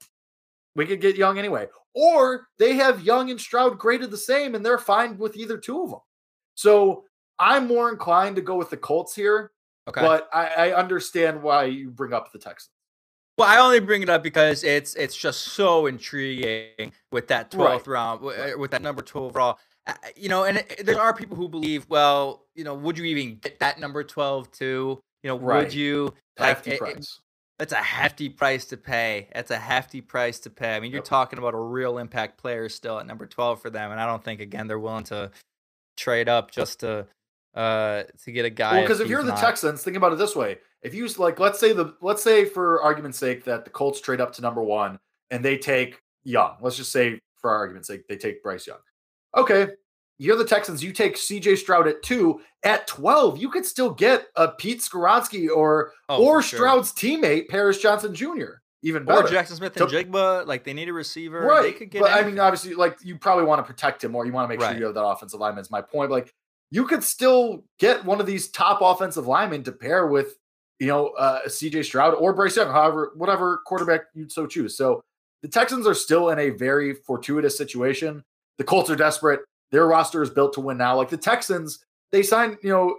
we 0.76 0.86
could 0.86 1.00
get 1.00 1.16
Young 1.16 1.38
anyway. 1.38 1.66
Or 1.94 2.48
they 2.58 2.74
have 2.74 3.02
Young 3.02 3.30
and 3.30 3.40
Stroud 3.40 3.78
graded 3.78 4.10
the 4.10 4.16
same 4.16 4.54
and 4.54 4.64
they're 4.64 4.78
fine 4.78 5.16
with 5.16 5.36
either 5.36 5.56
two 5.58 5.82
of 5.82 5.90
them. 5.90 6.00
So 6.56 7.04
I'm 7.38 7.66
more 7.66 7.90
inclined 7.90 8.36
to 8.36 8.42
go 8.42 8.54
with 8.56 8.70
the 8.70 8.76
Colts 8.76 9.14
here, 9.14 9.50
Okay. 9.88 10.00
but 10.00 10.28
I, 10.32 10.70
I 10.70 10.74
understand 10.74 11.42
why 11.42 11.64
you 11.64 11.90
bring 11.90 12.12
up 12.12 12.32
the 12.32 12.38
Texans. 12.38 12.70
Well, 13.36 13.48
I 13.48 13.58
only 13.58 13.80
bring 13.80 14.02
it 14.02 14.08
up 14.08 14.22
because 14.22 14.62
it's 14.64 14.94
it's 14.94 15.16
just 15.16 15.40
so 15.42 15.86
intriguing 15.86 16.92
with 17.12 17.28
that 17.28 17.52
Right. 17.52 17.66
twelfth 17.66 17.86
round, 17.88 18.20
w- 18.22 18.40
uh, 18.54 18.58
with 18.58 18.70
that 18.70 18.80
number 18.82 19.02
twelve 19.02 19.30
overall. 19.30 19.58
you 20.16 20.28
know, 20.28 20.44
and 20.44 20.58
it, 20.58 20.86
there 20.86 21.00
are 21.00 21.12
people 21.12 21.36
who 21.36 21.48
believe, 21.48 21.84
well, 21.90 22.46
you 22.54 22.64
know, 22.64 22.74
would 22.74 22.96
you 22.96 23.04
even 23.04 23.36
get 23.36 23.58
that 23.58 23.78
number 23.78 24.02
12 24.02 24.50
too? 24.50 24.98
You 25.22 25.28
know, 25.28 25.38
Right. 25.38 25.64
would 25.64 25.74
you? 25.74 26.14
Hefty 26.38 26.70
it- 26.70 26.74
it- 26.74 26.78
price. 26.78 27.20
that's 27.58 27.72
a 27.74 27.82
hefty 27.82 28.30
price 28.30 28.64
to 28.66 28.78
pay. 28.78 29.28
That's 29.34 29.50
a 29.50 29.58
hefty 29.58 30.00
price 30.00 30.38
to 30.40 30.50
pay. 30.50 30.74
I 30.76 30.80
mean, 30.80 30.90
you're 30.90 31.02
talking 31.02 31.38
about 31.38 31.52
a 31.52 31.58
real 31.60 31.98
impact 31.98 32.38
player 32.38 32.68
still 32.70 32.98
at 32.98 33.06
number 33.06 33.26
12 33.26 33.60
for 33.60 33.68
them. 33.68 33.90
And 33.90 34.00
I 34.00 34.06
don't 34.06 34.24
think, 34.24 34.40
again, 34.40 34.68
they're 34.68 34.78
willing 34.78 35.04
to 35.04 35.30
trade 35.98 36.28
up 36.30 36.50
just 36.50 36.80
to 36.80 37.06
uh 37.54 38.02
to 38.24 38.32
get 38.32 38.44
a 38.44 38.50
guy. 38.50 38.74
Well, 38.74 38.82
because 38.82 39.00
if 39.00 39.08
you're 39.08 39.22
the 39.22 39.32
Texans, 39.32 39.82
think 39.82 39.96
about 39.96 40.12
it 40.12 40.18
this 40.18 40.34
way: 40.34 40.58
if 40.82 40.94
you 40.94 41.06
like, 41.18 41.38
let's 41.40 41.58
say 41.60 41.72
the 41.72 41.94
let's 42.00 42.22
say 42.22 42.44
for 42.44 42.82
argument's 42.82 43.18
sake 43.18 43.44
that 43.44 43.64
the 43.64 43.70
Colts 43.70 44.00
trade 44.00 44.20
up 44.20 44.32
to 44.34 44.42
number 44.42 44.62
one 44.62 44.98
and 45.30 45.44
they 45.44 45.56
take 45.58 46.00
Young. 46.24 46.56
Let's 46.60 46.76
just 46.76 46.90
say 46.92 47.20
for 47.36 47.50
argument's 47.50 47.88
sake 47.88 48.06
they 48.08 48.16
take 48.16 48.42
Bryce 48.42 48.66
Young. 48.66 48.78
Okay, 49.36 49.68
you're 50.18 50.36
the 50.36 50.44
Texans. 50.44 50.82
You 50.82 50.92
take 50.92 51.16
C.J. 51.16 51.56
Stroud 51.56 51.86
at 51.88 52.02
two. 52.02 52.40
At 52.62 52.86
twelve, 52.86 53.38
you 53.38 53.50
could 53.50 53.66
still 53.66 53.90
get 53.90 54.26
a 54.36 54.48
Pete 54.48 54.80
Skoronski 54.80 55.48
or 55.54 55.92
Oh, 56.08 56.24
or 56.24 56.42
sure. 56.42 56.58
Stroud's 56.58 56.92
teammate 56.92 57.48
Paris 57.48 57.78
Johnson 57.78 58.14
Jr. 58.14 58.60
Even 58.82 59.04
better. 59.04 59.20
or. 59.26 59.28
Jaxon 59.28 59.56
Smith 59.56 59.76
and 59.80 59.90
So- 59.90 59.96
Jigba, 59.96 60.46
like 60.46 60.64
they 60.64 60.72
need 60.74 60.88
a 60.88 60.92
receiver. 60.92 61.40
They 61.40 61.46
Right. 61.46 61.76
could 61.78 61.90
get 61.90 62.02
but 62.02 62.10
I 62.12 62.22
mean, 62.22 62.38
obviously, 62.38 62.74
like 62.74 62.96
you 63.02 63.18
probably 63.18 63.44
want 63.44 63.58
to 63.58 63.70
protect 63.70 64.02
him 64.04 64.14
or 64.14 64.24
you 64.26 64.32
want 64.32 64.44
to 64.44 64.48
make 64.48 64.60
Right. 64.60 64.70
sure 64.72 64.78
you 64.78 64.84
have 64.86 64.94
that 64.94 65.04
offensive 65.04 65.40
lineman. 65.40 65.62
Is 65.62 65.70
my 65.70 65.80
point. 65.82 66.10
But, 66.10 66.14
like 66.16 66.34
you 66.74 66.84
could 66.84 67.04
still 67.04 67.62
get 67.78 68.04
one 68.04 68.18
of 68.18 68.26
these 68.26 68.48
top 68.48 68.80
offensive 68.82 69.28
linemen 69.28 69.62
to 69.62 69.70
pair 69.70 70.08
with, 70.08 70.34
you 70.80 70.88
know, 70.88 71.10
uh, 71.10 71.48
C.J. 71.48 71.84
Stroud 71.84 72.14
or 72.14 72.32
Bryce 72.32 72.56
Young, 72.56 72.66
however, 72.66 73.12
whatever 73.14 73.60
quarterback 73.64 74.06
you'd 74.12 74.32
so 74.32 74.44
choose. 74.44 74.76
So 74.76 75.00
the 75.42 75.48
Texans 75.48 75.86
are 75.86 75.94
still 75.94 76.30
in 76.30 76.40
a 76.40 76.50
very 76.50 76.92
fortuitous 76.92 77.56
situation. 77.56 78.24
The 78.58 78.64
Colts 78.64 78.90
are 78.90 78.96
desperate. 78.96 79.42
Their 79.70 79.86
roster 79.86 80.20
is 80.20 80.30
built 80.30 80.52
to 80.54 80.60
win 80.60 80.76
now. 80.76 80.96
Like 80.96 81.10
the 81.10 81.16
Texans, 81.16 81.78
they 82.10 82.24
signed, 82.24 82.58
you 82.60 82.70
know, 82.70 82.96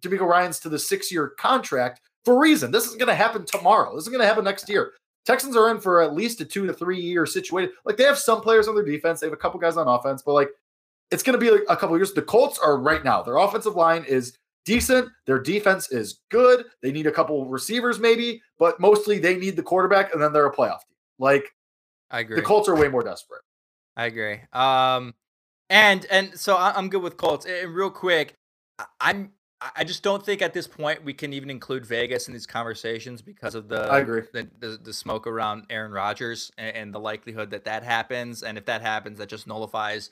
DeMeco 0.00 0.26
Ryans 0.26 0.58
to 0.58 0.68
the 0.68 0.78
six-year 0.78 1.34
contract 1.38 2.00
for 2.24 2.34
a 2.34 2.38
reason. 2.38 2.72
This 2.72 2.88
is 2.88 2.96
going 2.96 3.06
to 3.06 3.14
happen 3.14 3.46
tomorrow. 3.46 3.94
This 3.94 4.02
is 4.02 4.08
going 4.08 4.20
to 4.20 4.26
happen 4.26 4.42
next 4.42 4.68
year. 4.68 4.94
Texans 5.24 5.54
are 5.54 5.70
in 5.70 5.78
for 5.78 6.02
at 6.02 6.12
least 6.12 6.40
a 6.40 6.44
two 6.44 6.66
to 6.66 6.72
three 6.72 7.00
year 7.00 7.24
situation. 7.24 7.70
Like 7.84 7.98
they 7.98 8.04
have 8.04 8.18
some 8.18 8.40
players 8.40 8.66
on 8.66 8.74
their 8.74 8.84
defense, 8.84 9.20
they 9.20 9.26
have 9.28 9.32
a 9.32 9.36
couple 9.36 9.60
guys 9.60 9.76
on 9.76 9.86
offense, 9.86 10.22
but 10.22 10.32
like 10.32 10.48
it's 11.12 11.22
going 11.22 11.38
to 11.38 11.44
be 11.44 11.50
like 11.50 11.62
a 11.68 11.76
couple 11.76 11.96
years. 11.96 12.12
The 12.12 12.22
Colts 12.22 12.58
are 12.58 12.78
right 12.78 13.04
now. 13.04 13.22
Their 13.22 13.36
offensive 13.36 13.76
line 13.76 14.04
is 14.04 14.36
decent. 14.64 15.08
Their 15.26 15.38
defense 15.38 15.90
is 15.92 16.20
good. 16.30 16.64
They 16.82 16.92
need 16.92 17.06
a 17.06 17.12
couple 17.12 17.46
receivers 17.46 17.98
maybe, 17.98 18.42
but 18.58 18.80
mostly 18.80 19.18
they 19.18 19.36
need 19.36 19.56
the 19.56 19.62
quarterback, 19.62 20.12
and 20.12 20.22
then 20.22 20.32
they're 20.32 20.46
a 20.46 20.54
playoff 20.54 20.80
team. 20.80 20.96
Like 21.18 21.54
I 22.10 22.20
agree. 22.20 22.36
the 22.36 22.42
Colts 22.42 22.68
are 22.68 22.76
way 22.76 22.88
more 22.88 23.02
desperate. 23.02 23.42
I 23.96 24.06
agree. 24.06 24.40
Um, 24.52 25.14
and 25.68 26.06
and 26.10 26.38
so 26.38 26.56
I'm 26.58 26.88
good 26.88 27.02
with 27.02 27.16
Colts. 27.16 27.46
And 27.46 27.74
real 27.74 27.90
quick, 27.90 28.34
I'm 29.00 29.32
I 29.76 29.84
just 29.84 30.02
don't 30.02 30.24
think 30.24 30.42
at 30.42 30.52
this 30.52 30.66
point 30.66 31.04
we 31.04 31.14
can 31.14 31.32
even 31.32 31.50
include 31.50 31.86
Vegas 31.86 32.26
in 32.26 32.32
these 32.32 32.46
conversations 32.46 33.22
because 33.22 33.54
of 33.54 33.68
the 33.68 33.82
I 33.82 34.00
agree. 34.00 34.22
the, 34.32 34.48
the, 34.58 34.78
the 34.82 34.92
smoke 34.92 35.26
around 35.26 35.66
Aaron 35.70 35.92
Rodgers 35.92 36.50
and, 36.58 36.76
and 36.76 36.94
the 36.94 36.98
likelihood 36.98 37.50
that 37.50 37.64
that 37.64 37.84
happens. 37.84 38.42
And 38.42 38.58
if 38.58 38.64
that 38.66 38.82
happens, 38.82 39.18
that 39.18 39.28
just 39.28 39.46
nullifies 39.46 40.10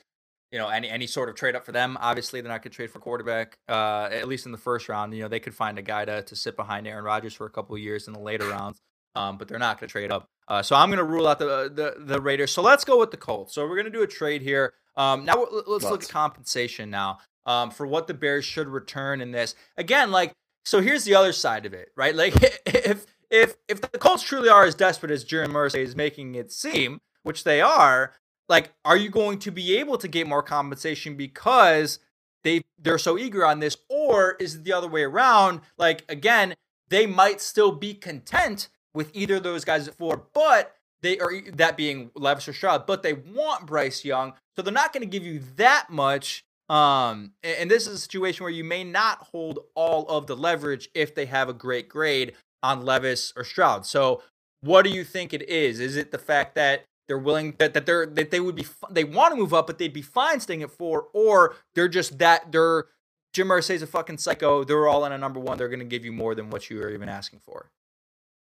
you 0.51 0.59
know 0.59 0.67
any 0.67 0.89
any 0.89 1.07
sort 1.07 1.29
of 1.29 1.35
trade 1.35 1.55
up 1.55 1.65
for 1.65 1.71
them. 1.71 1.97
Obviously, 1.99 2.41
they're 2.41 2.51
not 2.51 2.61
going 2.61 2.71
to 2.71 2.75
trade 2.75 2.91
for 2.91 2.99
quarterback. 2.99 3.57
Uh, 3.69 4.09
at 4.11 4.27
least 4.27 4.45
in 4.45 4.51
the 4.51 4.57
first 4.57 4.89
round, 4.89 5.13
you 5.13 5.21
know 5.21 5.27
they 5.27 5.39
could 5.39 5.55
find 5.55 5.77
a 5.77 5.81
guy 5.81 6.05
to 6.05 6.21
to 6.23 6.35
sit 6.35 6.55
behind 6.55 6.87
Aaron 6.87 7.03
Rodgers 7.03 7.33
for 7.33 7.45
a 7.45 7.49
couple 7.49 7.75
of 7.75 7.81
years 7.81 8.07
in 8.07 8.13
the 8.13 8.19
later 8.19 8.47
rounds. 8.49 8.79
Um, 9.13 9.37
but 9.37 9.49
they're 9.49 9.59
not 9.59 9.77
going 9.77 9.89
to 9.89 9.91
trade 9.91 10.09
up. 10.09 10.29
Uh, 10.47 10.61
so 10.61 10.75
I'm 10.75 10.89
going 10.89 10.99
to 10.99 11.03
rule 11.03 11.27
out 11.27 11.39
the, 11.39 11.71
the 11.73 11.95
the 12.03 12.21
Raiders. 12.21 12.51
So 12.51 12.61
let's 12.61 12.85
go 12.85 12.99
with 12.99 13.11
the 13.11 13.17
Colts. 13.17 13.53
So 13.53 13.67
we're 13.67 13.75
going 13.75 13.85
to 13.85 13.91
do 13.91 14.03
a 14.03 14.07
trade 14.07 14.41
here. 14.41 14.73
Um, 14.95 15.25
now 15.25 15.45
let's 15.67 15.83
look 15.85 16.03
at 16.03 16.09
compensation 16.09 16.89
now 16.89 17.19
um, 17.45 17.71
for 17.71 17.87
what 17.87 18.07
the 18.07 18.13
Bears 18.13 18.45
should 18.45 18.67
return 18.67 19.21
in 19.21 19.31
this. 19.31 19.55
Again, 19.77 20.11
like 20.11 20.33
so, 20.63 20.81
here's 20.81 21.03
the 21.03 21.15
other 21.15 21.33
side 21.33 21.65
of 21.65 21.73
it, 21.73 21.89
right? 21.95 22.15
Like 22.15 22.33
if 22.65 23.05
if 23.29 23.55
if 23.67 23.81
the 23.81 23.97
Colts 23.97 24.23
truly 24.23 24.49
are 24.49 24.65
as 24.65 24.75
desperate 24.75 25.11
as 25.11 25.23
Jerry 25.23 25.47
Mercer 25.47 25.79
is 25.79 25.95
making 25.95 26.35
it 26.35 26.51
seem, 26.51 26.99
which 27.23 27.43
they 27.43 27.61
are, 27.61 28.13
like, 28.51 28.73
are 28.83 28.97
you 28.97 29.09
going 29.09 29.39
to 29.39 29.49
be 29.49 29.77
able 29.77 29.97
to 29.97 30.09
get 30.09 30.27
more 30.27 30.43
compensation 30.43 31.15
because 31.15 31.99
they 32.43 32.61
they're 32.77 32.97
so 32.97 33.17
eager 33.17 33.45
on 33.45 33.59
this, 33.59 33.77
or 33.89 34.35
is 34.41 34.55
it 34.55 34.65
the 34.65 34.73
other 34.73 34.89
way 34.89 35.03
around? 35.03 35.61
Like 35.77 36.03
again, 36.09 36.55
they 36.89 37.07
might 37.07 37.39
still 37.39 37.71
be 37.71 37.93
content 37.93 38.67
with 38.93 39.09
either 39.13 39.35
of 39.35 39.43
those 39.43 39.63
guys 39.63 39.87
at 39.87 39.95
four, 39.95 40.25
but 40.33 40.75
they 41.01 41.17
are 41.17 41.31
that 41.53 41.77
being 41.77 42.11
Levis 42.13 42.49
or 42.49 42.53
Stroud, 42.53 42.85
but 42.85 43.03
they 43.03 43.13
want 43.13 43.65
Bryce 43.65 44.03
Young, 44.03 44.33
so 44.55 44.61
they're 44.61 44.73
not 44.73 44.91
going 44.91 45.01
to 45.01 45.07
give 45.07 45.25
you 45.25 45.41
that 45.55 45.87
much. 45.89 46.43
Um, 46.67 47.31
and, 47.43 47.57
and 47.59 47.71
this 47.71 47.87
is 47.87 47.93
a 47.93 47.99
situation 47.99 48.43
where 48.43 48.51
you 48.51 48.65
may 48.65 48.83
not 48.83 49.29
hold 49.31 49.59
all 49.75 50.05
of 50.09 50.27
the 50.27 50.35
leverage 50.35 50.89
if 50.93 51.15
they 51.15 51.25
have 51.27 51.47
a 51.47 51.53
great 51.53 51.87
grade 51.87 52.33
on 52.61 52.83
Levis 52.83 53.31
or 53.37 53.45
Stroud. 53.45 53.85
So, 53.85 54.21
what 54.59 54.83
do 54.83 54.91
you 54.91 55.05
think 55.05 55.33
it 55.33 55.47
is? 55.47 55.79
Is 55.79 55.95
it 55.95 56.11
the 56.11 56.17
fact 56.17 56.55
that 56.55 56.85
they're 57.07 57.17
willing 57.17 57.55
that, 57.59 57.73
that 57.73 57.85
they're 57.85 58.05
that 58.05 58.31
they 58.31 58.39
would 58.39 58.55
be 58.55 58.65
they 58.89 59.03
want 59.03 59.33
to 59.33 59.39
move 59.39 59.53
up, 59.53 59.67
but 59.67 59.77
they'd 59.77 59.93
be 59.93 60.01
fine 60.01 60.39
staying 60.39 60.63
at 60.63 60.71
four, 60.71 61.07
or 61.13 61.55
they're 61.75 61.87
just 61.87 62.19
that 62.19 62.51
they're 62.51 62.85
Jim 63.33 63.47
Irsay's 63.47 63.81
a 63.81 63.87
fucking 63.87 64.17
psycho. 64.17 64.63
They're 64.63 64.87
all 64.87 65.05
in 65.05 65.11
a 65.11 65.17
number 65.17 65.39
one. 65.39 65.57
They're 65.57 65.69
going 65.69 65.79
to 65.79 65.85
give 65.85 66.05
you 66.05 66.11
more 66.11 66.35
than 66.35 66.49
what 66.49 66.69
you 66.69 66.81
are 66.81 66.89
even 66.89 67.09
asking 67.09 67.39
for. 67.39 67.71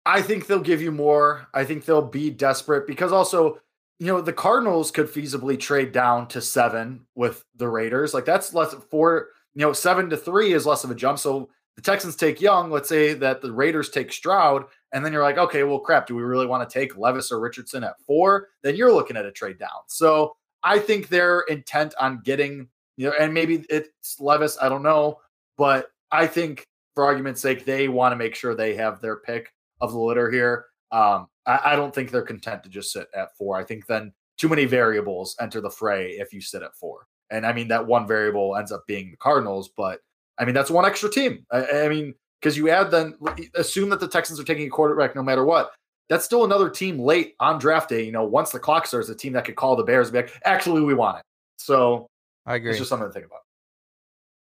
I 0.05 0.21
think 0.21 0.47
they'll 0.47 0.59
give 0.59 0.81
you 0.81 0.91
more. 0.91 1.47
I 1.53 1.65
think 1.65 1.83
they'll 1.83 2.01
be 2.01 2.29
desperate 2.29 2.87
because 2.87 3.11
also, 3.11 3.59
you 3.99 4.07
know, 4.07 4.21
the 4.21 4.31
Cardinals 4.31 4.89
could 4.89 5.07
feasibly 5.07 5.59
trade 5.59 5.91
down 5.91 6.29
to 6.29 6.39
seven 6.39 7.05
with 7.15 7.43
the 7.55 7.67
Raiders. 7.67 8.13
Like 8.13 8.23
that's 8.23 8.53
less 8.53 8.73
four, 8.89 9.29
you 9.53 9.61
know, 9.61 9.73
seven 9.73 10.09
to 10.09 10.17
three 10.17 10.53
is 10.53 10.65
less 10.65 10.85
of 10.85 10.91
a 10.91 10.95
jump. 10.95 11.19
So 11.19 11.49
the 11.77 11.81
Texans 11.83 12.15
take 12.15 12.41
Young. 12.41 12.71
Let's 12.71 12.89
say 12.89 13.13
that 13.13 13.41
the 13.41 13.53
Raiders 13.53 13.89
take 13.89 14.11
Stroud, 14.11 14.65
and 14.91 15.05
then 15.05 15.13
you're 15.13 15.23
like, 15.23 15.37
okay, 15.37 15.63
well, 15.63 15.79
crap. 15.79 16.07
Do 16.07 16.15
we 16.15 16.23
really 16.23 16.47
want 16.47 16.67
to 16.67 16.73
take 16.79 16.97
Levis 16.97 17.31
or 17.31 17.39
Richardson 17.39 17.83
at 17.83 18.01
four? 18.05 18.49
Then 18.63 18.75
you're 18.75 18.91
looking 18.91 19.15
at 19.15 19.25
a 19.25 19.31
trade 19.31 19.59
down. 19.59 19.85
So 19.87 20.35
I 20.63 20.79
think 20.79 21.07
they're 21.07 21.41
intent 21.41 21.93
on 21.99 22.21
getting, 22.23 22.67
you 22.97 23.07
know, 23.07 23.13
and 23.19 23.31
maybe 23.31 23.63
it's 23.69 24.19
Levis. 24.19 24.57
I 24.59 24.69
don't 24.69 24.81
know, 24.81 25.19
but 25.55 25.91
I 26.11 26.25
think 26.25 26.65
for 26.95 27.05
argument's 27.05 27.41
sake, 27.41 27.63
they 27.63 27.87
want 27.89 28.11
to 28.11 28.17
make 28.17 28.33
sure 28.33 28.55
they 28.55 28.75
have 28.75 28.99
their 28.99 29.17
pick 29.17 29.53
of 29.79 29.91
the 29.91 29.99
litter 29.99 30.31
here. 30.31 30.65
Um, 30.91 31.27
I, 31.45 31.59
I 31.65 31.75
don't 31.75 31.93
think 31.93 32.09
they're 32.09 32.23
content 32.23 32.63
to 32.63 32.69
just 32.69 32.91
sit 32.91 33.07
at 33.15 33.37
four. 33.37 33.55
I 33.55 33.63
think 33.63 33.85
then 33.85 34.13
too 34.37 34.49
many 34.49 34.65
variables 34.65 35.35
enter 35.39 35.61
the 35.61 35.69
fray 35.69 36.11
if 36.13 36.33
you 36.33 36.41
sit 36.41 36.63
at 36.63 36.75
four. 36.75 37.05
And 37.29 37.45
I 37.45 37.53
mean, 37.53 37.67
that 37.67 37.85
one 37.85 38.07
variable 38.07 38.55
ends 38.55 38.71
up 38.71 38.87
being 38.87 39.11
the 39.11 39.17
Cardinals, 39.17 39.69
but 39.77 39.99
I 40.37 40.45
mean, 40.45 40.53
that's 40.53 40.69
one 40.69 40.85
extra 40.85 41.09
team. 41.09 41.45
I, 41.51 41.65
I 41.65 41.89
mean, 41.89 42.13
because 42.39 42.57
you 42.57 42.69
add 42.69 42.91
then 42.91 43.15
assume 43.55 43.89
that 43.89 43.99
the 43.99 44.07
Texans 44.07 44.39
are 44.39 44.43
taking 44.43 44.67
a 44.67 44.69
quarterback 44.69 45.15
no 45.15 45.23
matter 45.23 45.43
what. 45.43 45.71
That's 46.09 46.23
still 46.23 46.45
another 46.45 46.69
team 46.69 46.99
late 46.99 47.35
on 47.39 47.59
draft 47.59 47.89
day. 47.89 48.03
You 48.03 48.11
know, 48.11 48.23
once 48.23 48.51
the 48.51 48.59
clock 48.59 48.87
starts, 48.87 49.09
a 49.09 49.15
team 49.15 49.33
that 49.33 49.45
could 49.45 49.55
call 49.55 49.75
the 49.75 49.83
Bears 49.83 50.09
be 50.09 50.19
like, 50.19 50.31
actually, 50.45 50.81
we 50.81 50.93
want 50.93 51.17
it. 51.17 51.23
So 51.57 52.07
I 52.45 52.55
agree. 52.55 52.69
it's 52.69 52.79
just 52.79 52.89
something 52.89 53.07
to 53.07 53.13
think 53.13 53.25
about. 53.25 53.41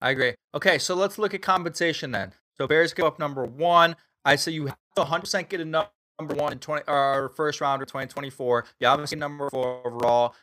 I 0.00 0.10
agree. 0.10 0.34
Okay, 0.54 0.78
so 0.78 0.94
let's 0.94 1.18
look 1.18 1.34
at 1.34 1.42
compensation 1.42 2.10
then. 2.10 2.32
So 2.58 2.66
Bears 2.66 2.92
go 2.92 3.06
up 3.06 3.18
number 3.20 3.44
one. 3.44 3.94
I 4.24 4.36
say 4.36 4.52
you 4.52 4.66
have 4.66 4.76
to 4.96 5.04
100% 5.04 5.48
get 5.48 5.60
a 5.60 5.64
number 5.64 6.34
one 6.34 6.52
in 6.52 6.58
20 6.58 6.84
or 6.88 7.32
first 7.36 7.60
round 7.60 7.82
of 7.82 7.88
2024. 7.88 8.64
You 8.80 8.86
obviously 8.88 9.18
number 9.18 9.48
four 9.50 9.86
overall. 9.86 10.34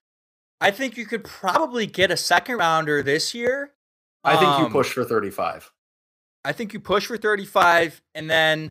I 0.61 0.71
think 0.71 0.97
you 0.97 1.05
could 1.05 1.23
probably 1.23 1.85
get 1.85 2.11
a 2.11 2.17
second 2.17 2.57
rounder 2.57 3.03
this 3.03 3.33
year. 3.33 3.73
I 4.23 4.35
think 4.37 4.59
you 4.59 4.65
Um, 4.65 4.71
push 4.71 4.91
for 4.91 5.03
35. 5.03 5.71
I 6.43 6.51
think 6.51 6.73
you 6.73 6.79
push 6.79 7.05
for 7.05 7.17
35 7.17 8.01
and 8.15 8.29
then 8.29 8.69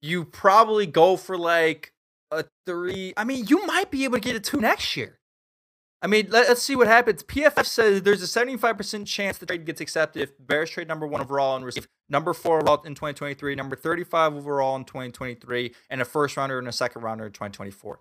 you 0.00 0.24
probably 0.24 0.86
go 0.86 1.16
for 1.16 1.36
like 1.36 1.92
a 2.30 2.44
three. 2.66 3.14
I 3.16 3.24
mean, 3.24 3.46
you 3.46 3.66
might 3.66 3.90
be 3.90 4.04
able 4.04 4.18
to 4.18 4.20
get 4.20 4.36
a 4.36 4.40
two 4.40 4.60
next 4.60 4.96
year. 4.96 5.18
I 6.02 6.06
mean, 6.06 6.26
let, 6.28 6.50
us 6.50 6.60
see 6.60 6.76
what 6.76 6.86
happens. 6.86 7.22
PFF 7.22 7.64
says 7.64 8.02
there's 8.02 8.22
a 8.22 8.26
75% 8.26 9.06
chance 9.06 9.38
the 9.38 9.46
trade 9.46 9.64
gets 9.64 9.80
accepted 9.80 10.22
if 10.22 10.32
Bears 10.38 10.68
trade 10.68 10.86
number 10.86 11.06
one 11.06 11.22
overall 11.22 11.56
and 11.56 11.64
receive 11.64 11.88
number 12.10 12.34
four 12.34 12.58
overall 12.58 12.82
in 12.84 12.94
2023, 12.94 13.54
number 13.54 13.74
35 13.74 14.34
overall 14.34 14.76
in 14.76 14.84
2023, 14.84 15.74
and 15.88 16.02
a 16.02 16.04
first 16.04 16.36
rounder 16.36 16.58
and 16.58 16.68
a 16.68 16.72
second 16.72 17.00
rounder 17.00 17.24
in 17.24 17.32
2024. 17.32 18.00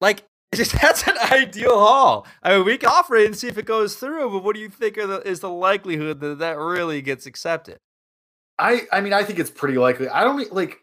Like, 0.00 0.22
that's 0.80 1.06
an 1.06 1.16
ideal 1.30 1.78
haul. 1.78 2.26
I 2.42 2.56
mean, 2.56 2.64
we 2.64 2.76
can 2.76 2.88
offer 2.88 3.14
it 3.14 3.26
and 3.26 3.36
see 3.36 3.46
if 3.46 3.56
it 3.56 3.66
goes 3.66 3.94
through, 3.94 4.30
but 4.30 4.42
what 4.42 4.56
do 4.56 4.60
you 4.60 4.68
think 4.68 4.96
the, 4.96 5.22
is 5.24 5.40
the 5.40 5.50
likelihood 5.50 6.20
that 6.20 6.40
that 6.40 6.58
really 6.58 7.02
gets 7.02 7.26
accepted? 7.26 7.78
I 8.58 8.82
I 8.92 9.00
mean 9.00 9.12
I 9.12 9.22
think 9.22 9.38
it's 9.38 9.50
pretty 9.50 9.78
likely. 9.78 10.08
I 10.08 10.22
don't 10.22 10.52
like 10.52 10.80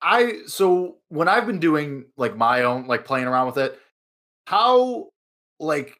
I 0.00 0.42
so 0.46 0.96
when 1.08 1.28
I've 1.28 1.46
been 1.46 1.58
doing 1.58 2.06
like 2.16 2.36
my 2.36 2.62
own 2.62 2.86
like 2.86 3.04
playing 3.04 3.26
around 3.26 3.46
with 3.46 3.58
it, 3.58 3.78
how 4.46 5.08
like 5.58 5.98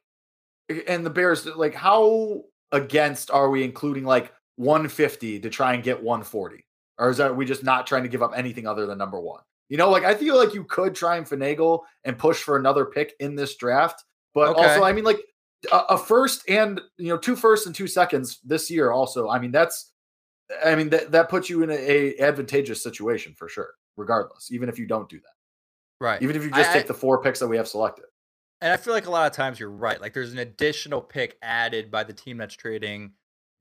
and 0.88 1.04
the 1.04 1.11
Bears 1.11 1.46
like 1.46 1.74
how 1.74 2.42
against 2.72 3.30
are 3.30 3.50
we 3.50 3.64
including 3.64 4.04
like 4.04 4.33
150 4.57 5.40
to 5.40 5.50
try 5.50 5.74
and 5.74 5.83
get 5.83 6.02
140? 6.02 6.64
Or 6.98 7.11
is 7.11 7.16
that 7.18 7.37
we 7.37 7.44
just 7.44 7.64
not 7.64 7.87
trying 7.87 8.04
to 8.04 8.09
give 8.09 8.22
up 8.22 8.33
anything 8.37 8.66
other 8.66 8.87
than 8.87 8.98
number 8.98 9.20
one? 9.20 9.42
You 9.74 9.78
know, 9.78 9.90
like 9.90 10.04
I 10.04 10.14
feel 10.14 10.37
like 10.37 10.54
you 10.54 10.62
could 10.62 10.94
try 10.94 11.16
and 11.16 11.26
finagle 11.26 11.80
and 12.04 12.16
push 12.16 12.40
for 12.40 12.56
another 12.56 12.84
pick 12.84 13.12
in 13.18 13.34
this 13.34 13.56
draft, 13.56 14.04
but 14.32 14.50
Okay. 14.50 14.60
also 14.60 14.84
I 14.84 14.92
mean 14.92 15.02
like 15.02 15.18
a, 15.72 15.78
a 15.88 15.98
first 15.98 16.48
and 16.48 16.80
you 16.96 17.08
know 17.08 17.18
two 17.18 17.34
firsts 17.34 17.66
and 17.66 17.74
two 17.74 17.88
seconds 17.88 18.38
this 18.44 18.70
year. 18.70 18.92
Also, 18.92 19.28
I 19.28 19.40
mean 19.40 19.50
that's, 19.50 19.90
I 20.64 20.76
mean 20.76 20.90
that 20.90 21.10
that 21.10 21.28
puts 21.28 21.50
you 21.50 21.64
in 21.64 21.70
a, 21.70 21.74
a 21.74 22.18
advantageous 22.20 22.84
situation 22.84 23.34
for 23.37 23.48
sure. 23.48 23.70
Regardless, 23.96 24.52
even 24.52 24.68
if 24.68 24.78
you 24.78 24.87
don't 24.87 25.08
do 25.08 25.16
that, 25.16 25.34
right? 26.00 26.22
Even 26.22 26.37
if 26.37 26.44
you 26.44 26.52
just 26.52 26.70
I, 26.70 26.74
take 26.74 26.87
the 26.87 26.94
four 26.94 27.20
picks 27.20 27.40
that 27.40 27.48
we 27.48 27.56
have 27.56 27.66
selected. 27.66 28.04
And 28.60 28.72
I 28.72 28.76
feel 28.76 28.94
like 28.94 29.06
a 29.06 29.10
lot 29.10 29.26
of 29.26 29.37
times 29.37 29.58
you're 29.58 29.72
right. 29.72 30.00
Like 30.00 30.14
there's 30.14 30.32
an 30.32 30.38
additional 30.38 31.00
pick 31.00 31.37
added 31.42 31.90
by 31.90 32.04
the 32.04 32.12
team 32.12 32.37
that's 32.37 32.54
trading 32.54 33.14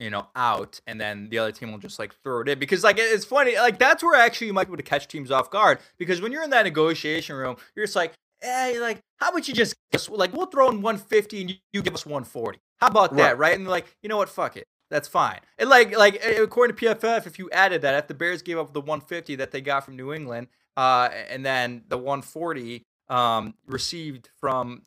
you 0.04 0.10
know, 0.10 0.28
out, 0.36 0.80
and 0.86 1.00
then 1.00 1.30
the 1.30 1.40
other 1.40 1.52
team 1.52 1.72
will 1.72 1.80
just 1.80 1.98
like 1.98 2.14
throw 2.24 2.42
it 2.42 2.50
in 2.50 2.60
because 2.60 2.84
like 2.84 2.98
it's 3.00 3.26
funny, 3.26 3.56
like 3.56 3.80
that's 3.80 4.04
where 4.04 4.20
actually 4.20 4.48
you 4.48 4.54
might 4.54 4.66
be 4.66 4.70
able 4.70 4.78
to 4.78 4.84
catch 4.84 5.08
teams 5.08 5.32
off 5.32 5.50
guard 5.50 5.80
because 5.98 6.22
when 6.22 6.32
you're 6.32 6.44
in 6.44 6.50
that 6.50 6.64
negotiation 6.64 7.36
room, 7.36 7.56
you're 7.76 7.86
just 7.86 7.96
like, 7.96 8.14
hey, 8.42 8.80
like 8.80 9.00
how 9.18 9.30
about 9.30 9.48
you 9.48 9.54
just 9.54 9.76
like 10.10 10.34
we'll 10.34 10.48
throw 10.48 10.70
in 10.70 10.82
150 10.82 11.42
and 11.42 11.50
you, 11.50 11.56
you 11.72 11.82
give 11.82 11.94
us 11.94 12.06
140? 12.06 12.60
How 12.78 12.88
about 12.88 13.16
that, 13.16 13.38
right? 13.38 13.52
right? 13.52 13.58
And 13.58 13.68
like, 13.68 13.96
you 14.04 14.10
know 14.10 14.18
what, 14.18 14.30
fuck 14.30 14.58
it. 14.58 14.68
That's 14.90 15.08
fine. 15.08 15.40
And 15.58 15.70
like, 15.70 15.98
like 15.98 16.24
according 16.24 16.76
to 16.76 16.86
PFF, 16.86 17.26
if 17.26 17.40
you 17.40 17.50
added 17.52 17.82
that, 17.82 17.96
if 17.96 18.08
the 18.08 18.14
Bears 18.14 18.42
gave 18.42 18.60
up 18.60 18.74
the 18.74 18.82
150 18.82 19.36
that 19.38 19.52
they 19.52 19.62
got 19.62 19.86
from 19.86 19.96
New 19.96 20.14
England, 20.14 20.48
uh, 20.78 21.10
and 21.30 21.46
then 21.46 21.84
the 21.88 21.98
140 21.98 22.84
um, 23.10 23.56
received 23.66 24.30
from 24.40 24.84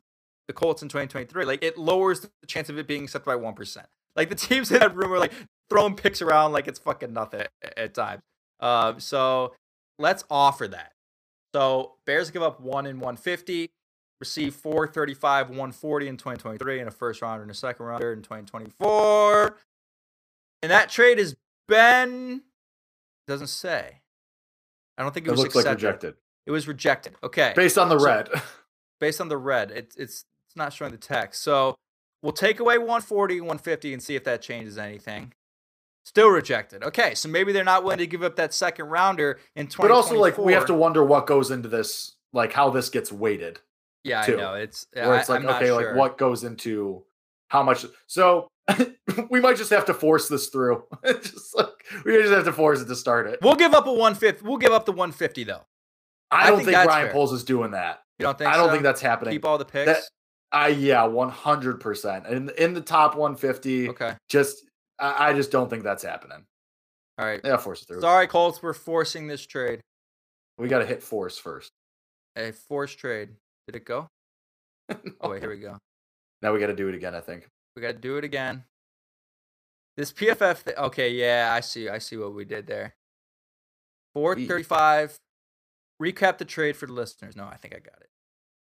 the 0.47 0.53
Colts 0.53 0.83
in 0.83 0.89
2023, 0.89 1.45
like 1.45 1.65
it 1.65 1.77
lowers 1.77 2.21
the 2.21 2.31
chance 2.47 2.69
of 2.69 2.79
it 2.79 2.87
being 2.87 3.05
accepted 3.05 3.27
by 3.27 3.37
one 3.37 3.55
percent. 3.55 3.87
Like 4.17 4.29
the 4.29 4.35
teams 4.35 4.71
in 4.71 4.79
that 4.79 4.95
room 4.97 5.13
are 5.13 5.19
like 5.19 5.33
throwing 5.69 5.95
picks 5.95 6.23
around 6.23 6.53
like 6.53 6.69
it's 6.69 6.79
fucking 6.79 7.13
nothing 7.13 7.43
at, 7.63 7.79
at 7.79 7.95
times. 7.95 8.23
Um, 8.61 9.01
so 9.01 9.55
let's 9.99 10.25
offer 10.31 10.69
that. 10.69 10.93
So 11.55 11.95
Bears 12.05 12.31
give 12.31 12.43
up 12.43 12.61
one 12.61 12.87
in 12.87 12.97
150, 12.97 13.71
receive 14.21 14.55
435, 14.55 15.49
140 15.49 16.09
in 16.09 16.17
2023, 16.17 16.81
and 16.81 16.89
a 16.89 16.91
first 16.91 17.23
rounder 17.23 17.43
and 17.43 17.51
a 17.51 17.55
second 17.55 17.87
rounder 17.87 18.13
in 18.13 18.21
2024. 18.21 19.57
And 20.63 20.73
that 20.73 20.89
trade 20.89 21.19
is 21.19 21.37
Ben. 21.69 22.43
doesn't 23.27 23.49
say. 23.49 24.01
I 24.99 25.03
don't 25.03 25.13
think 25.13 25.27
it, 25.27 25.29
it 25.29 25.33
was 25.33 25.41
looks 25.41 25.57
accepted. 25.57 25.85
like 25.85 25.95
rejected. 25.95 26.15
It 26.47 26.51
was 26.51 26.69
rejected. 26.69 27.15
Okay. 27.23 27.53
Based 27.55 27.79
on 27.79 27.89
the 27.89 27.99
so, 27.99 28.05
red. 28.05 28.29
based 29.01 29.21
on 29.21 29.29
the 29.29 29.37
red, 29.37 29.71
it's 29.71 29.97
it's 29.97 30.25
it's 30.47 30.57
not 30.57 30.73
showing 30.73 30.93
the 30.93 30.99
text. 30.99 31.43
So 31.43 31.77
We'll 32.23 32.33
take 32.33 32.61
away 32.61 32.79
140, 32.79 33.41
150 33.41 33.93
and 33.93 34.03
see 34.03 34.17
if 34.17 34.25
that 34.25 34.43
changes 34.43 34.79
anything. 34.79 35.33
Still 36.05 36.29
rejected. 36.29 36.85
Okay, 36.85 37.15
so 37.15 37.29
maybe 37.29 37.53
they're 37.53 37.65
not 37.65 37.83
willing 37.83 37.99
to 37.99 38.07
give 38.07 38.23
up 38.23 38.37
that 38.37 38.55
second 38.55 38.87
rounder 38.87 39.41
in 39.55 39.67
2024. 39.67 39.89
But 39.89 39.95
also, 39.95 40.21
like, 40.21 40.39
we 40.39 40.53
have 40.53 40.67
to 40.67 40.75
wonder 40.75 41.05
what 41.05 41.27
goes 41.27 41.51
into 41.51 41.69
this, 41.69 42.15
like, 42.33 42.53
how 42.53 42.71
this 42.71 42.91
gets 42.91 43.11
weighted. 43.13 43.61
Yeah, 44.05 44.23
too. 44.23 44.35
I 44.35 44.41
know. 44.41 44.55
It's 44.55 44.87
where 44.93 45.17
it's 45.17 45.29
like, 45.29 45.45
okay, 45.45 45.67
sure. 45.67 45.89
like, 45.89 45.97
what 45.97 46.17
goes 46.17 46.45
into 46.45 47.03
how 47.49 47.65
much? 47.65 47.85
So 48.07 48.49
we 49.31 49.41
might 49.41 49.57
just 49.57 49.71
have 49.71 49.85
to 49.87 49.95
force 49.95 50.29
this 50.29 50.49
through. 50.49 50.85
just 51.05 51.57
like 51.57 51.69
we 52.05 52.17
just 52.23 52.33
have 52.33 52.45
to 52.45 52.53
force 52.53 52.81
it 52.81 52.87
to 52.87 52.97
start 52.97 53.27
it. 53.27 53.41
We'll 53.43 53.57
give 53.57 53.75
up 53.75 53.87
a 53.87 53.93
150. 53.93 54.47
We'll 54.47 54.59
give 54.59 54.73
up 54.73 54.87
the 54.87 54.93
150 54.93 55.45
though. 55.45 55.63
I, 56.31 56.47
I 56.47 56.51
don't 56.51 56.59
think, 56.59 56.71
think 56.71 56.89
Ryan 56.89 57.13
Poles 57.13 57.33
is 57.33 57.45
doing 57.45 57.73
that. 57.73 58.03
You 58.19 58.25
don't 58.25 58.39
think? 58.39 58.51
I 58.51 58.57
don't 58.57 58.67
so? 58.67 58.73
think 58.73 58.83
that's 58.83 59.01
happening. 59.01 59.33
Keep 59.33 59.45
all 59.45 59.59
the 59.59 59.65
picks. 59.65 59.87
That, 59.87 60.03
I 60.53 60.69
yeah, 60.69 61.05
one 61.05 61.29
hundred 61.29 61.81
percent. 61.81 62.27
In 62.27 62.51
in 62.59 62.75
the 62.75 62.81
top 62.81 63.17
one 63.17 63.37
fifty. 63.37 63.89
Okay. 63.89 64.15
Just 64.29 64.65
I, 64.99 65.29
I, 65.29 65.33
just 65.35 65.51
don't 65.51 65.69
think 65.69 65.83
that's 65.83 66.03
happening. 66.03 66.45
All 67.19 67.27
right. 67.27 67.41
Yeah, 67.45 67.57
force 67.57 67.83
it 67.83 67.87
through. 67.87 68.01
Sorry, 68.01 68.27
Colts, 68.27 68.63
we're 68.63 68.73
forcing 68.73 69.27
this 69.27 69.45
trade. 69.45 69.81
We 70.59 70.69
got 70.69 70.79
to 70.79 70.87
hit 70.87 71.03
force 71.03 71.37
first. 71.37 71.73
A 72.37 72.53
force 72.53 72.95
trade. 72.95 73.31
Did 73.67 73.77
it 73.77 73.85
go? 73.85 74.09
no. 74.89 74.97
Oh 75.21 75.31
wait, 75.31 75.41
here 75.41 75.51
we 75.51 75.59
go. 75.59 75.79
Now 76.43 76.53
we 76.53 76.61
got 76.61 76.69
to 76.69 76.77
do 76.77 76.89
it 76.89 76.95
again. 76.95 77.15
I 77.15 77.21
think 77.21 77.49
we 77.75 77.83
got 77.83 77.93
to 77.93 77.99
do 77.99 78.17
it 78.17 78.25
again. 78.25 78.65
This 79.97 80.13
PFF. 80.13 80.65
Th- 80.65 80.77
okay, 80.77 81.11
yeah, 81.11 81.51
I 81.53 81.61
see. 81.61 81.89
I 81.89 81.99
see 81.99 82.17
what 82.17 82.35
we 82.35 82.45
did 82.45 82.67
there. 82.67 82.95
Four 84.15 84.37
thirty-five. 84.37 85.17
Recap 86.01 86.39
the 86.39 86.45
trade 86.45 86.77
for 86.77 86.87
the 86.87 86.93
listeners. 86.93 87.37
No, 87.37 87.45
I 87.45 87.57
think 87.57 87.75
I 87.75 87.79
got 87.79 88.01
it. 88.01 88.11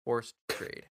Forced 0.06 0.36
trade. 0.50 0.88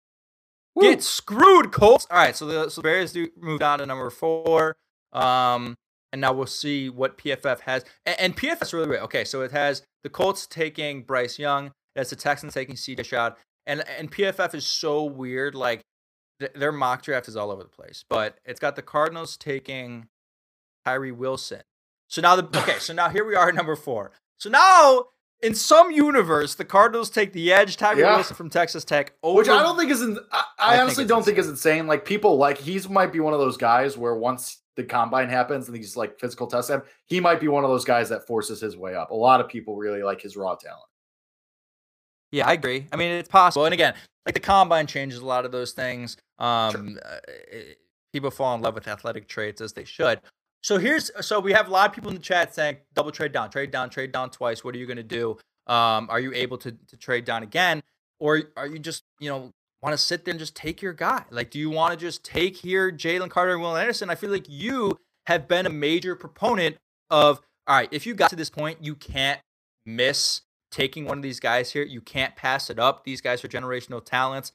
Woo. 0.81 0.91
Get 0.91 1.03
screwed, 1.03 1.73
Colts. 1.73 2.07
All 2.11 2.17
right, 2.17 2.37
so 2.37 2.47
the, 2.47 2.71
so 2.71 2.81
the 2.81 2.89
Bears 2.89 3.13
do 3.13 3.29
move 3.41 3.63
on 3.63 3.79
to 3.81 3.87
number 3.87 4.11
four. 4.11 4.77
Um, 5.13 5.77
and 6.13 6.21
now 6.21 6.33
we'll 6.33 6.47
see 6.47 6.89
what 6.89 7.19
PFF 7.19 7.61
has. 7.61 7.85
And, 8.05 8.21
and 8.21 8.37
PFF's 8.37 8.73
really 8.73 8.87
great. 8.87 9.03
Okay, 9.03 9.25
so 9.25 9.43
it 9.43 9.53
has 9.53 9.83
the 10.03 10.11
Colts 10.11 10.47
taking 10.47 11.03
Bryce 11.03 11.39
Young. 11.39 11.67
It 11.67 11.99
has 11.99 12.11
the 12.11 12.17
Texans 12.17 12.55
taking 12.55 12.75
CJ 12.75 13.05
Stroud. 13.05 13.35
And 13.67 13.85
and 13.89 14.11
PFF 14.11 14.55
is 14.55 14.67
so 14.67 15.05
weird. 15.05 15.55
Like 15.55 15.83
th- 16.41 16.53
their 16.55 16.73
mock 16.73 17.03
draft 17.03 17.29
is 17.29 17.37
all 17.37 17.51
over 17.51 17.63
the 17.63 17.69
place. 17.69 18.05
But 18.09 18.39
it's 18.45 18.61
got 18.61 18.77
the 18.77 18.83
Cardinals 18.83 19.37
taking 19.37 20.09
Tyree 20.85 21.13
Wilson. 21.13 21.63
So 22.09 22.23
now 22.23 22.37
the 22.37 22.45
okay. 22.63 22.79
So 22.79 22.93
now 22.93 23.09
here 23.11 23.25
we 23.25 23.35
are 23.35 23.49
at 23.49 23.55
number 23.55 23.77
four. 23.77 24.13
So 24.39 24.51
now 24.51 25.07
in 25.43 25.55
some 25.55 25.91
universe, 25.91 26.55
the 26.55 26.65
Cardinals 26.65 27.11
take 27.11 27.33
the 27.33 27.53
edge. 27.53 27.77
Tyree 27.77 28.01
yeah. 28.01 28.17
Wilson 28.17 28.37
from 28.37 28.51
Texas 28.51 28.85
Tech, 28.85 29.15
over, 29.23 29.39
which 29.39 29.49
I 29.49 29.63
don't 29.63 29.79
think 29.79 29.91
is. 29.91 30.03
In, 30.03 30.19
I, 30.31 30.45
I, 30.59 30.77
I 30.77 30.81
honestly 30.81 31.03
think 31.03 31.09
don't 31.09 31.19
insane. 31.19 31.35
think 31.35 31.45
is 31.45 31.49
insane. 31.49 31.87
Like 31.87 32.05
people 32.05 32.37
like 32.37 32.59
he's 32.59 32.89
might 32.89 33.13
be 33.13 33.21
one 33.21 33.33
of 33.33 33.41
those 33.41 33.57
guys 33.57 33.97
where 33.97 34.15
once 34.15 34.59
the 34.77 34.85
combine 34.85 35.29
happens 35.29 35.69
and 35.69 35.77
these 35.77 35.97
like 35.97 36.19
physical 36.19 36.47
tests 36.47 36.71
him, 36.71 36.83
he 37.07 37.21
might 37.21 37.41
be 37.41 37.49
one 37.49 37.65
of 37.65 37.71
those 37.71 37.85
guys 37.85 38.09
that 38.11 38.27
forces 38.27 38.61
his 38.61 38.77
way 38.77 38.95
up. 38.95 39.11
A 39.11 39.15
lot 39.15 39.41
of 39.41 39.49
people 39.49 39.77
really 39.77 40.03
like 40.03 40.21
his 40.21 40.37
raw 40.37 40.55
talent. 40.55 40.85
Yeah, 42.33 42.47
I 42.47 42.53
agree. 42.53 42.87
I 42.93 42.97
mean, 42.97 43.13
it's 43.13 43.29
possible. 43.29 43.65
And 43.65 43.75
again, 43.75 43.95
like 44.27 44.35
the 44.35 44.41
combine 44.41 44.87
changes 44.87 45.21
a 45.21 45.27
lot 45.27 45.45
of 45.45 45.53
those 45.53 45.73
things. 45.73 46.17
Um, 46.39 46.73
sure. 46.73 47.01
uh, 47.05 47.59
people 48.13 48.31
fall 48.31 48.55
in 48.55 48.61
love 48.61 48.75
with 48.75 48.87
athletic 48.87 49.27
traits 49.27 49.61
as 49.61 49.73
they 49.73 49.85
should. 49.85 50.21
So 50.63 50.79
here's 50.79 51.11
so 51.25 51.41
we 51.41 51.53
have 51.53 51.69
a 51.69 51.71
lot 51.71 51.89
of 51.89 51.95
people 51.95 52.11
in 52.11 52.17
the 52.17 52.23
chat 52.23 52.55
saying 52.55 52.79
double 52.95 53.11
trade 53.11 53.33
down, 53.33 53.51
trade 53.51 53.71
down, 53.71 53.91
trade 53.91 54.13
down 54.13 54.31
twice. 54.31 54.63
What 54.63 54.75
are 54.75 54.79
you 54.79 54.87
going 54.87 54.99
to 54.99 55.03
do? 55.03 55.39
Um, 55.67 56.09
are 56.11 56.21
you 56.21 56.33
able 56.35 56.59
to 56.59 56.73
to 56.73 56.97
trade 56.97 57.25
down 57.25 57.43
again, 57.43 57.83
or 58.19 58.43
are 58.57 58.67
you 58.67 58.79
just 58.79 59.05
you 59.19 59.31
know 59.31 59.53
want 59.83 59.95
to 59.95 59.99
sit 59.99 60.25
there 60.25 60.33
and 60.33 60.39
just 60.39 60.55
take 60.55 60.83
your 60.83 60.93
guy? 60.93 61.25
Like, 61.31 61.51
do 61.51 61.59
you 61.59 61.71
want 61.71 61.93
to 61.93 61.97
just 61.99 62.25
take 62.25 62.57
here 62.57 62.93
Jalen 62.93 63.31
Carter 63.31 63.53
and 63.53 63.63
Will 63.63 63.77
Anderson? 63.77 64.11
I 64.11 64.15
feel 64.15 64.31
like 64.31 64.49
you 64.49 64.99
have 65.27 65.49
been 65.49 65.65
a 65.65 65.71
major 65.71 66.15
proponent 66.15 66.77
of 67.09 67.41
all 67.67 67.77
right. 67.77 67.89
If 67.91 68.07
you 68.07 68.15
got 68.15 68.31
to 68.31 68.37
this 68.37 68.51
point, 68.51 68.79
you 68.83 68.95
can't 68.95 69.41
miss 69.87 70.43
taking 70.71 71.07
one 71.07 71.19
of 71.19 71.23
these 71.23 71.41
guys 71.41 71.73
here. 71.73 71.83
You 71.83 72.01
can't 72.01 72.37
pass 72.37 72.69
it 72.69 72.79
up. 72.79 73.05
These 73.05 73.21
guys 73.21 73.43
are 73.45 73.49
generational 73.49 74.05
talents 74.05 74.53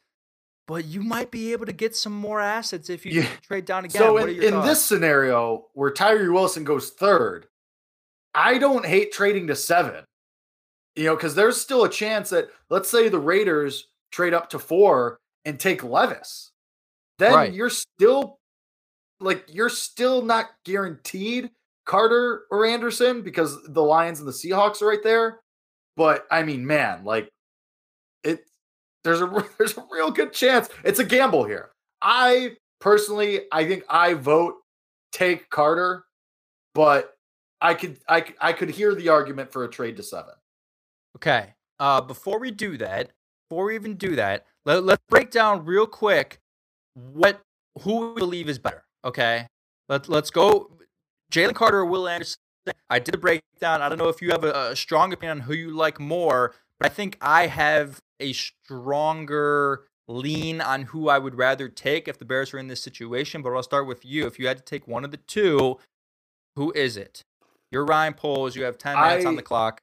but 0.68 0.86
you 0.86 1.02
might 1.02 1.32
be 1.32 1.52
able 1.52 1.66
to 1.66 1.74
get 1.74 1.96
some 1.96 2.14
more 2.14 2.42
assets 2.42 2.90
if 2.90 3.06
you 3.06 3.22
yeah. 3.22 3.28
trade 3.42 3.66
down 3.66 3.86
again. 3.86 4.02
So 4.02 4.18
in, 4.18 4.30
in 4.42 4.62
this 4.62 4.84
scenario 4.84 5.66
where 5.74 5.92
Tyree 5.92 6.30
Wilson 6.30 6.64
goes 6.64 6.92
third, 6.92 7.48
I 8.34 8.58
don't 8.58 8.86
hate 8.86 9.12
trading 9.12 9.48
to 9.48 9.56
seven. 9.56 10.04
You 10.96 11.06
know, 11.06 11.16
because 11.16 11.36
there's 11.36 11.60
still 11.60 11.84
a 11.84 11.90
chance 11.90 12.30
that 12.30 12.50
let's 12.70 12.90
say 12.90 13.10
the 13.10 13.20
Raiders 13.20 13.88
trade 14.12 14.34
up 14.34 14.50
to 14.52 14.60
four 14.60 15.20
and 15.44 15.60
take 15.60 15.84
Levis. 15.84 16.52
Then 17.20 17.34
right. 17.34 17.54
you're 17.54 17.70
still 17.70 18.40
like 19.20 19.46
you're 19.50 19.70
still 19.70 20.22
not 20.22 20.48
guaranteed 20.64 21.52
Carter 21.86 22.44
or 22.50 22.66
Anderson 22.66 23.22
because 23.22 23.58
the 23.68 23.84
Lions 23.84 24.20
and 24.20 24.28
the 24.28 24.34
Seahawks 24.34 24.82
are 24.82 24.88
right 24.88 25.04
there. 25.04 25.42
But 25.96 26.26
I 26.32 26.44
mean, 26.44 26.66
man, 26.66 27.04
like 27.04 27.30
there's 29.06 29.22
a 29.22 29.46
there's 29.58 29.78
a 29.78 29.86
real 29.90 30.12
good 30.12 30.34
chance 30.34 30.68
it's 30.84 31.00
a 31.00 31.06
gamble 31.06 31.46
here. 31.46 31.72
I 32.02 32.58
personally, 32.82 33.42
I 33.52 33.66
think 33.66 33.84
I 33.90 34.14
vote 34.16 34.56
take 35.14 35.50
Carter, 35.50 36.04
but 36.74 37.14
I 37.62 37.74
could 37.74 38.00
I 38.10 38.26
I 38.42 38.52
could 38.52 38.70
hear 38.70 38.94
the 38.94 39.10
argument 39.10 39.52
for 39.54 39.64
a 39.64 39.70
trade 39.70 39.96
to 39.98 40.04
seven. 40.04 40.34
Okay. 41.16 41.54
Uh, 41.80 42.02
before 42.02 42.40
we 42.40 42.52
do 42.52 42.78
that, 42.78 43.12
before 43.50 43.66
we 43.66 43.76
even 43.76 43.96
do 43.96 44.16
that, 44.16 44.46
let, 44.66 44.84
let's 44.84 45.04
break 45.10 45.30
down 45.30 45.66
real 45.66 45.86
quick 45.86 46.40
what 46.94 47.42
who 47.82 48.14
we 48.14 48.20
believe 48.20 48.50
is 48.50 48.60
better. 48.60 48.84
Okay. 49.06 49.48
Let 49.88 50.10
let's 50.10 50.30
go. 50.30 50.72
Jalen 51.32 51.56
Carter 51.56 51.80
or 51.80 51.86
Will 51.86 52.08
Anderson. 52.08 52.38
I 52.90 53.00
did 53.00 53.16
a 53.16 53.18
breakdown. 53.18 53.82
I 53.82 53.90
don't 53.90 54.00
know 54.00 54.10
if 54.10 54.22
you 54.22 54.32
have 54.32 54.44
a, 54.44 54.72
a 54.72 54.76
strong 54.76 55.14
opinion 55.14 55.40
on 55.40 55.44
who 55.44 55.54
you 55.54 55.72
like 55.72 56.00
more, 56.00 56.56
but 56.80 56.92
I 56.92 56.94
think 56.94 57.18
I 57.22 57.48
have 57.48 58.00
a 58.20 58.34
stronger 58.34 59.86
lean 60.08 60.62
on 60.62 60.84
who 60.84 61.10
I 61.10 61.18
would 61.18 61.36
rather 61.36 61.68
take 61.68 62.08
if 62.08 62.20
the 62.20 62.26
Bears 62.26 62.54
are 62.54 62.58
in 62.58 62.68
this 62.68 62.82
situation. 62.82 63.42
But 63.42 63.54
I'll 63.54 63.64
start 63.64 63.88
with 63.88 64.06
you. 64.06 64.26
If 64.28 64.40
you 64.40 64.48
had 64.48 64.58
to 64.58 64.64
take 64.64 64.88
one 64.88 65.04
of 65.04 65.12
the 65.12 65.18
two, 65.18 65.78
who 66.56 66.72
is 66.74 66.98
it? 66.98 67.24
You're 67.72 67.86
Ryan 67.86 68.14
Poles. 68.14 68.56
You 68.56 68.64
have 68.64 68.78
10 68.78 69.00
minutes 69.00 69.26
I, 69.26 69.28
on 69.28 69.36
the 69.36 69.42
clock. 69.42 69.82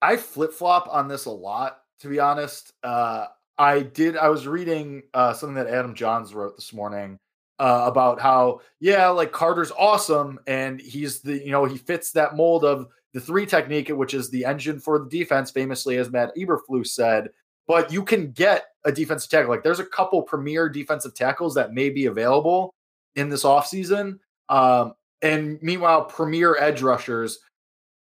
I 0.00 0.16
flip 0.16 0.52
flop 0.52 0.88
on 0.90 1.08
this 1.08 1.26
a 1.26 1.30
lot, 1.30 1.82
to 2.00 2.08
be 2.08 2.18
honest. 2.18 2.72
Uh, 2.82 3.26
I 3.58 3.80
did, 3.80 4.16
I 4.16 4.28
was 4.28 4.46
reading 4.46 5.02
uh, 5.14 5.32
something 5.32 5.56
that 5.56 5.68
Adam 5.68 5.94
Jahns 5.94 6.34
wrote 6.34 6.56
this 6.56 6.72
morning. 6.72 7.18
Uh, 7.58 7.84
about 7.86 8.20
how 8.20 8.60
yeah 8.80 9.06
like 9.08 9.30
carter's 9.30 9.70
awesome 9.78 10.40
and 10.48 10.80
he's 10.80 11.20
the 11.20 11.38
you 11.44 11.52
know 11.52 11.64
he 11.64 11.76
fits 11.76 12.10
that 12.10 12.34
mold 12.34 12.64
of 12.64 12.88
the 13.12 13.20
three 13.20 13.46
technique 13.46 13.88
which 13.90 14.14
is 14.14 14.30
the 14.30 14.44
engine 14.44 14.80
for 14.80 14.98
the 14.98 15.08
defense 15.08 15.50
famously 15.52 15.96
as 15.96 16.10
matt 16.10 16.34
eberflus 16.36 16.88
said 16.88 17.28
but 17.66 17.92
you 17.92 18.04
can 18.04 18.32
get 18.32 18.64
a 18.84 18.92
defensive 18.92 19.30
tackle. 19.30 19.50
Like 19.50 19.62
there's 19.62 19.80
a 19.80 19.86
couple 19.86 20.22
premier 20.22 20.68
defensive 20.68 21.14
tackles 21.14 21.54
that 21.54 21.72
may 21.72 21.90
be 21.90 22.06
available 22.06 22.74
in 23.16 23.28
this 23.28 23.44
offseason. 23.44 24.18
Um, 24.48 24.94
and 25.20 25.58
meanwhile, 25.62 26.04
premier 26.04 26.56
edge 26.58 26.82
rushers 26.82 27.38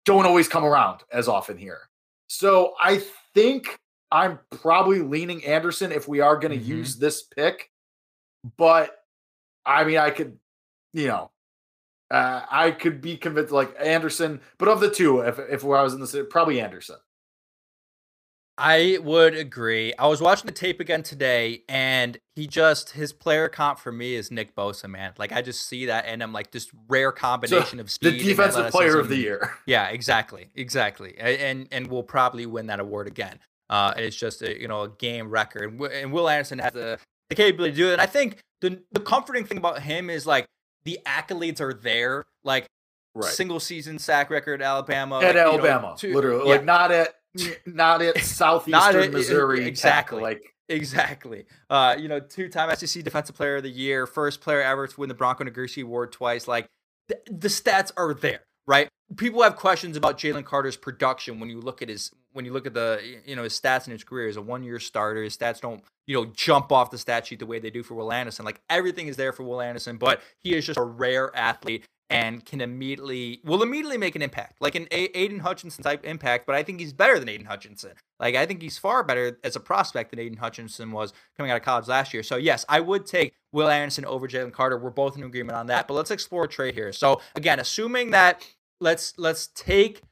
don't 0.04 0.26
always 0.26 0.48
come 0.48 0.64
around 0.64 1.00
as 1.12 1.28
often 1.28 1.56
here. 1.56 1.88
So 2.28 2.74
I 2.80 3.02
think 3.34 3.78
I'm 4.10 4.38
probably 4.50 5.00
leaning 5.00 5.44
Anderson 5.44 5.92
if 5.92 6.08
we 6.08 6.20
are 6.20 6.36
going 6.36 6.52
to 6.52 6.58
mm-hmm. 6.58 6.78
use 6.78 6.96
this 6.96 7.22
pick. 7.22 7.70
But 8.56 8.96
I 9.64 9.84
mean, 9.84 9.98
I 9.98 10.10
could, 10.10 10.38
you 10.92 11.08
know, 11.08 11.30
uh, 12.10 12.42
I 12.48 12.70
could 12.70 13.00
be 13.00 13.16
convinced 13.16 13.52
like 13.52 13.74
Anderson, 13.80 14.40
but 14.58 14.68
of 14.68 14.80
the 14.80 14.90
two, 14.90 15.20
if 15.20 15.38
if 15.38 15.64
I 15.64 15.82
was 15.82 15.94
in 15.94 16.00
this, 16.00 16.14
probably 16.30 16.60
Anderson. 16.60 16.96
I 18.58 18.98
would 19.02 19.34
agree. 19.34 19.92
I 19.98 20.06
was 20.06 20.22
watching 20.22 20.46
the 20.46 20.52
tape 20.52 20.80
again 20.80 21.02
today, 21.02 21.62
and 21.68 22.18
he 22.34 22.46
just 22.46 22.92
his 22.92 23.12
player 23.12 23.48
comp 23.48 23.78
for 23.78 23.92
me 23.92 24.14
is 24.14 24.30
Nick 24.30 24.54
Bosa, 24.54 24.88
man. 24.88 25.12
Like 25.18 25.30
I 25.32 25.42
just 25.42 25.66
see 25.66 25.86
that, 25.86 26.06
and 26.06 26.22
I'm 26.22 26.32
like 26.32 26.52
this 26.52 26.70
rare 26.88 27.12
combination 27.12 27.78
so 27.78 27.80
of 27.80 27.90
speed. 27.90 28.14
The 28.14 28.24
defensive 28.24 28.70
player 28.70 28.98
of 28.98 29.08
the 29.08 29.16
year. 29.16 29.52
Yeah, 29.66 29.88
exactly, 29.88 30.48
exactly, 30.54 31.16
and 31.18 31.66
and 31.72 31.88
we'll 31.88 32.04
probably 32.04 32.46
win 32.46 32.66
that 32.66 32.78
award 32.78 33.08
again. 33.08 33.40
Uh, 33.68 33.92
it's 33.96 34.16
just 34.16 34.42
a 34.42 34.58
you 34.58 34.68
know 34.68 34.82
a 34.82 34.88
game 34.88 35.28
record, 35.28 35.78
and 35.80 36.12
Will 36.12 36.28
Anderson 36.28 36.60
has 36.60 36.72
the, 36.72 36.98
the 37.28 37.34
capability 37.34 37.72
to 37.72 37.76
do 37.76 37.88
it. 37.88 37.92
And 37.94 38.00
I 38.00 38.06
think 38.06 38.38
the 38.60 38.80
the 38.92 39.00
comforting 39.00 39.44
thing 39.44 39.58
about 39.58 39.82
him 39.82 40.08
is 40.08 40.26
like 40.26 40.46
the 40.84 41.00
accolades 41.04 41.60
are 41.60 41.74
there, 41.74 42.26
like 42.44 42.66
right. 43.14 43.30
single 43.30 43.58
season 43.58 43.98
sack 43.98 44.30
record, 44.30 44.62
Alabama, 44.62 45.18
at 45.18 45.34
like, 45.34 45.36
Alabama, 45.36 45.88
know, 45.88 45.96
two, 45.96 46.14
literally, 46.14 46.48
yeah. 46.48 46.54
like 46.54 46.64
not 46.64 46.92
at 46.92 47.16
not 47.66 48.02
at 48.02 48.18
southeastern 48.24 48.70
not 48.72 48.94
at, 48.94 49.12
Missouri, 49.12 49.66
exactly, 49.66 50.18
tackle, 50.18 50.22
like. 50.22 50.52
Exactly. 50.68 51.46
Uh, 51.70 51.94
you 51.96 52.08
know, 52.08 52.18
two-time 52.18 52.74
SEC 52.74 53.04
Defensive 53.04 53.36
Player 53.36 53.56
of 53.56 53.62
the 53.62 53.70
Year, 53.70 54.04
first 54.04 54.40
player 54.40 54.62
ever 54.62 54.88
to 54.88 55.00
win 55.00 55.08
the 55.08 55.14
Bronco 55.14 55.44
Nagurski 55.44 55.84
Award 55.84 56.10
twice. 56.10 56.48
Like, 56.48 56.66
th- 57.08 57.20
the 57.30 57.46
stats 57.46 57.92
are 57.96 58.14
there, 58.14 58.40
right? 58.66 58.88
People 59.16 59.42
have 59.44 59.54
questions 59.54 59.96
about 59.96 60.18
Jalen 60.18 60.44
Carter's 60.44 60.76
production 60.76 61.38
when 61.38 61.48
you 61.48 61.60
look 61.60 61.82
at 61.82 61.88
his 61.88 62.10
when 62.32 62.44
you 62.44 62.52
look 62.52 62.66
at 62.66 62.74
the 62.74 63.00
you 63.24 63.36
know 63.36 63.44
his 63.44 63.58
stats 63.58 63.86
in 63.86 63.92
his 63.92 64.02
career 64.02 64.28
as 64.28 64.36
a 64.36 64.42
one-year 64.42 64.80
starter. 64.80 65.22
His 65.22 65.36
stats 65.36 65.60
don't 65.60 65.84
you 66.08 66.16
know 66.16 66.26
jump 66.34 66.72
off 66.72 66.90
the 66.90 66.98
stat 66.98 67.26
sheet 67.26 67.38
the 67.38 67.46
way 67.46 67.60
they 67.60 67.70
do 67.70 67.84
for 67.84 67.94
Will 67.94 68.12
Anderson. 68.12 68.44
Like 68.44 68.60
everything 68.68 69.06
is 69.06 69.16
there 69.16 69.32
for 69.32 69.44
Will 69.44 69.60
Anderson, 69.60 69.96
but 69.96 70.20
he 70.40 70.56
is 70.56 70.66
just 70.66 70.78
a 70.78 70.82
rare 70.82 71.34
athlete 71.36 71.86
and 72.08 72.44
can 72.44 72.60
immediately 72.60 73.40
will 73.44 73.62
immediately 73.62 73.98
make 73.98 74.14
an 74.14 74.22
impact, 74.22 74.60
like 74.60 74.74
an 74.74 74.86
a- 74.90 75.18
Aidan 75.18 75.40
Hutchinson 75.40 75.82
type 75.82 76.04
impact. 76.04 76.46
But 76.46 76.54
I 76.54 76.62
think 76.62 76.80
he's 76.80 76.92
better 76.92 77.18
than 77.18 77.28
Aidan 77.28 77.46
Hutchinson. 77.46 77.92
Like 78.20 78.34
I 78.34 78.46
think 78.46 78.62
he's 78.62 78.78
far 78.78 79.02
better 79.02 79.38
as 79.42 79.56
a 79.56 79.60
prospect 79.60 80.10
than 80.10 80.20
Aidan 80.20 80.38
Hutchinson 80.38 80.92
was 80.92 81.12
coming 81.36 81.50
out 81.50 81.56
of 81.56 81.62
college 81.62 81.88
last 81.88 82.14
year. 82.14 82.22
So 82.22 82.36
yes, 82.36 82.64
I 82.68 82.80
would 82.80 83.06
take 83.06 83.34
Will 83.52 83.68
Anderson 83.68 84.04
over 84.04 84.28
Jalen 84.28 84.52
Carter. 84.52 84.78
We're 84.78 84.90
both 84.90 85.16
in 85.16 85.24
agreement 85.24 85.56
on 85.56 85.66
that. 85.66 85.88
But 85.88 85.94
let's 85.94 86.10
explore 86.10 86.44
a 86.44 86.48
trade 86.48 86.74
here. 86.74 86.92
So 86.92 87.20
again, 87.34 87.58
assuming 87.58 88.12
that 88.12 88.46
let's 88.80 89.14
let's 89.18 89.48
take 89.48 90.02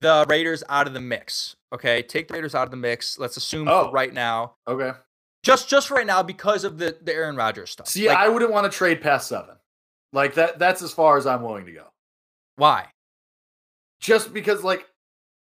the 0.00 0.24
Raiders 0.28 0.64
out 0.68 0.86
of 0.86 0.94
the 0.94 1.00
mix. 1.00 1.56
Okay, 1.72 2.02
take 2.02 2.28
the 2.28 2.34
Raiders 2.34 2.54
out 2.54 2.64
of 2.64 2.70
the 2.70 2.76
mix. 2.76 3.18
Let's 3.18 3.36
assume 3.36 3.68
oh. 3.68 3.90
right 3.92 4.12
now. 4.12 4.54
Okay. 4.66 4.92
Just 5.42 5.68
just 5.68 5.90
right 5.90 6.06
now 6.06 6.22
because 6.22 6.64
of 6.64 6.78
the 6.78 6.96
the 7.02 7.14
Aaron 7.14 7.36
Rodgers 7.36 7.70
stuff. 7.70 7.88
See, 7.88 8.08
like, 8.08 8.18
I 8.18 8.28
wouldn't 8.28 8.50
want 8.50 8.70
to 8.70 8.76
trade 8.76 9.00
past 9.00 9.28
seven. 9.28 9.56
Like 10.12 10.34
that 10.34 10.58
that's 10.58 10.82
as 10.82 10.92
far 10.92 11.16
as 11.16 11.26
I'm 11.26 11.42
willing 11.42 11.66
to 11.66 11.72
go. 11.72 11.86
Why? 12.56 12.86
Just 14.00 14.32
because 14.32 14.64
like 14.64 14.86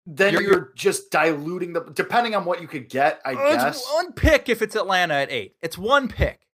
then 0.07 0.33
you're, 0.33 0.43
you're, 0.43 0.73
just 0.75 1.11
diluting 1.11 1.73
the 1.73 1.81
depending 1.93 2.35
on 2.35 2.45
what 2.45 2.61
you 2.61 2.69
could 2.69 2.89
get, 2.89 3.21
I 3.25 3.33
it's 3.33 3.65
guess. 3.65 3.93
One 3.93 4.13
pick 4.13 4.49
if 4.49 4.63
it's 4.63 4.75
Atlanta 4.75 5.15
at 5.15 5.31
eight. 5.31 5.55
It's 5.63 5.77
one 5.77 6.09
pick. 6.09 6.47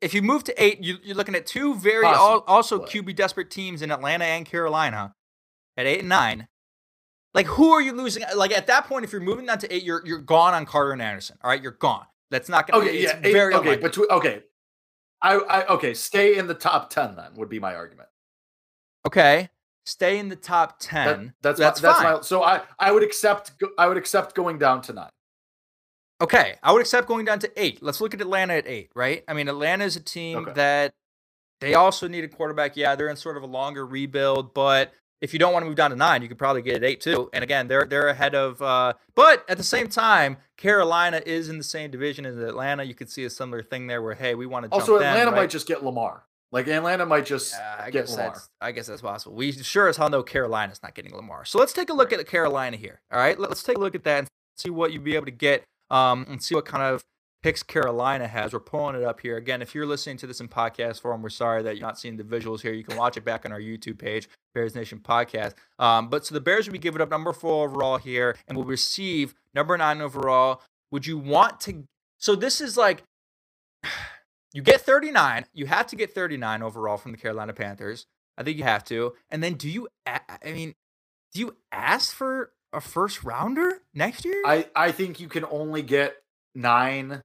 If 0.00 0.12
you 0.12 0.22
move 0.22 0.44
to 0.44 0.62
eight, 0.62 0.82
you, 0.82 0.96
are 1.10 1.14
looking 1.14 1.34
at 1.34 1.46
two 1.46 1.74
very 1.76 2.04
all, 2.04 2.44
also 2.46 2.80
QB 2.80 3.16
desperate 3.16 3.50
teams 3.50 3.80
in 3.82 3.90
Atlanta 3.90 4.24
and 4.24 4.44
Carolina 4.44 5.14
at 5.76 5.86
eight 5.86 6.00
and 6.00 6.08
nine. 6.08 6.48
Like 7.34 7.46
who 7.46 7.72
are 7.72 7.82
you 7.82 7.92
losing? 7.92 8.24
Like 8.36 8.52
at 8.52 8.66
that 8.68 8.86
point, 8.86 9.04
if 9.04 9.12
you're 9.12 9.20
moving 9.20 9.46
down 9.46 9.58
to 9.58 9.74
eight, 9.74 9.82
you're 9.82 10.02
you're 10.06 10.20
gone 10.20 10.54
on 10.54 10.66
Carter 10.66 10.92
and 10.92 11.02
Anderson. 11.02 11.36
All 11.42 11.50
right, 11.50 11.62
you're 11.62 11.72
gone. 11.72 12.06
That's 12.30 12.48
not 12.48 12.66
gonna. 12.66 12.84
Okay, 12.84 13.02
yeah, 13.02 13.18
eight, 13.22 13.32
very 13.32 13.54
okay, 13.54 13.76
but 13.76 13.96
okay, 13.98 14.42
I, 15.24 15.36
I 15.36 15.66
okay, 15.68 15.94
stay 15.94 16.36
in 16.36 16.46
the 16.46 16.54
top 16.54 16.90
ten 16.90 17.16
then 17.16 17.34
would 17.36 17.48
be 17.48 17.58
my 17.58 17.74
argument. 17.74 18.10
Okay, 19.06 19.48
stay 19.86 20.18
in 20.18 20.28
the 20.28 20.36
top 20.36 20.76
ten. 20.78 21.32
That, 21.40 21.56
that's 21.56 21.80
that's, 21.80 21.82
my, 21.82 21.88
that's 21.88 22.02
my. 22.02 22.20
So 22.20 22.42
I 22.42 22.60
I 22.78 22.92
would 22.92 23.02
accept 23.02 23.52
I 23.78 23.88
would 23.88 23.96
accept 23.96 24.34
going 24.34 24.58
down 24.58 24.82
to 24.82 24.92
nine. 24.92 25.10
Okay, 26.20 26.56
I 26.62 26.72
would 26.72 26.82
accept 26.82 27.08
going 27.08 27.24
down 27.24 27.38
to 27.40 27.50
eight. 27.56 27.82
Let's 27.82 28.02
look 28.02 28.12
at 28.12 28.20
Atlanta 28.20 28.54
at 28.54 28.66
eight, 28.66 28.90
right? 28.94 29.24
I 29.26 29.32
mean, 29.32 29.48
Atlanta 29.48 29.84
is 29.84 29.96
a 29.96 30.00
team 30.00 30.38
okay. 30.38 30.52
that 30.52 30.94
they 31.60 31.74
also 31.74 32.06
need 32.06 32.24
a 32.24 32.28
quarterback. 32.28 32.76
Yeah, 32.76 32.94
they're 32.94 33.08
in 33.08 33.16
sort 33.16 33.38
of 33.38 33.42
a 33.42 33.46
longer 33.46 33.86
rebuild, 33.86 34.52
but 34.52 34.92
if 35.20 35.32
you 35.32 35.38
don't 35.38 35.52
want 35.52 35.64
to 35.64 35.66
move 35.66 35.76
down 35.76 35.90
to 35.90 35.96
nine, 35.96 36.22
you 36.22 36.28
could 36.28 36.38
probably 36.38 36.62
get 36.62 36.76
at 36.76 36.84
eight 36.84 37.00
too. 37.00 37.30
And 37.32 37.42
again, 37.42 37.68
they're 37.68 37.86
they're 37.86 38.08
ahead 38.08 38.34
of. 38.34 38.60
Uh, 38.60 38.94
but 39.14 39.44
at 39.48 39.56
the 39.56 39.64
same 39.64 39.88
time, 39.88 40.36
Carolina 40.56 41.22
is 41.24 41.48
in 41.48 41.58
the 41.58 41.64
same 41.64 41.90
division 41.90 42.26
as 42.26 42.36
Atlanta. 42.36 42.84
You 42.84 42.94
could 42.94 43.10
see 43.10 43.24
a 43.24 43.30
similar 43.30 43.62
thing 43.62 43.86
there, 43.86 44.02
where 44.02 44.14
hey, 44.14 44.34
we 44.34 44.46
want 44.46 44.66
to. 44.66 44.72
Also, 44.72 44.96
Atlanta 44.96 45.18
them, 45.18 45.34
right? 45.34 45.40
might 45.42 45.50
just 45.50 45.66
get 45.66 45.84
Lamar. 45.84 46.24
Like 46.52 46.68
Atlanta 46.68 47.04
might 47.04 47.26
just 47.26 47.54
yeah, 47.54 47.76
I 47.78 47.90
get 47.90 48.08
Lamar. 48.10 48.40
I 48.60 48.72
guess 48.72 48.86
that's 48.86 49.02
possible. 49.02 49.34
We 49.34 49.52
sure 49.52 49.88
as 49.88 49.96
hell 49.96 50.08
know 50.08 50.22
Carolina's 50.22 50.82
not 50.82 50.94
getting 50.94 51.14
Lamar. 51.14 51.44
So 51.44 51.58
let's 51.58 51.72
take 51.72 51.90
a 51.90 51.94
look 51.94 52.12
right. 52.12 52.20
at 52.20 52.26
Carolina 52.26 52.76
here. 52.76 53.00
All 53.10 53.18
right, 53.18 53.38
let's 53.38 53.62
take 53.62 53.76
a 53.76 53.80
look 53.80 53.94
at 53.94 54.04
that 54.04 54.18
and 54.20 54.28
see 54.56 54.70
what 54.70 54.92
you'd 54.92 55.04
be 55.04 55.16
able 55.16 55.26
to 55.26 55.32
get. 55.32 55.64
Um, 55.90 56.26
and 56.28 56.42
see 56.42 56.54
what 56.54 56.64
kind 56.64 56.82
of 56.82 57.04
picks 57.44 57.62
Carolina 57.62 58.26
has. 58.26 58.54
We're 58.54 58.58
pulling 58.58 58.96
it 58.96 59.02
up 59.02 59.20
here. 59.20 59.36
Again, 59.36 59.60
if 59.60 59.74
you're 59.74 59.84
listening 59.84 60.16
to 60.16 60.26
this 60.26 60.40
in 60.40 60.48
podcast 60.48 61.02
form, 61.02 61.20
we're 61.20 61.28
sorry 61.28 61.62
that 61.62 61.76
you're 61.76 61.86
not 61.86 61.98
seeing 61.98 62.16
the 62.16 62.24
visuals 62.24 62.62
here. 62.62 62.72
You 62.72 62.82
can 62.82 62.96
watch 62.96 63.18
it 63.18 63.24
back 63.26 63.44
on 63.44 63.52
our 63.52 63.60
YouTube 63.60 63.98
page, 63.98 64.30
Bears 64.54 64.74
Nation 64.74 64.98
Podcast. 64.98 65.52
Um, 65.78 66.08
but 66.08 66.24
so 66.24 66.34
the 66.34 66.40
Bears 66.40 66.66
will 66.66 66.72
be 66.72 66.78
giving 66.78 67.02
up 67.02 67.10
number 67.10 67.34
four 67.34 67.68
overall 67.68 67.98
here 67.98 68.34
and 68.48 68.56
will 68.56 68.64
receive 68.64 69.34
number 69.54 69.76
nine 69.76 70.00
overall. 70.00 70.62
Would 70.90 71.06
you 71.06 71.18
want 71.18 71.60
to? 71.60 71.84
So 72.16 72.34
this 72.34 72.60
is 72.62 72.76
like. 72.76 73.04
You 74.56 74.62
get 74.62 74.82
39. 74.82 75.46
You 75.52 75.66
have 75.66 75.88
to 75.88 75.96
get 75.96 76.14
39 76.14 76.62
overall 76.62 76.96
from 76.96 77.10
the 77.10 77.18
Carolina 77.18 77.52
Panthers. 77.52 78.06
I 78.38 78.44
think 78.44 78.56
you 78.56 78.62
have 78.62 78.84
to. 78.84 79.14
And 79.28 79.42
then 79.42 79.54
do 79.54 79.68
you, 79.68 79.88
I 80.06 80.20
mean, 80.44 80.76
do 81.32 81.40
you 81.40 81.56
ask 81.72 82.14
for 82.14 82.52
a 82.72 82.80
first 82.80 83.24
rounder 83.24 83.82
next 83.94 84.24
year? 84.24 84.40
I, 84.46 84.68
I 84.76 84.92
think 84.92 85.18
you 85.18 85.26
can 85.26 85.44
only 85.50 85.82
get 85.82 86.22
nine 86.54 87.24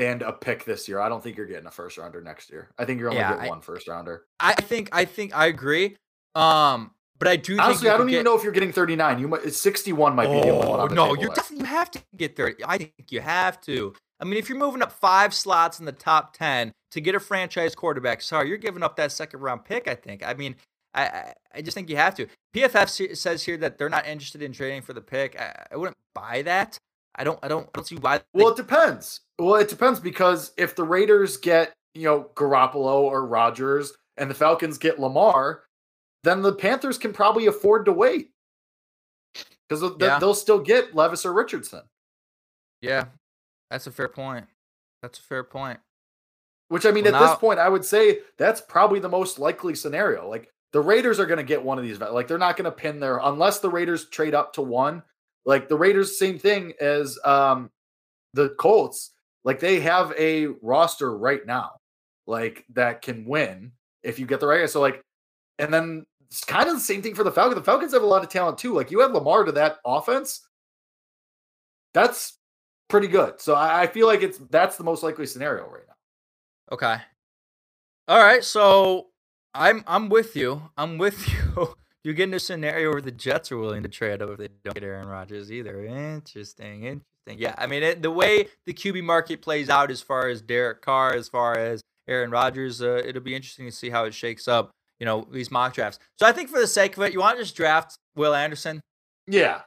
and 0.00 0.22
a 0.22 0.32
pick 0.32 0.64
this 0.64 0.88
year. 0.88 1.00
I 1.00 1.08
don't 1.08 1.22
think 1.22 1.36
you're 1.36 1.46
getting 1.46 1.66
a 1.66 1.70
first 1.70 1.98
rounder 1.98 2.20
next 2.20 2.50
year. 2.50 2.70
I 2.78 2.84
think 2.84 3.00
you're 3.00 3.10
only 3.10 3.20
yeah, 3.20 3.34
getting 3.34 3.46
I, 3.46 3.48
one 3.48 3.60
first 3.60 3.88
rounder. 3.88 4.24
I 4.38 4.54
think 4.54 4.88
I 4.92 5.04
think 5.04 5.36
I 5.36 5.46
agree. 5.46 5.96
Um, 6.34 6.92
but 7.18 7.28
I 7.28 7.36
do 7.36 7.54
think 7.54 7.62
honestly. 7.62 7.90
I 7.90 7.96
don't 7.96 8.08
even 8.08 8.24
know 8.24 8.36
if 8.36 8.42
you're 8.42 8.52
getting 8.52 8.72
39. 8.72 9.18
You 9.18 9.28
might 9.28 9.52
61 9.52 10.16
might 10.16 10.26
be 10.26 10.32
oh, 10.32 10.42
the 10.42 10.50
only 10.50 10.68
one. 10.68 10.80
On 10.80 10.88
the 10.88 10.94
no, 10.94 11.14
you 11.14 11.28
definitely 11.28 11.58
you 11.58 11.64
have 11.64 11.90
to 11.90 12.00
get 12.16 12.36
30. 12.36 12.64
I 12.64 12.78
think 12.78 12.92
you 13.10 13.20
have 13.20 13.60
to. 13.62 13.94
I 14.18 14.24
mean, 14.24 14.38
if 14.38 14.48
you're 14.48 14.58
moving 14.58 14.82
up 14.82 14.92
five 14.92 15.32
slots 15.34 15.80
in 15.80 15.86
the 15.86 15.92
top 15.92 16.36
10 16.36 16.72
to 16.90 17.00
get 17.00 17.14
a 17.14 17.20
franchise 17.20 17.74
quarterback, 17.74 18.20
sorry, 18.22 18.48
you're 18.48 18.58
giving 18.58 18.82
up 18.82 18.96
that 18.96 19.12
second 19.12 19.40
round 19.40 19.64
pick. 19.64 19.86
I 19.86 19.94
think. 19.94 20.26
I 20.26 20.34
mean, 20.34 20.56
I, 20.94 21.34
I 21.54 21.62
just 21.62 21.74
think 21.74 21.88
you 21.88 21.96
have 21.96 22.14
to. 22.16 22.26
PFF 22.54 23.16
says 23.16 23.42
here 23.42 23.56
that 23.58 23.78
they're 23.78 23.88
not 23.88 24.06
interested 24.06 24.42
in 24.42 24.52
trading 24.52 24.82
for 24.82 24.92
the 24.92 25.00
pick. 25.00 25.38
I, 25.38 25.66
I 25.72 25.76
wouldn't 25.76 25.96
buy 26.14 26.42
that. 26.42 26.78
I 27.20 27.24
don't 27.24 27.38
I 27.42 27.48
don't 27.48 27.66
I 27.66 27.70
don't 27.74 27.86
see 27.86 27.96
why. 27.96 28.22
Well, 28.32 28.48
it 28.48 28.56
depends. 28.56 29.20
Well, 29.38 29.56
it 29.56 29.68
depends 29.68 30.00
because 30.00 30.52
if 30.56 30.74
the 30.74 30.84
Raiders 30.84 31.36
get 31.36 31.74
you 31.94 32.04
know 32.04 32.30
Garoppolo 32.34 33.02
or 33.02 33.26
Rodgers, 33.26 33.92
and 34.16 34.30
the 34.30 34.34
Falcons 34.34 34.78
get 34.78 34.98
Lamar, 34.98 35.64
then 36.24 36.42
the 36.42 36.52
Panthers 36.52 36.98
can 36.98 37.12
probably 37.12 37.46
afford 37.46 37.84
to 37.84 37.92
wait 37.92 38.30
because 39.68 39.82
yeah. 40.00 40.18
they'll 40.18 40.34
still 40.34 40.60
get 40.60 40.94
Levis 40.94 41.26
or 41.26 41.32
Richardson. 41.32 41.82
Yeah, 42.80 43.06
that's 43.70 43.86
a 43.86 43.90
fair 43.90 44.08
point. 44.08 44.46
That's 45.02 45.18
a 45.18 45.22
fair 45.22 45.44
point. 45.44 45.78
Which 46.68 46.86
I 46.86 46.90
mean, 46.90 47.04
well, 47.04 47.16
at 47.16 47.20
now, 47.20 47.26
this 47.26 47.38
point, 47.38 47.58
I 47.58 47.68
would 47.68 47.84
say 47.84 48.20
that's 48.38 48.60
probably 48.60 49.00
the 49.00 49.08
most 49.08 49.38
likely 49.38 49.74
scenario. 49.74 50.28
Like 50.28 50.50
the 50.72 50.80
Raiders 50.80 51.20
are 51.20 51.26
going 51.26 51.38
to 51.38 51.42
get 51.42 51.62
one 51.62 51.78
of 51.78 51.84
these. 51.84 51.98
Like 51.98 52.28
they're 52.28 52.38
not 52.38 52.56
going 52.56 52.64
to 52.64 52.70
pin 52.70 53.00
their 53.00 53.18
unless 53.22 53.58
the 53.58 53.70
Raiders 53.70 54.08
trade 54.08 54.34
up 54.34 54.52
to 54.54 54.62
one. 54.62 55.02
Like 55.44 55.68
the 55.68 55.76
Raiders, 55.76 56.18
same 56.18 56.38
thing 56.38 56.74
as 56.80 57.18
um, 57.24 57.70
the 58.34 58.50
Colts. 58.50 59.12
Like 59.44 59.58
they 59.58 59.80
have 59.80 60.12
a 60.18 60.48
roster 60.62 61.16
right 61.16 61.44
now, 61.46 61.72
like 62.26 62.64
that 62.74 63.02
can 63.02 63.24
win 63.24 63.72
if 64.02 64.18
you 64.18 64.26
get 64.26 64.40
the 64.40 64.46
right. 64.46 64.60
guy. 64.60 64.66
So 64.66 64.80
like, 64.80 65.02
and 65.58 65.72
then 65.72 66.04
it's 66.30 66.44
kind 66.44 66.68
of 66.68 66.74
the 66.74 66.80
same 66.80 67.02
thing 67.02 67.14
for 67.14 67.24
the 67.24 67.32
Falcons. 67.32 67.56
The 67.56 67.64
Falcons 67.64 67.92
have 67.92 68.02
a 68.02 68.06
lot 68.06 68.22
of 68.22 68.28
talent 68.28 68.58
too. 68.58 68.74
Like 68.74 68.90
you 68.90 69.00
have 69.00 69.12
Lamar 69.12 69.44
to 69.44 69.52
that 69.52 69.78
offense. 69.84 70.46
That's 71.94 72.38
pretty 72.88 73.08
good. 73.08 73.40
So 73.40 73.54
I, 73.54 73.82
I 73.82 73.86
feel 73.86 74.06
like 74.06 74.22
it's 74.22 74.38
that's 74.50 74.76
the 74.76 74.84
most 74.84 75.02
likely 75.02 75.26
scenario 75.26 75.64
right 75.64 75.84
now. 75.88 76.74
Okay. 76.74 76.96
All 78.08 78.22
right. 78.22 78.44
So 78.44 79.06
I'm 79.54 79.82
I'm 79.86 80.08
with 80.08 80.36
you. 80.36 80.62
I'm 80.76 80.98
with 80.98 81.28
you 81.56 81.74
you 82.04 82.14
get 82.14 82.28
in 82.28 82.34
a 82.34 82.40
scenario 82.40 82.90
where 82.92 83.00
the 83.00 83.10
Jets 83.10 83.52
are 83.52 83.58
willing 83.58 83.82
to 83.82 83.88
trade 83.88 84.22
up 84.22 84.30
if 84.30 84.38
they 84.38 84.48
don't 84.64 84.74
get 84.74 84.82
Aaron 84.82 85.08
Rodgers 85.08 85.52
either. 85.52 85.84
Interesting, 85.84 86.84
interesting. 86.84 87.04
Yeah, 87.38 87.54
I 87.58 87.66
mean 87.66 87.82
it, 87.82 88.02
the 88.02 88.10
way 88.10 88.48
the 88.66 88.72
QB 88.72 89.04
market 89.04 89.42
plays 89.42 89.68
out 89.68 89.90
as 89.90 90.00
far 90.02 90.28
as 90.28 90.40
Derek 90.42 90.82
Carr, 90.82 91.14
as 91.14 91.28
far 91.28 91.56
as 91.56 91.80
Aaron 92.08 92.30
Rodgers, 92.30 92.82
uh, 92.82 93.02
it'll 93.04 93.22
be 93.22 93.34
interesting 93.34 93.66
to 93.66 93.72
see 93.72 93.90
how 93.90 94.04
it 94.04 94.14
shakes 94.14 94.48
up. 94.48 94.70
You 94.98 95.06
know 95.06 95.26
these 95.30 95.50
mock 95.50 95.74
drafts. 95.74 95.98
So 96.18 96.26
I 96.26 96.32
think 96.32 96.48
for 96.48 96.58
the 96.58 96.66
sake 96.66 96.96
of 96.96 97.02
it, 97.04 97.12
you 97.12 97.20
want 97.20 97.38
to 97.38 97.44
just 97.44 97.56
draft 97.56 97.96
Will 98.16 98.34
Anderson. 98.34 98.80
Yeah. 99.26 99.60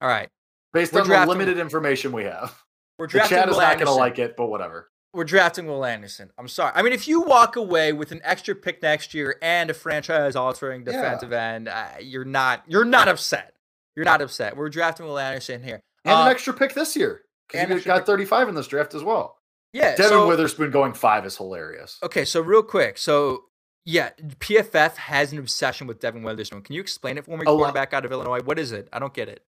All 0.00 0.08
right. 0.08 0.28
Based 0.72 0.92
we're 0.92 1.02
on 1.02 1.08
the 1.08 1.26
limited 1.26 1.58
information 1.58 2.12
we 2.12 2.24
have, 2.24 2.62
we're 2.98 3.06
drafting. 3.06 3.36
The 3.36 3.42
chat 3.42 3.48
is 3.48 3.54
Will 3.54 3.62
not 3.62 3.74
going 3.74 3.86
to 3.86 3.92
like 3.92 4.18
it, 4.18 4.36
but 4.36 4.46
whatever. 4.46 4.90
We're 5.16 5.24
drafting 5.24 5.66
Will 5.66 5.82
Anderson. 5.82 6.30
I'm 6.36 6.46
sorry. 6.46 6.72
I 6.74 6.82
mean, 6.82 6.92
if 6.92 7.08
you 7.08 7.22
walk 7.22 7.56
away 7.56 7.94
with 7.94 8.12
an 8.12 8.20
extra 8.22 8.54
pick 8.54 8.82
next 8.82 9.14
year 9.14 9.38
and 9.40 9.70
a 9.70 9.74
franchise-altering 9.74 10.84
defensive 10.84 11.30
yeah. 11.30 11.54
end, 11.54 11.68
uh, 11.68 11.86
you're 12.02 12.26
not 12.26 12.64
you're 12.68 12.84
not 12.84 13.08
upset. 13.08 13.54
You're 13.96 14.04
not 14.04 14.20
upset. 14.20 14.58
We're 14.58 14.68
drafting 14.68 15.06
Will 15.06 15.18
Anderson 15.18 15.62
here. 15.62 15.80
And 16.04 16.12
uh, 16.12 16.24
an 16.24 16.28
extra 16.28 16.52
pick 16.52 16.74
this 16.74 16.94
year. 16.96 17.22
Because 17.50 17.70
you 17.70 17.84
got 17.86 18.04
35 18.04 18.50
in 18.50 18.54
this 18.54 18.66
draft 18.66 18.94
as 18.94 19.02
well. 19.02 19.38
Yeah. 19.72 19.96
Devon 19.96 20.10
so, 20.10 20.28
Witherspoon 20.28 20.70
going 20.70 20.92
five 20.92 21.24
is 21.24 21.38
hilarious. 21.38 21.98
Okay, 22.02 22.26
so 22.26 22.42
real 22.42 22.62
quick. 22.62 22.98
So 22.98 23.44
yeah, 23.86 24.10
PFF 24.20 24.96
has 24.96 25.32
an 25.32 25.38
obsession 25.38 25.86
with 25.86 25.98
Devon 25.98 26.24
Witherspoon. 26.24 26.60
Can 26.60 26.74
you 26.74 26.82
explain 26.82 27.16
it 27.16 27.24
for 27.24 27.38
me? 27.38 27.46
Quarterback 27.46 27.94
out 27.94 28.04
of 28.04 28.12
Illinois. 28.12 28.42
What 28.42 28.58
is 28.58 28.70
it? 28.70 28.86
I 28.92 28.98
don't 28.98 29.14
get 29.14 29.30
it. 29.30 29.42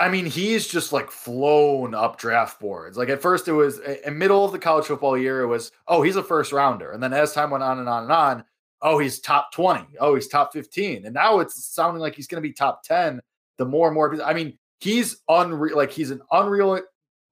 I 0.00 0.08
mean, 0.08 0.26
he's 0.26 0.68
just 0.68 0.92
like 0.92 1.10
flown 1.10 1.92
up 1.94 2.18
draft 2.18 2.60
boards. 2.60 2.96
Like 2.96 3.08
at 3.08 3.20
first, 3.20 3.48
it 3.48 3.52
was 3.52 3.80
in 3.80 4.16
middle 4.16 4.44
of 4.44 4.52
the 4.52 4.58
college 4.58 4.86
football 4.86 5.18
year. 5.18 5.42
It 5.42 5.48
was 5.48 5.72
oh, 5.88 6.02
he's 6.02 6.16
a 6.16 6.22
first 6.22 6.52
rounder, 6.52 6.92
and 6.92 7.02
then 7.02 7.12
as 7.12 7.32
time 7.32 7.50
went 7.50 7.64
on 7.64 7.80
and 7.80 7.88
on 7.88 8.04
and 8.04 8.12
on, 8.12 8.44
oh, 8.82 8.98
he's 8.98 9.18
top 9.18 9.52
twenty. 9.52 9.86
Oh, 9.98 10.14
he's 10.14 10.28
top 10.28 10.52
fifteen, 10.52 11.04
and 11.04 11.14
now 11.14 11.40
it's 11.40 11.64
sounding 11.64 12.00
like 12.00 12.14
he's 12.14 12.28
going 12.28 12.40
to 12.40 12.48
be 12.48 12.52
top 12.52 12.84
ten 12.84 13.20
the 13.58 13.64
more 13.64 13.88
and 13.88 13.94
more. 13.94 14.22
I 14.22 14.34
mean, 14.34 14.56
he's 14.80 15.18
unreal. 15.28 15.76
Like 15.76 15.90
he's 15.90 16.12
an 16.12 16.20
unreal 16.30 16.80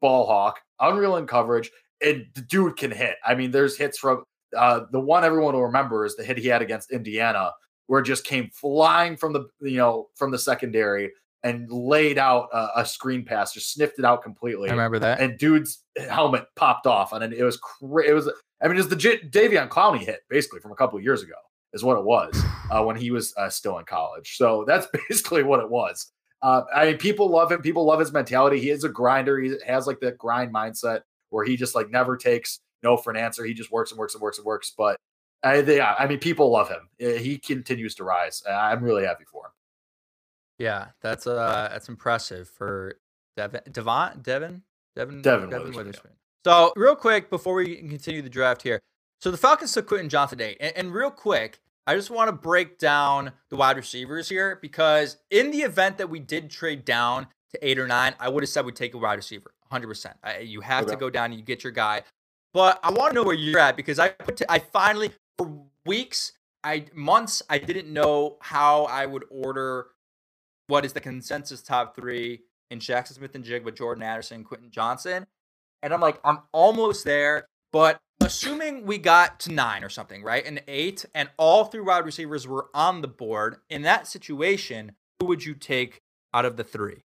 ball 0.00 0.26
hawk, 0.26 0.58
unreal 0.80 1.16
in 1.16 1.26
coverage, 1.28 1.70
and 2.04 2.26
the 2.34 2.40
dude 2.42 2.76
can 2.76 2.90
hit. 2.90 3.14
I 3.24 3.36
mean, 3.36 3.52
there's 3.52 3.76
hits 3.76 3.98
from 3.98 4.24
uh, 4.56 4.80
the 4.90 5.00
one 5.00 5.24
everyone 5.24 5.54
will 5.54 5.66
remember 5.66 6.04
is 6.04 6.16
the 6.16 6.24
hit 6.24 6.38
he 6.38 6.48
had 6.48 6.62
against 6.62 6.90
Indiana, 6.90 7.52
where 7.86 8.00
it 8.00 8.06
just 8.06 8.24
came 8.24 8.50
flying 8.52 9.16
from 9.16 9.32
the 9.32 9.48
you 9.60 9.76
know 9.76 10.08
from 10.16 10.32
the 10.32 10.38
secondary 10.38 11.12
and 11.46 11.70
laid 11.70 12.18
out 12.18 12.48
a, 12.52 12.80
a 12.80 12.86
screen 12.86 13.24
pass, 13.24 13.52
just 13.52 13.72
sniffed 13.72 14.00
it 14.00 14.04
out 14.04 14.22
completely. 14.22 14.68
I 14.68 14.72
remember 14.72 14.98
that. 14.98 15.20
And 15.20 15.38
dude's 15.38 15.84
helmet 16.08 16.46
popped 16.56 16.88
off, 16.88 17.12
and 17.12 17.32
it 17.32 17.44
was 17.44 17.56
cra- 17.56 18.04
it 18.04 18.12
was. 18.12 18.28
I 18.60 18.66
mean, 18.66 18.76
it 18.76 18.80
was 18.80 18.88
the 18.88 18.96
J- 18.96 19.20
Davion 19.20 19.68
Clowney 19.68 20.00
hit 20.00 20.20
basically 20.28 20.60
from 20.60 20.72
a 20.72 20.74
couple 20.74 20.98
of 20.98 21.04
years 21.04 21.22
ago 21.22 21.34
is 21.72 21.84
what 21.84 21.98
it 21.98 22.04
was 22.04 22.42
uh, 22.70 22.82
when 22.82 22.96
he 22.96 23.12
was 23.12 23.32
uh, 23.36 23.48
still 23.48 23.78
in 23.78 23.84
college. 23.84 24.36
So 24.36 24.64
that's 24.66 24.88
basically 25.08 25.44
what 25.44 25.60
it 25.60 25.70
was. 25.70 26.10
Uh, 26.42 26.62
I 26.74 26.86
mean, 26.86 26.98
people 26.98 27.30
love 27.30 27.52
him. 27.52 27.62
People 27.62 27.84
love 27.84 28.00
his 28.00 28.12
mentality. 28.12 28.60
He 28.60 28.70
is 28.70 28.84
a 28.84 28.88
grinder. 28.88 29.38
He 29.38 29.54
has 29.66 29.86
like 29.86 30.00
that 30.00 30.18
grind 30.18 30.52
mindset 30.52 31.02
where 31.30 31.44
he 31.44 31.56
just 31.56 31.74
like 31.74 31.90
never 31.90 32.16
takes 32.16 32.60
no 32.82 32.96
for 32.96 33.10
an 33.10 33.16
answer. 33.16 33.44
He 33.44 33.54
just 33.54 33.70
works 33.70 33.92
and 33.92 33.98
works 33.98 34.14
and 34.14 34.22
works 34.22 34.38
and 34.38 34.44
works. 34.44 34.72
But 34.76 34.96
I, 35.42 35.60
they, 35.60 35.80
I 35.80 36.06
mean, 36.08 36.18
people 36.18 36.50
love 36.50 36.68
him. 36.68 36.88
He 36.98 37.38
continues 37.38 37.94
to 37.96 38.04
rise. 38.04 38.42
I'm 38.50 38.82
really 38.82 39.04
happy 39.04 39.24
for 39.30 39.46
him. 39.46 39.52
Yeah, 40.58 40.88
that's 41.02 41.26
uh, 41.26 41.68
that's 41.70 41.88
impressive 41.88 42.48
for 42.48 42.94
Devin, 43.36 43.60
Devon, 43.70 44.20
Devin, 44.22 44.62
Devin, 44.94 45.22
Devin, 45.22 45.50
Devon 45.50 45.72
Witherspoon. 45.72 46.12
So, 46.44 46.72
real 46.76 46.96
quick 46.96 47.28
before 47.28 47.54
we 47.54 47.76
continue 47.76 48.22
the 48.22 48.30
draft 48.30 48.62
here, 48.62 48.80
so 49.20 49.30
the 49.30 49.36
Falcons 49.36 49.72
took 49.72 49.86
Quentin 49.86 50.08
Johnston 50.08 50.38
today, 50.38 50.56
and, 50.60 50.76
and 50.76 50.94
real 50.94 51.10
quick, 51.10 51.60
I 51.86 51.94
just 51.94 52.10
want 52.10 52.28
to 52.28 52.32
break 52.32 52.78
down 52.78 53.32
the 53.50 53.56
wide 53.56 53.76
receivers 53.76 54.28
here 54.28 54.58
because 54.60 55.18
in 55.30 55.50
the 55.50 55.58
event 55.58 55.98
that 55.98 56.08
we 56.08 56.18
did 56.18 56.50
trade 56.50 56.84
down 56.84 57.28
to 57.52 57.68
eight 57.68 57.78
or 57.78 57.86
nine, 57.86 58.14
I 58.18 58.28
would 58.28 58.42
have 58.42 58.50
said 58.50 58.64
we'd 58.64 58.76
take 58.76 58.94
a 58.94 58.98
wide 58.98 59.14
receiver, 59.14 59.54
100%. 59.72 60.46
You 60.46 60.60
have 60.62 60.84
okay. 60.84 60.92
to 60.92 60.96
go 60.96 61.10
down 61.10 61.26
and 61.26 61.34
you 61.34 61.42
get 61.42 61.62
your 61.62 61.72
guy. 61.72 62.02
But 62.52 62.80
I 62.82 62.90
want 62.90 63.10
to 63.10 63.14
know 63.14 63.22
where 63.22 63.34
you're 63.34 63.60
at 63.60 63.76
because 63.76 63.98
I 63.98 64.08
put 64.08 64.38
to, 64.38 64.50
I 64.50 64.58
finally 64.58 65.12
for 65.38 65.64
weeks, 65.84 66.32
I 66.64 66.86
months, 66.94 67.42
I 67.48 67.58
didn't 67.58 67.92
know 67.92 68.38
how 68.40 68.84
I 68.84 69.06
would 69.06 69.24
order 69.30 69.88
what 70.68 70.84
is 70.84 70.92
the 70.92 71.00
consensus 71.00 71.62
top 71.62 71.94
three 71.94 72.40
in 72.70 72.78
Jaxon 72.78 73.14
Smith-Njigba, 73.14 73.76
Jordan 73.76 74.02
Addison, 74.02 74.44
Quentin 74.44 74.70
Johnston. 74.70 75.26
And 75.82 75.94
I'm 75.94 76.00
like, 76.00 76.18
I'm 76.24 76.40
almost 76.52 77.04
there. 77.04 77.46
But 77.72 78.00
assuming 78.20 78.86
we 78.86 78.98
got 78.98 79.40
to 79.40 79.52
nine 79.52 79.84
or 79.84 79.88
something, 79.88 80.22
right? 80.22 80.44
And 80.44 80.62
eight, 80.66 81.04
and 81.14 81.28
all 81.36 81.64
three 81.64 81.82
wide 81.82 82.04
receivers 82.04 82.46
were 82.46 82.66
on 82.74 83.02
the 83.02 83.08
board, 83.08 83.56
in 83.68 83.82
that 83.82 84.06
situation, 84.06 84.92
who 85.20 85.26
would 85.26 85.44
you 85.44 85.54
take 85.54 86.00
out 86.32 86.44
of 86.44 86.56
the 86.56 86.64
three? 86.64 87.02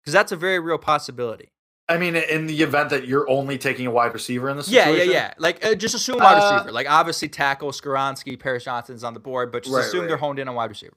Because 0.00 0.12
that's 0.12 0.32
a 0.32 0.36
very 0.36 0.58
real 0.58 0.78
possibility. 0.78 1.48
I 1.88 1.98
mean, 1.98 2.16
in 2.16 2.46
the 2.46 2.62
event 2.62 2.90
that 2.90 3.06
you're 3.06 3.28
only 3.28 3.58
taking 3.58 3.86
a 3.86 3.90
wide 3.90 4.14
receiver 4.14 4.48
in 4.48 4.56
this 4.56 4.66
situation? 4.66 4.94
Yeah, 4.94 5.02
yeah, 5.02 5.10
yeah. 5.10 5.34
Like, 5.36 5.64
uh, 5.64 5.74
just 5.74 5.94
assume 5.94 6.18
wide 6.18 6.38
uh, 6.38 6.54
receiver. 6.54 6.72
Like, 6.72 6.88
obviously, 6.88 7.28
tackle, 7.28 7.70
Skoronski, 7.72 8.38
Paris 8.38 8.64
Johnson's 8.64 9.04
on 9.04 9.14
the 9.14 9.20
board, 9.20 9.50
but 9.52 9.64
just 9.64 9.74
right, 9.74 9.84
assume 9.84 10.02
right. 10.02 10.08
they're 10.08 10.16
honed 10.16 10.38
in 10.38 10.48
on 10.48 10.54
wide 10.54 10.70
receiver. 10.70 10.96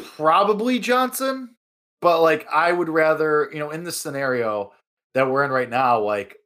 Probably 0.00 0.78
Johnson, 0.78 1.56
but 2.00 2.22
like, 2.22 2.46
I 2.52 2.72
would 2.72 2.88
rather, 2.88 3.50
you 3.52 3.58
know, 3.58 3.70
in 3.70 3.84
this 3.84 3.96
scenario 3.96 4.72
that 5.14 5.30
we're 5.30 5.44
in 5.44 5.50
right 5.50 5.68
now, 5.68 6.00
like, 6.00 6.36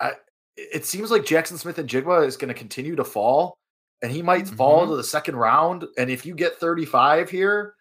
I, 0.00 0.12
it 0.56 0.84
seems 0.84 1.10
like 1.10 1.22
Jaxon 1.22 1.58
Smith-Njigba 1.58 2.26
is 2.26 2.36
going 2.36 2.48
to 2.48 2.54
continue 2.54 2.96
to 2.96 3.04
fall, 3.04 3.56
and 4.02 4.12
he 4.12 4.22
might 4.22 4.44
mm-hmm. 4.44 4.56
fall 4.56 4.86
to 4.86 4.96
the 4.96 5.04
second 5.04 5.36
round. 5.36 5.84
And 5.98 6.10
if 6.10 6.24
you 6.24 6.34
get 6.34 6.56
35 6.56 7.30
here, 7.30 7.74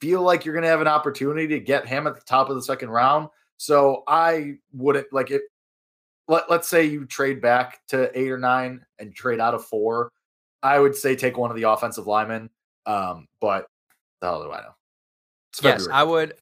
feel 0.00 0.22
like 0.22 0.44
you're 0.44 0.54
going 0.54 0.64
to 0.64 0.68
have 0.68 0.80
an 0.80 0.88
opportunity 0.88 1.46
to 1.48 1.60
get 1.60 1.86
him 1.86 2.06
at 2.06 2.14
the 2.14 2.22
top 2.22 2.48
of 2.48 2.56
the 2.56 2.62
second 2.62 2.90
round. 2.90 3.28
So 3.56 4.02
I 4.08 4.54
wouldn't 4.72 5.12
like 5.12 5.30
it. 5.30 5.42
Let, 6.28 6.50
let's 6.50 6.68
say 6.68 6.84
you 6.86 7.04
trade 7.04 7.40
back 7.40 7.80
to 7.88 8.16
eight 8.18 8.30
or 8.30 8.38
nine 8.38 8.84
and 8.98 9.14
trade 9.14 9.40
out 9.40 9.54
of 9.54 9.64
four. 9.64 10.10
I 10.62 10.78
would 10.78 10.94
say 10.94 11.16
take 11.16 11.36
one 11.36 11.50
of 11.50 11.56
the 11.56 11.68
offensive 11.68 12.06
linemen. 12.06 12.50
Um, 12.86 13.26
but 13.40 13.66
the 14.20 14.26
hell 14.26 14.42
do 14.42 14.52
I 14.52 14.60
know? 14.60 14.74
yes, 15.62 15.88
I 15.90 16.02
would. 16.02 16.34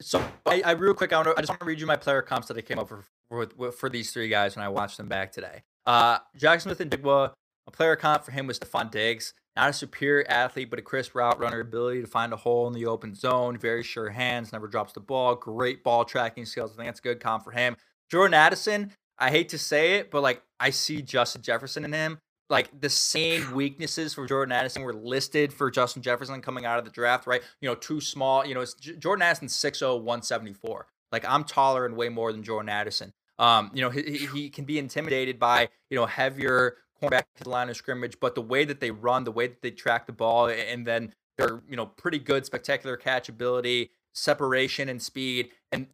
So 0.00 0.24
I, 0.46 0.62
I 0.64 0.70
real 0.72 0.94
quick, 0.94 1.12
I, 1.12 1.16
want 1.16 1.28
to, 1.28 1.34
I 1.36 1.40
just 1.40 1.50
want 1.50 1.60
to 1.60 1.66
read 1.66 1.78
you 1.78 1.86
my 1.86 1.96
player 1.96 2.22
comps 2.22 2.48
that 2.48 2.56
I 2.56 2.60
came 2.60 2.78
up 2.78 2.88
for 2.88 3.04
for, 3.32 3.72
for 3.72 3.88
these 3.88 4.12
three 4.12 4.28
guys 4.28 4.56
when 4.56 4.64
I 4.64 4.68
watched 4.68 4.98
them 4.98 5.08
back 5.08 5.32
today. 5.32 5.62
Uh, 5.86 6.18
Jaxon 6.38 6.62
Smith-Njigba, 6.62 7.32
a 7.66 7.70
player 7.70 7.96
comp 7.96 8.24
for 8.24 8.32
him 8.32 8.46
was 8.46 8.58
Stefon 8.58 8.90
Diggs. 8.90 9.32
Not 9.56 9.70
a 9.70 9.72
superior 9.72 10.24
athlete, 10.28 10.70
but 10.70 10.78
a 10.78 10.82
crisp 10.82 11.14
route 11.14 11.38
runner, 11.38 11.60
ability 11.60 12.00
to 12.00 12.06
find 12.06 12.32
a 12.32 12.36
hole 12.36 12.66
in 12.66 12.72
the 12.72 12.86
open 12.86 13.14
zone, 13.14 13.58
very 13.58 13.82
sure 13.82 14.08
hands, 14.10 14.52
never 14.52 14.66
drops 14.66 14.92
the 14.92 15.00
ball, 15.00 15.34
great 15.34 15.84
ball 15.84 16.04
tracking 16.04 16.46
skills. 16.46 16.72
I 16.72 16.76
think 16.76 16.88
that's 16.88 17.00
a 17.00 17.02
good 17.02 17.20
comp 17.20 17.44
for 17.44 17.50
him. 17.50 17.76
Jordan 18.10 18.34
Addison, 18.34 18.92
I 19.18 19.30
hate 19.30 19.50
to 19.50 19.58
say 19.58 19.96
it, 19.96 20.10
but 20.10 20.22
like 20.22 20.42
I 20.58 20.70
see 20.70 21.02
Justin 21.02 21.42
Jefferson 21.42 21.84
in 21.84 21.92
him. 21.92 22.18
Like 22.52 22.82
the 22.82 22.90
same 22.90 23.52
weaknesses 23.52 24.12
for 24.12 24.26
Jordan 24.26 24.52
Addison 24.52 24.82
were 24.82 24.92
listed 24.92 25.54
for 25.54 25.70
Justin 25.70 26.02
Jefferson 26.02 26.42
coming 26.42 26.66
out 26.66 26.78
of 26.78 26.84
the 26.84 26.90
draft, 26.90 27.26
right? 27.26 27.40
You 27.62 27.68
know, 27.70 27.74
too 27.74 27.98
small. 27.98 28.44
You 28.44 28.54
know, 28.54 28.60
it's 28.60 28.74
Jordan 28.74 29.22
Addison 29.22 29.48
6'0, 29.48 29.96
174. 29.96 30.86
Like 31.10 31.24
I'm 31.26 31.44
taller 31.44 31.86
and 31.86 31.96
way 31.96 32.10
more 32.10 32.30
than 32.30 32.42
Jordan 32.42 32.68
Addison. 32.68 33.14
Um, 33.38 33.70
you 33.72 33.80
know, 33.80 33.88
he, 33.88 34.28
he 34.32 34.50
can 34.50 34.66
be 34.66 34.78
intimidated 34.78 35.38
by, 35.38 35.70
you 35.88 35.96
know, 35.96 36.04
heavier 36.04 36.76
cornerback 37.02 37.24
to 37.36 37.44
the 37.44 37.48
line 37.48 37.70
of 37.70 37.76
scrimmage, 37.76 38.20
but 38.20 38.34
the 38.34 38.42
way 38.42 38.66
that 38.66 38.80
they 38.80 38.90
run, 38.90 39.24
the 39.24 39.32
way 39.32 39.46
that 39.46 39.62
they 39.62 39.70
track 39.70 40.04
the 40.04 40.12
ball, 40.12 40.48
and 40.48 40.86
then 40.86 41.14
they're, 41.38 41.62
you 41.66 41.76
know, 41.76 41.86
pretty 41.86 42.18
good, 42.18 42.44
spectacular 42.44 42.98
catchability, 42.98 43.88
separation, 44.12 44.90
and 44.90 45.00
speed. 45.00 45.48
And 45.72 45.86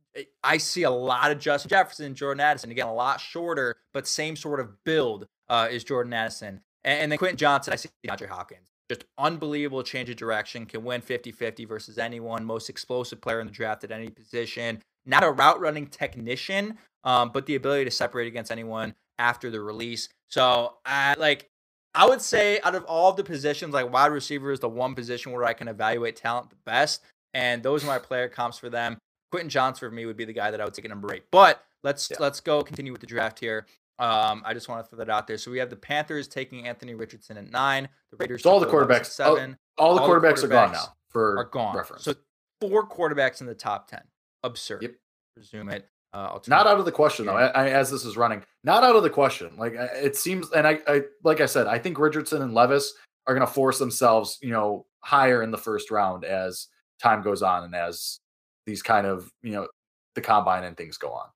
I 0.42 0.59
see 0.59 0.82
a 0.82 0.90
lot 0.90 1.30
of 1.30 1.38
Justin 1.38 1.68
Jefferson, 1.68 2.16
Jordan 2.16 2.40
Addison. 2.40 2.72
Again, 2.72 2.88
a 2.88 2.94
lot 2.94 3.20
shorter, 3.20 3.76
but 3.92 4.09
same 4.09 4.34
sort 4.34 4.59
of 4.59 4.82
build 4.82 5.28
uh, 5.49 5.68
is 5.70 5.84
Jordan 5.84 6.12
Addison. 6.12 6.61
And, 6.84 7.03
and 7.03 7.12
then 7.12 7.18
Quentin 7.18 7.36
Johnston, 7.36 7.72
I 7.72 7.76
see 7.76 7.88
DeAndre 8.07 8.28
Hopkins. 8.28 8.70
Just 8.88 9.05
unbelievable 9.18 9.82
change 9.82 10.09
of 10.09 10.16
direction, 10.16 10.64
can 10.64 10.82
win 10.82 11.01
50 11.01 11.30
50 11.30 11.64
versus 11.66 11.99
anyone, 11.99 12.44
most 12.44 12.70
explosive 12.70 13.20
player 13.20 13.40
in 13.40 13.46
the 13.46 13.53
draft 13.53 13.84
at 13.84 13.90
any 13.90 14.09
position. 14.09 14.82
Not 15.05 15.24
a 15.24 15.30
route 15.30 15.61
running 15.61 15.86
technician, 15.86 16.78
um, 17.05 17.30
but 17.32 17.46
the 17.46 17.55
ability 17.55 17.84
to 17.84 17.90
separate 17.90 18.26
against 18.28 18.51
anyone 18.51 18.94
after 19.18 19.51
the 19.51 19.61
release. 19.61 20.09
So, 20.28 20.74
I 20.86 21.14
like, 21.18 21.49
I 21.94 22.07
would 22.07 22.22
say 22.22 22.61
out 22.62 22.74
of 22.74 22.84
all 22.84 23.11
of 23.11 23.16
the 23.16 23.24
positions, 23.24 23.74
like 23.74 23.92
wide 23.92 24.12
receiver 24.12 24.53
is 24.53 24.61
the 24.61 24.68
one 24.68 24.94
position 24.94 25.32
where 25.32 25.44
I 25.44 25.53
can 25.53 25.68
evaluate 25.68 26.16
talent 26.16 26.51
the 26.51 26.57
best, 26.64 27.03
and 27.34 27.62
those 27.62 27.84
are 27.84 27.88
my 27.88 27.99
player 27.99 28.28
comps 28.28 28.59
for 28.59 28.70
them. 28.70 28.99
Quentin 29.30 29.51
Johnston 29.51 29.88
for 29.88 29.94
me 29.94 30.07
would 30.07 30.16
be 30.16 30.24
the 30.24 30.32
guy 30.32 30.51
that 30.51 30.61
I 30.61 30.64
would 30.64 30.74
take 30.74 30.84
at 30.84 30.90
number 30.90 31.12
eight. 31.12 31.24
But 31.30 31.62
let's 31.82 32.11
yeah. 32.11 32.16
let's 32.20 32.40
go 32.40 32.62
continue 32.62 32.92
with 32.92 33.01
the 33.01 33.07
draft 33.07 33.38
here. 33.38 33.66
Um, 33.99 34.42
I 34.44 34.55
just 34.55 34.68
want 34.68 34.84
to 34.84 34.88
throw 34.88 34.99
that 34.99 35.11
out 35.11 35.26
there. 35.26 35.38
So 35.38 35.51
we 35.51 35.59
have 35.59 35.70
the 35.70 35.76
Panthers 35.76 36.28
taking 36.28 36.68
Anthony 36.68 36.94
Richardson 36.94 37.36
at 37.36 37.51
nine. 37.51 37.88
The 38.11 38.16
Raiders. 38.18 38.42
So 38.42 38.51
all 38.51 38.61
the 38.61 38.66
quarterbacks. 38.66 39.07
Seven. 39.07 39.57
All, 39.76 39.88
all, 39.88 39.94
the, 39.96 40.03
all 40.03 40.09
quarterbacks 40.09 40.42
the, 40.42 40.42
quarterbacks 40.42 40.44
are 40.44 40.49
gone 40.49 40.72
now. 40.72 40.84
For 41.09 41.38
are 41.38 41.44
gone. 41.44 41.76
Reference. 41.76 42.05
So 42.05 42.14
four 42.61 42.88
quarterbacks 42.88 43.40
in 43.40 43.46
the 43.46 43.55
top 43.55 43.88
ten. 43.88 44.03
Absurd. 44.44 44.82
Yep. 44.82 44.94
Presume 45.34 45.70
it. 45.70 45.88
Uh, 46.12 46.38
not 46.46 46.66
out 46.66 46.78
of 46.78 46.84
the 46.86 46.92
question 46.92 47.26
though. 47.26 47.36
I, 47.36 47.49
I, 47.49 47.68
as 47.68 47.90
this 47.90 48.05
is 48.05 48.16
running, 48.16 48.42
not 48.64 48.82
out 48.82 48.96
of 48.96 49.03
the 49.03 49.11
question. 49.11 49.51
Like 49.59 49.74
it 49.74 50.16
seems, 50.16 50.51
and 50.53 50.66
I, 50.66 50.80
I, 50.86 51.03
like 51.22 51.42
I 51.42 51.46
said, 51.46 51.66
I 51.66 51.78
think 51.78 51.99
Richardson 51.99 52.40
and 52.40 52.55
Levis 52.55 52.94
are 53.26 53.34
going 53.34 53.46
to 53.46 53.53
force 53.53 53.78
themselves, 53.78 54.38
you 54.40 54.51
know, 54.51 54.86
higher 55.01 55.42
in 55.42 55.51
the 55.51 55.59
first 55.59 55.90
round 55.90 56.24
as 56.24 56.68
time 57.01 57.22
goes 57.22 57.42
on 57.42 57.64
and 57.64 57.74
as 57.74 58.20
these 58.64 58.82
kind 58.82 59.07
of, 59.07 59.30
you 59.42 59.53
know, 59.53 59.68
the 60.14 60.22
combine 60.22 60.64
and 60.64 60.78
things 60.78 60.96
go 60.96 61.11
on. 61.11 61.26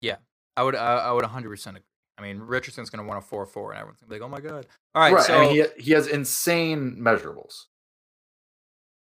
Yeah, 0.00 0.16
I 0.56 0.62
would. 0.62 0.76
Uh, 0.76 1.02
I 1.04 1.10
would 1.10 1.24
100 1.24 1.48
percent 1.48 1.76
agree. 1.76 1.86
I 2.16 2.22
mean, 2.22 2.38
Richardson's 2.38 2.90
going 2.90 3.04
to 3.04 3.08
want 3.08 3.24
a 3.24 3.26
four 3.26 3.44
four, 3.46 3.72
and 3.72 3.80
everyone's 3.80 4.00
going 4.00 4.08
to 4.08 4.14
be 4.14 4.20
like, 4.20 4.28
"Oh 4.28 4.28
my 4.28 4.40
god!" 4.40 4.66
All 4.94 5.02
right, 5.02 5.14
right. 5.14 5.24
so 5.24 5.36
I 5.36 5.40
mean, 5.46 5.54
he 5.54 5.82
he 5.82 5.92
has 5.92 6.06
insane 6.06 6.96
measurables. 7.00 7.66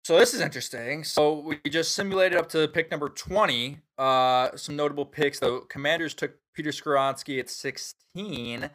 So 0.05 0.19
this 0.19 0.35
is 0.35 0.41
interesting. 0.41 1.05
So 1.05 1.39
we 1.39 1.61
just 1.71 1.95
simulated 1.95 2.37
up 2.37 2.49
to 2.51 2.67
pick 2.67 2.91
number 2.91 3.09
20. 3.09 3.79
Uh, 3.99 4.49
some 4.57 4.75
notable 4.75 5.07
picks. 5.07 5.39
The 5.39 5.61
Commanders 5.69 6.13
took 6.13 6.33
Peter 6.55 6.71
Skoronski 6.71 7.39
at 7.39 7.49
16. 7.49 8.69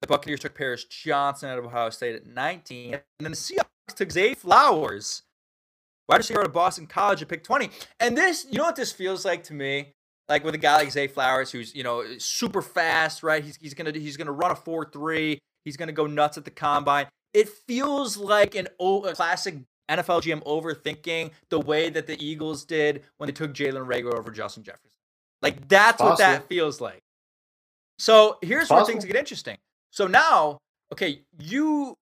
The 0.00 0.06
Buccaneers 0.06 0.40
took 0.40 0.56
Paris 0.56 0.84
Johnson 0.84 1.48
out 1.48 1.58
of 1.58 1.64
Ohio 1.64 1.90
State 1.90 2.16
at 2.16 2.26
19. 2.26 2.94
And 2.94 3.02
then 3.20 3.30
the 3.30 3.36
Seahawks 3.36 3.94
took 3.94 4.10
Zay 4.10 4.34
Flowers, 4.34 5.22
wide 6.08 6.18
receiver 6.18 6.40
out 6.40 6.46
of 6.46 6.52
Boston 6.52 6.88
College 6.88 7.22
at 7.22 7.28
pick 7.28 7.44
20. 7.44 7.70
And 8.00 8.18
this, 8.18 8.44
you 8.50 8.58
know 8.58 8.64
what 8.64 8.76
this 8.76 8.90
feels 8.90 9.24
like 9.24 9.44
to 9.44 9.54
me? 9.54 9.94
Like 10.28 10.44
with 10.44 10.54
a 10.54 10.58
guy 10.58 10.76
like 10.76 10.90
Zay 10.90 11.06
Flowers, 11.06 11.50
who's 11.50 11.74
you 11.74 11.82
know 11.82 12.04
super 12.18 12.62
fast, 12.62 13.22
right? 13.22 13.42
He's 13.42 13.56
he's 13.56 13.74
gonna 13.74 13.92
he's 13.92 14.16
gonna 14.16 14.32
run 14.32 14.50
a 14.50 14.56
four 14.56 14.84
three. 14.84 15.38
He's 15.64 15.76
gonna 15.76 15.92
go 15.92 16.06
nuts 16.06 16.38
at 16.38 16.44
the 16.44 16.50
combine. 16.50 17.06
It 17.34 17.48
feels 17.48 18.16
like 18.16 18.54
an 18.54 18.68
old, 18.78 19.06
a 19.06 19.14
classic 19.14 19.56
NFL 19.88 20.22
GM 20.22 20.42
overthinking 20.44 21.30
the 21.50 21.60
way 21.60 21.90
that 21.90 22.06
the 22.06 22.22
Eagles 22.24 22.64
did 22.64 23.04
when 23.16 23.28
they 23.28 23.32
took 23.32 23.52
Jalen 23.52 23.86
Reagor 23.86 24.18
over 24.18 24.30
Justin 24.30 24.62
Jefferson. 24.62 24.90
Like 25.40 25.68
that's 25.68 26.00
what 26.00 26.18
that 26.18 26.48
feels 26.48 26.80
like. 26.80 27.02
So 27.98 28.38
here's 28.42 28.70
where 28.70 28.84
things 28.84 29.04
get 29.04 29.16
interesting. 29.16 29.56
So 29.90 30.06
now, 30.06 30.58
okay, 30.92 31.22
you 31.38 31.94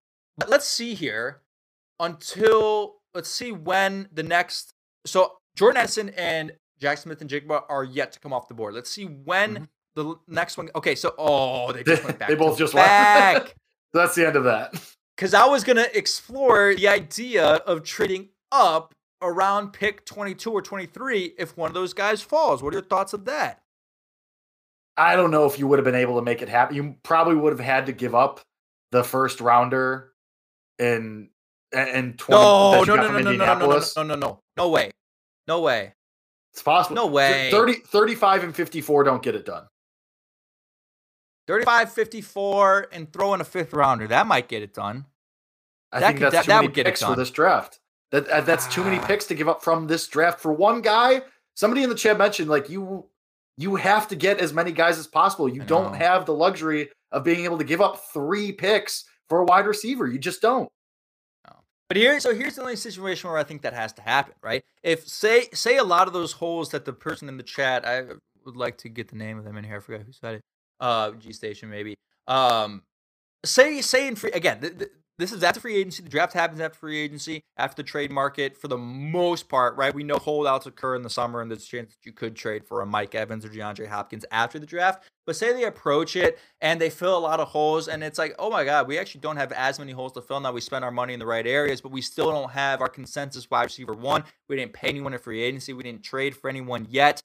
let's 0.47 0.67
see 0.67 0.95
here 0.95 1.41
until 2.01 2.97
let's 3.15 3.31
see 3.31 3.53
when 3.53 4.09
the 4.13 4.23
next 4.23 4.71
so 5.07 5.39
Jordan 5.55 5.79
Addison 5.79 6.11
and 6.11 6.53
Jack 6.79 6.99
Smith-Njigba 6.99 7.65
are 7.69 7.85
yet 7.85 8.13
to 8.13 8.21
come 8.21 8.33
off 8.33 8.49
the 8.49 8.55
board. 8.55 8.75
Let's 8.75 8.91
see 8.91 9.05
when 9.05 9.55
mm-hmm. 9.55 9.65
the 9.95 10.15
next 10.29 10.57
one. 10.57 10.69
Okay, 10.75 10.95
so 10.95 11.15
oh, 11.19 11.73
they 11.73 11.83
just 11.83 12.05
went 12.05 12.19
back. 12.19 12.29
they 12.29 12.35
both 12.35 12.59
just 12.59 12.75
back. 12.75 13.35
went. 13.35 13.45
Back. 13.47 13.55
That's 13.93 14.15
the 14.15 14.27
end 14.27 14.37
of 14.37 14.45
that. 14.45 14.75
Because 15.17 15.33
I 15.33 15.47
was 15.47 15.65
gonna 15.65 15.87
explore 15.95 16.75
the 16.75 16.89
idea 16.89 17.43
of 17.47 17.85
trading 17.85 18.29
up 18.53 18.95
around 19.23 19.73
pick 19.73 20.05
22 20.05 20.53
or 20.53 20.61
23 20.61 21.33
if 21.39 21.57
one 21.57 21.69
of 21.69 21.75
those 21.75 21.95
guys 21.95 22.21
falls. 22.21 22.63
What 22.63 22.75
are 22.75 22.77
your 22.77 22.85
thoughts 22.85 23.15
of 23.15 23.25
that? 23.25 23.63
I 24.99 25.17
don't 25.17 25.31
know 25.31 25.47
if 25.47 25.59
you 25.59 25.67
would 25.69 25.79
have 25.79 25.87
been 25.87 25.95
able 25.95 26.17
to 26.17 26.23
make 26.23 26.43
it 26.43 26.51
happen. 26.51 26.77
You 26.77 26.97
probably 27.03 27.35
would 27.35 27.55
have 27.55 27.65
had 27.65 27.87
to 27.87 27.93
give 27.93 28.15
up 28.15 28.43
the 28.93 29.03
first 29.03 29.41
rounder 29.41 30.13
in 30.79 31.31
in 31.73 32.15
20 32.19 32.19
no, 32.31 32.85
no, 32.85 32.95
no, 32.95 32.97
no, 32.97 33.03
no, 33.03 33.19
no, 33.19 33.33
no, 33.33 33.55
no, 33.55 33.81
no, 33.97 34.03
no, 34.03 34.15
no, 34.15 34.41
no 34.57 34.69
way. 34.69 34.91
No 35.49 35.61
way. 35.61 35.95
It's 36.57 36.63
possible. 36.63 36.97
No 36.97 37.07
way. 37.07 37.51
30, 37.51 37.75
35 37.81 38.45
and 38.45 38.57
54 38.57 39.05
don't 39.05 39.23
get 39.23 39.35
it 39.35 39.45
done. 39.45 39.65
35 41.49 41.93
54 41.93 42.89
and 42.93 43.13
throw 43.13 43.35
in 43.35 43.43
a 43.43 43.45
fifth 43.45 43.75
rounder. 43.75 44.09
That 44.09 44.27
might 44.27 44.49
get 44.49 44.63
it 44.63 44.73
done. 44.73 45.05
I 45.93 46.01
that 46.01 46.07
think 46.07 46.19
could, 46.19 46.33
that's 46.33 46.47
that, 46.47 46.61
too 46.63 46.69
many 46.69 46.83
picks 46.83 47.03
for 47.03 47.15
this 47.15 47.31
draft. 47.31 47.79
That 48.11 48.27
uh, 48.29 48.41
that's 48.41 48.67
too 48.75 48.83
many 48.83 48.97
ah. 48.97 49.07
picks 49.07 49.27
to 49.27 49.35
give 49.35 49.51
up 49.51 49.63
from 49.63 49.87
this 49.87 50.09
draft 50.09 50.41
for 50.41 50.51
one 50.51 50.81
guy. 50.81 51.21
Somebody 51.55 51.83
in 51.83 51.91
the 51.91 51.95
chat 51.95 52.17
mentioned 52.17 52.49
like 52.49 52.71
you 52.71 53.05
you 53.59 53.77
have 53.77 54.09
to 54.09 54.17
get 54.17 54.39
as 54.39 54.55
many 54.55 54.73
guys 54.73 54.99
as 54.99 55.07
possible. 55.07 55.51
You 55.51 55.63
don't 55.63 55.95
have 55.95 56.25
the 56.25 56.33
luxury 56.33 56.89
of 57.13 57.23
being 57.23 57.45
able 57.45 57.59
to 57.59 57.65
give 57.65 57.83
up 57.83 58.03
three 58.15 58.51
picks 58.51 59.05
for 59.29 59.41
a 59.41 59.45
wide 59.45 59.67
receiver. 59.67 60.07
You 60.07 60.19
just 60.19 60.41
don't. 60.41 60.71
But 61.89 61.97
here, 61.99 62.19
so 62.21 62.35
here's 62.35 62.57
the 62.57 62.63
only 62.63 62.77
situation 62.77 63.31
where 63.31 63.39
I 63.39 63.45
think 63.45 63.63
that 63.63 63.73
has 63.73 63.93
to 63.95 64.03
happen, 64.03 64.35
right? 64.43 64.65
If 64.83 65.07
say 65.07 65.49
say 65.53 65.77
a 65.77 65.85
lot 65.85 66.09
of 66.09 66.13
those 66.13 66.33
holes 66.33 66.71
that 66.71 66.85
the 66.85 66.93
person 66.93 67.29
in 67.29 67.37
the 67.37 67.43
chat, 67.45 67.87
I 67.87 68.05
would 68.45 68.57
like 68.57 68.79
to 68.79 68.89
get 68.89 69.09
the 69.09 69.17
name 69.17 69.39
of 69.39 69.45
them 69.45 69.57
in 69.57 69.65
here. 69.65 69.77
I 69.77 69.81
forgot 69.81 70.03
who 70.07 70.13
said 70.13 70.37
it. 70.37 70.43
Uh, 70.81 71.13
G 71.13 71.33
Station 71.33 71.71
maybe. 71.71 71.97
Um, 72.27 72.83
say 73.45 73.81
say 73.83 74.09
in 74.09 74.17
free 74.17 74.33
again. 74.33 74.61
Th- 74.61 74.79
th- 74.79 74.91
this 75.19 75.33
is 75.33 75.43
after 75.43 75.61
free 75.61 75.77
agency. 75.77 76.03
The 76.03 76.09
draft 76.09 76.33
happens 76.33 76.61
after 76.61 76.79
free 76.79 76.99
agency, 76.99 77.43
after 77.57 77.83
the 77.83 77.89
trade 77.89 78.11
market 78.11 78.57
for 78.57 78.69
the 78.69 78.77
most 78.77 79.49
part, 79.49 79.77
right? 79.77 79.95
We 79.95 80.05
know 80.05 80.17
holdouts 80.17 80.67
occur 80.67 80.95
in 80.95 81.03
the 81.03 81.11
summer, 81.11 81.41
and 81.41 81.51
there's 81.51 81.65
a 81.65 81.67
chance 81.67 81.95
that 81.95 82.05
you 82.05 82.13
could 82.13 82.37
trade 82.37 82.65
for 82.65 82.83
a 82.83 82.87
Mike 82.87 83.15
Evans 83.15 83.45
or 83.45 83.49
DeAndre 83.49 83.89
Hopkins 83.89 84.25
after 84.31 84.59
the 84.59 84.67
draft. 84.67 85.09
But 85.25 85.37
say 85.37 85.53
they 85.53 85.65
approach 85.65 86.15
it 86.15 86.39
and 86.61 86.81
they 86.81 86.91
fill 86.91 87.17
a 87.17 87.19
lot 87.19 87.41
of 87.41 87.49
holes, 87.49 87.89
and 87.89 88.05
it's 88.05 88.19
like, 88.19 88.35
oh 88.39 88.51
my 88.51 88.65
God, 88.65 88.87
we 88.87 88.99
actually 88.99 89.23
don't 89.23 89.37
have 89.37 89.53
as 89.53 89.79
many 89.79 89.93
holes 89.93 90.13
to 90.13 90.23
fill 90.23 90.41
now. 90.41 90.53
We 90.53 90.61
spend 90.61 90.85
our 90.85 90.91
money 90.91 91.15
in 91.15 91.19
the 91.19 91.27
right 91.27 91.47
areas, 91.47 91.81
but 91.81 91.93
we 91.93 92.03
still 92.03 92.31
don't 92.31 92.51
have 92.51 92.81
our 92.81 92.89
consensus 92.89 93.51
wide 93.51 93.65
receiver 93.65 93.95
one. 93.95 94.25
We 94.49 94.57
didn't 94.57 94.75
pay 94.75 94.89
anyone 94.89 95.15
in 95.15 95.19
free 95.19 95.43
agency. 95.43 95.73
We 95.73 95.83
didn't 95.83 96.03
trade 96.03 96.37
for 96.37 96.49
anyone 96.49 96.87
yet. 96.91 97.21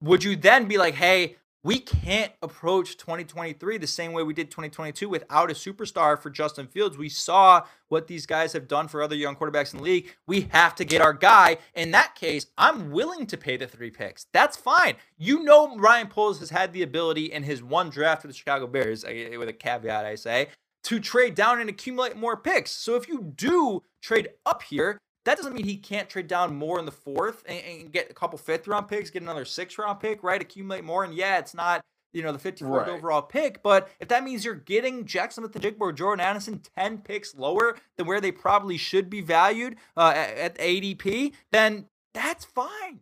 Would 0.00 0.22
you 0.22 0.36
then 0.36 0.66
be 0.66 0.78
like, 0.78 0.94
hey, 0.94 1.36
we 1.64 1.80
can't 1.80 2.30
approach 2.42 2.98
2023 2.98 3.78
the 3.78 3.86
same 3.86 4.12
way 4.12 4.22
we 4.22 4.34
did 4.34 4.50
2022 4.50 5.08
without 5.08 5.50
a 5.50 5.54
superstar 5.54 6.20
for 6.20 6.28
Justin 6.28 6.66
Fields. 6.68 6.98
We 6.98 7.08
saw 7.08 7.62
what 7.88 8.06
these 8.06 8.26
guys 8.26 8.52
have 8.52 8.68
done 8.68 8.86
for 8.86 9.02
other 9.02 9.16
young 9.16 9.34
quarterbacks 9.34 9.72
in 9.72 9.78
the 9.78 9.84
league. 9.84 10.14
We 10.26 10.42
have 10.52 10.74
to 10.76 10.84
get 10.84 11.00
our 11.00 11.14
guy. 11.14 11.56
In 11.74 11.90
that 11.92 12.14
case, 12.14 12.46
I'm 12.58 12.90
willing 12.90 13.26
to 13.28 13.38
pay 13.38 13.56
the 13.56 13.66
three 13.66 13.90
picks. 13.90 14.26
That's 14.32 14.58
fine. 14.58 14.96
You 15.16 15.42
know, 15.42 15.74
Ryan 15.76 16.08
Poles 16.08 16.38
has 16.40 16.50
had 16.50 16.74
the 16.74 16.82
ability 16.82 17.32
in 17.32 17.42
his 17.42 17.62
one 17.62 17.88
draft 17.88 18.22
with 18.22 18.32
the 18.32 18.38
Chicago 18.38 18.66
Bears, 18.66 19.02
with 19.02 19.48
a 19.48 19.54
caveat, 19.54 20.04
I 20.04 20.16
say, 20.16 20.48
to 20.82 21.00
trade 21.00 21.34
down 21.34 21.60
and 21.60 21.70
accumulate 21.70 22.14
more 22.14 22.36
picks. 22.36 22.72
So 22.72 22.94
if 22.94 23.08
you 23.08 23.32
do 23.34 23.82
trade 24.02 24.28
up 24.44 24.62
here, 24.62 24.98
that 25.24 25.36
doesn't 25.36 25.54
mean 25.54 25.64
he 25.64 25.76
can't 25.76 26.08
trade 26.08 26.26
down 26.26 26.54
more 26.54 26.78
in 26.78 26.84
the 26.84 26.92
fourth 26.92 27.44
and, 27.46 27.62
and, 27.64 27.92
get 27.92 28.10
a 28.10 28.14
couple 28.14 28.38
fifth 28.38 28.68
round 28.68 28.88
picks, 28.88 29.10
get 29.10 29.22
another 29.22 29.44
sixth 29.44 29.78
round 29.78 30.00
pick, 30.00 30.22
right? 30.22 30.40
Accumulate 30.40 30.84
more. 30.84 31.04
And 31.04 31.14
yeah, 31.14 31.38
it's 31.38 31.54
not, 31.54 31.82
you 32.12 32.22
know, 32.22 32.32
the 32.32 32.38
54th 32.38 32.68
right. 32.68 32.88
overall 32.88 33.22
pick, 33.22 33.62
but 33.62 33.90
if 34.00 34.08
that 34.08 34.22
means 34.22 34.44
you're 34.44 34.54
getting 34.54 35.04
Jackson 35.04 35.42
with 35.42 35.52
the 35.52 35.58
Jigboard, 35.58 35.96
Jordan 35.96 36.24
Addison 36.24 36.60
10 36.76 36.98
picks 36.98 37.34
lower 37.34 37.76
than 37.96 38.06
where 38.06 38.20
they 38.20 38.32
probably 38.32 38.76
should 38.76 39.08
be 39.08 39.20
valued 39.20 39.76
uh, 39.96 40.12
at, 40.14 40.36
at 40.36 40.58
ADP, 40.58 41.32
then 41.50 41.86
that's 42.12 42.44
fine. 42.44 43.00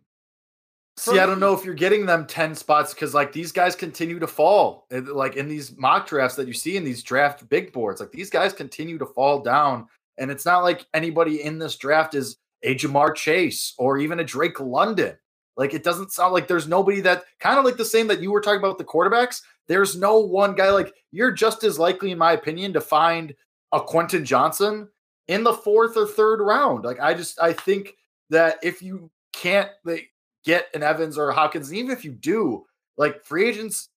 See, 0.95 1.17
I 1.17 1.25
don't 1.25 1.39
know 1.39 1.55
if 1.55 1.65
you're 1.65 1.73
getting 1.73 2.05
them 2.05 2.27
10 2.27 2.53
spots 2.53 2.93
because 2.93 3.15
like 3.15 3.33
these 3.33 3.51
guys 3.51 3.75
continue 3.75 4.19
to 4.19 4.27
fall. 4.27 4.85
Like 4.91 5.35
in 5.35 5.47
these 5.47 5.75
mock 5.75 6.07
drafts 6.07 6.37
that 6.37 6.47
you 6.47 6.53
see 6.53 6.77
in 6.77 6.83
these 6.83 7.01
draft 7.01 7.49
big 7.49 7.73
boards, 7.73 7.99
like 7.99 8.11
these 8.11 8.29
guys 8.29 8.53
continue 8.53 8.99
to 8.99 9.05
fall 9.05 9.39
down 9.39 9.87
and 10.17 10.31
it's 10.31 10.45
not 10.45 10.63
like 10.63 10.85
anybody 10.93 11.43
in 11.43 11.59
this 11.59 11.75
draft 11.75 12.13
is 12.15 12.37
a 12.63 12.75
Ja'Marr 12.75 13.15
Chase 13.15 13.73
or 13.77 13.97
even 13.97 14.19
a 14.19 14.23
Drake 14.23 14.59
London. 14.59 15.17
Like 15.55 15.73
it 15.73 15.83
doesn't 15.83 16.11
sound 16.11 16.33
like 16.33 16.47
there's 16.47 16.67
nobody 16.67 17.01
that 17.01 17.23
kind 17.39 17.59
of 17.59 17.65
like 17.65 17.77
the 17.77 17.85
same 17.85 18.07
that 18.07 18.21
you 18.21 18.31
were 18.31 18.41
talking 18.41 18.59
about 18.59 18.77
the 18.77 18.83
quarterbacks. 18.83 19.41
There's 19.67 19.97
no 19.97 20.19
one 20.19 20.55
guy 20.55 20.71
like 20.71 20.93
you're 21.11 21.31
just 21.31 21.63
as 21.63 21.77
likely, 21.77 22.11
in 22.11 22.17
my 22.17 22.33
opinion, 22.33 22.73
to 22.73 22.81
find 22.81 23.33
a 23.71 23.79
Quentin 23.79 24.25
Johnston 24.25 24.89
in 25.27 25.43
the 25.43 25.53
fourth 25.53 25.95
or 25.95 26.07
third 26.07 26.41
round. 26.41 26.83
Like 26.83 26.99
I 26.99 27.13
just 27.13 27.39
I 27.39 27.53
think 27.53 27.95
that 28.29 28.57
if 28.63 28.81
you 28.81 29.11
can't 29.33 29.69
like, 29.83 30.11
get 30.43 30.67
an 30.73 30.83
Evans 30.83 31.17
or 31.17 31.31
Hopkins, 31.31 31.73
even 31.73 31.91
if 31.91 32.03
you 32.03 32.11
do, 32.11 32.65
like 32.97 33.23
free 33.23 33.47
agents 33.47 33.89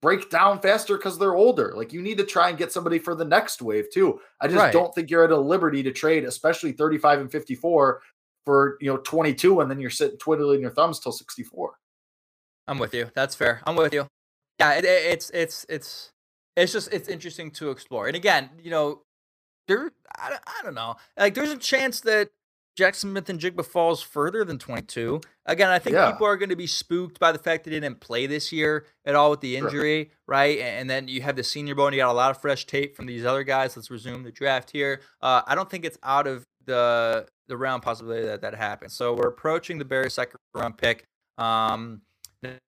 break 0.00 0.30
down 0.30 0.60
faster 0.60 0.96
because 0.96 1.18
they're 1.18 1.34
older. 1.34 1.72
Like 1.76 1.92
you 1.92 2.02
need 2.02 2.18
to 2.18 2.24
try 2.24 2.48
and 2.48 2.58
get 2.58 2.72
somebody 2.72 2.98
for 2.98 3.14
the 3.14 3.24
next 3.24 3.62
wave 3.62 3.86
too. 3.92 4.20
I 4.40 4.46
just 4.46 4.58
right. 4.58 4.72
don't 4.72 4.94
think 4.94 5.10
you're 5.10 5.24
at 5.24 5.30
a 5.30 5.38
liberty 5.38 5.82
to 5.82 5.92
trade, 5.92 6.24
especially 6.24 6.72
35 6.72 7.20
and 7.20 7.32
54 7.32 8.00
for 8.44 8.78
you 8.80 8.90
know 8.90 8.98
22, 8.98 9.60
and 9.60 9.70
then 9.70 9.80
you're 9.80 9.90
sitting 9.90 10.18
twiddling 10.18 10.60
your 10.60 10.70
thumbs 10.70 11.00
till 11.00 11.12
64. 11.12 11.74
I'm 12.66 12.78
with 12.78 12.94
you. 12.94 13.10
That's 13.14 13.34
fair. 13.34 13.62
I'm 13.66 13.76
with 13.76 13.94
you. 13.94 14.06
Yeah, 14.60 14.74
it, 14.74 14.84
it, 14.84 15.06
it's 15.06 15.30
it's 15.30 15.66
it's 15.68 16.12
it's 16.56 16.72
just 16.72 16.92
it's 16.92 17.08
interesting 17.08 17.50
to 17.52 17.70
explore. 17.70 18.06
And 18.06 18.16
again, 18.16 18.50
you 18.62 18.70
know, 18.70 19.02
there 19.66 19.90
I, 20.16 20.38
I 20.46 20.62
don't 20.62 20.74
know. 20.74 20.96
Like 21.16 21.34
there's 21.34 21.50
a 21.50 21.58
chance 21.58 22.00
that 22.02 22.30
Jaxon 22.78 23.10
Smith-Njigba 23.10 23.64
falls 23.64 24.00
further 24.00 24.44
than 24.44 24.58
22. 24.58 25.20
Again, 25.46 25.68
I 25.68 25.80
think 25.80 25.94
yeah. 25.94 26.12
people 26.12 26.26
are 26.26 26.36
going 26.36 26.50
to 26.50 26.56
be 26.56 26.68
spooked 26.68 27.18
by 27.18 27.32
the 27.32 27.38
fact 27.38 27.64
that 27.64 27.72
he 27.72 27.80
didn't 27.80 28.00
play 28.00 28.26
this 28.26 28.52
year 28.52 28.86
at 29.04 29.16
all 29.16 29.30
with 29.30 29.40
the 29.40 29.56
injury, 29.56 30.04
sure. 30.04 30.12
right? 30.28 30.58
And 30.60 30.88
then 30.88 31.08
you 31.08 31.22
have 31.22 31.34
the 31.34 31.42
Senior 31.42 31.74
Bowl, 31.74 31.86
and 31.86 31.96
you 31.96 32.00
got 32.00 32.10
a 32.10 32.12
lot 32.12 32.30
of 32.30 32.40
fresh 32.40 32.66
tape 32.66 32.94
from 32.96 33.06
these 33.06 33.24
other 33.24 33.42
guys. 33.42 33.76
Let's 33.76 33.90
resume 33.90 34.22
the 34.22 34.30
draft 34.30 34.70
here. 34.70 35.00
Uh, 35.20 35.42
I 35.46 35.56
don't 35.56 35.68
think 35.68 35.84
it's 35.84 35.98
out 36.02 36.26
of 36.26 36.46
the 36.66 37.26
the 37.48 37.56
round 37.56 37.82
possibility 37.82 38.26
that 38.26 38.42
that 38.42 38.54
happens. 38.54 38.92
So 38.92 39.14
we're 39.14 39.28
approaching 39.28 39.78
the 39.78 39.84
Bears' 39.84 40.14
second 40.14 40.38
round 40.54 40.76
pick. 40.78 41.04
Um, 41.38 42.02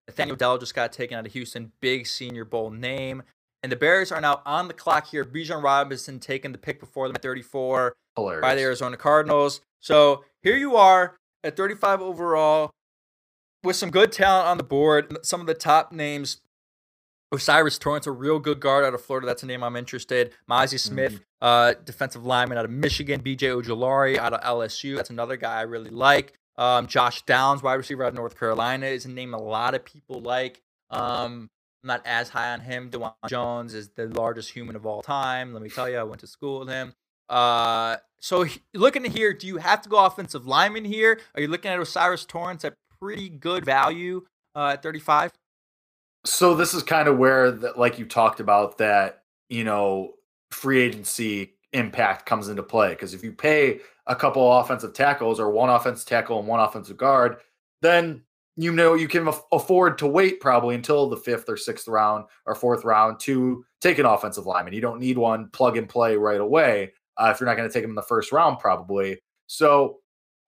Nathaniel 0.09 0.37
Dell 0.37 0.59
just 0.59 0.75
got 0.75 0.93
taken 0.93 1.19
out 1.19 1.27
of 1.27 1.33
Houston, 1.33 1.71
big 1.81 2.07
Senior 2.07 2.45
Bowl 2.45 2.71
name. 2.71 3.23
And 3.63 3.71
the 3.71 3.77
Bears 3.77 4.11
are 4.11 4.21
now 4.21 4.43
on 4.47 4.69
the 4.69 4.75
clock 4.75 5.09
here. 5.09 5.25
Bijan 5.25 5.63
Robinson 5.63 6.19
taking 6.19 6.53
the 6.53 6.59
pick 6.59 6.81
before 6.81 7.09
them 7.09 7.17
at 7.17 7.23
34 7.23 7.95
Hilarious. 8.17 8.43
by 8.43 8.55
the 8.55 8.63
Arizona 8.63 8.97
Cardinals. 8.97 9.61
So 9.81 10.25
here 10.43 10.57
you 10.57 10.77
are 10.77 11.17
at 11.45 11.57
35 11.57 12.01
overall 12.01 12.71
with 13.63 13.77
some 13.77 13.91
good 13.91 14.13
talent 14.13 14.49
on 14.49 14.57
the 14.57 14.65
board. 14.65 15.17
Some 15.23 15.41
of 15.41 15.47
the 15.47 15.55
top 15.55 15.93
names 15.93 16.41
O'Cyrus 17.33 17.79
Torrence, 17.79 18.07
a 18.07 18.11
real 18.11 18.39
good 18.39 18.61
guard 18.61 18.85
out 18.85 18.95
of 18.95 19.03
Florida. 19.03 19.27
That's 19.27 19.43
a 19.43 19.47
name 19.47 19.63
I'm 19.63 19.77
interested. 19.77 20.33
Mazi 20.49 20.81
Smith, 20.81 21.13
mm-hmm. 21.13 21.23
uh, 21.41 21.75
defensive 21.85 22.25
lineman 22.25 22.59
out 22.59 22.65
of 22.65 22.71
Michigan. 22.71 23.23
BJ 23.23 23.63
Ojulari 23.63 24.19
out 24.19 24.33
of 24.33 24.41
LSU. 24.41 24.97
That's 24.97 25.11
another 25.11 25.37
guy 25.37 25.59
I 25.59 25.63
really 25.63 25.91
like. 25.91 26.33
Um, 26.57 26.89
Josh 26.89 27.23
Downs, 27.23 27.63
wide 27.63 27.75
receiver 27.75 28.05
out 28.05 28.09
of 28.09 28.15
North 28.15 28.39
Carolina, 28.39 28.87
is 28.87 29.05
a 29.05 29.11
name 29.11 29.33
a 29.33 29.41
lot 29.41 29.75
of 29.75 29.85
people 29.85 30.21
like. 30.21 30.61
Um, 30.91 31.51
I'm 31.83 31.89
not 31.89 32.03
as 32.05 32.29
high 32.29 32.53
on 32.53 32.61
him. 32.61 32.91
Dawand 32.91 33.15
Jones 33.29 33.75
is 33.75 33.89
the 33.91 34.07
largest 34.07 34.51
human 34.51 34.77
of 34.77 34.85
all 34.85 35.03
time. 35.03 35.53
Let 35.53 35.63
me 35.63 35.71
tell 35.71 35.89
you, 35.89 35.97
I 35.97 36.03
went 36.03 36.21
to 36.21 36.27
school 36.27 36.61
with 36.61 36.69
him. 36.69 36.95
Uh, 37.29 37.97
so 38.21 38.43
he, 38.43 38.61
looking 38.75 39.05
here, 39.05 39.33
do 39.33 39.47
you 39.47 39.57
have 39.57 39.81
to 39.83 39.89
go 39.89 40.05
offensive 40.05 40.47
lineman 40.47 40.85
here? 40.85 41.21
Are 41.35 41.41
you 41.41 41.49
looking 41.49 41.71
at 41.71 41.79
O'Cyrus 41.79 42.27
Torrence 42.27 42.65
at 42.65 42.75
pretty 43.01 43.29
good 43.31 43.65
value 43.65 44.27
uh, 44.55 44.73
at 44.75 44.83
35? 44.83 45.33
So 46.27 46.55
this 46.55 46.75
is 46.75 46.83
kind 46.83 47.09
of 47.09 47.17
where, 47.17 47.51
the, 47.51 47.73
like 47.77 47.99
you 47.99 48.05
talked 48.05 48.41
about, 48.41 48.79
that 48.79 49.23
you 49.49 49.65
know 49.65 50.15
free 50.51 50.81
agency 50.81 51.55
impact 51.73 52.27
comes 52.27 52.49
into 52.49 52.63
play 52.63 52.91
because 52.91 53.15
if 53.15 53.23
you 53.23 53.33
pay 53.33 53.81
a 54.07 54.17
couple 54.17 54.53
offensive 54.59 54.93
tackles 54.93 55.39
or 55.39 55.51
one 55.51 55.71
offensive 55.71 56.07
tackle 56.07 56.41
and 56.41 56.49
one 56.49 56.61
offensive 56.61 56.97
guard, 56.97 57.39
then 57.81 58.23
you 58.61 58.73
know 58.73 58.95
you 58.95 59.09
can 59.09 59.29
afford 59.53 59.97
to 59.99 60.07
wait 60.07 60.41
probably 60.41 60.75
until 60.75 61.09
the 61.09 61.17
fifth 61.17 61.49
or 61.49 61.57
sixth 61.57 61.89
round 61.89 62.27
or 62.47 62.55
fourth 62.55 62.85
round 62.85 63.19
to 63.21 63.65
take 63.81 63.99
an 63.99 64.07
offensive 64.07 64.47
lineman. 64.47 64.75
You 64.75 64.81
don't 64.81 65.01
need 65.01 65.17
one 65.17 65.49
plug 65.51 65.77
and 65.77 65.89
play 65.89 66.17
right 66.17 66.41
away 66.41 66.93
uh, 67.17 67.31
if 67.33 67.41
you're 67.41 67.49
not 67.49 67.57
going 67.57 67.69
to 67.69 67.73
take 67.73 67.85
him 67.85 67.91
in 67.91 67.97
the 67.97 68.03
first 68.03 68.33
round, 68.33 68.59
probably. 68.59 69.19
So 69.47 69.99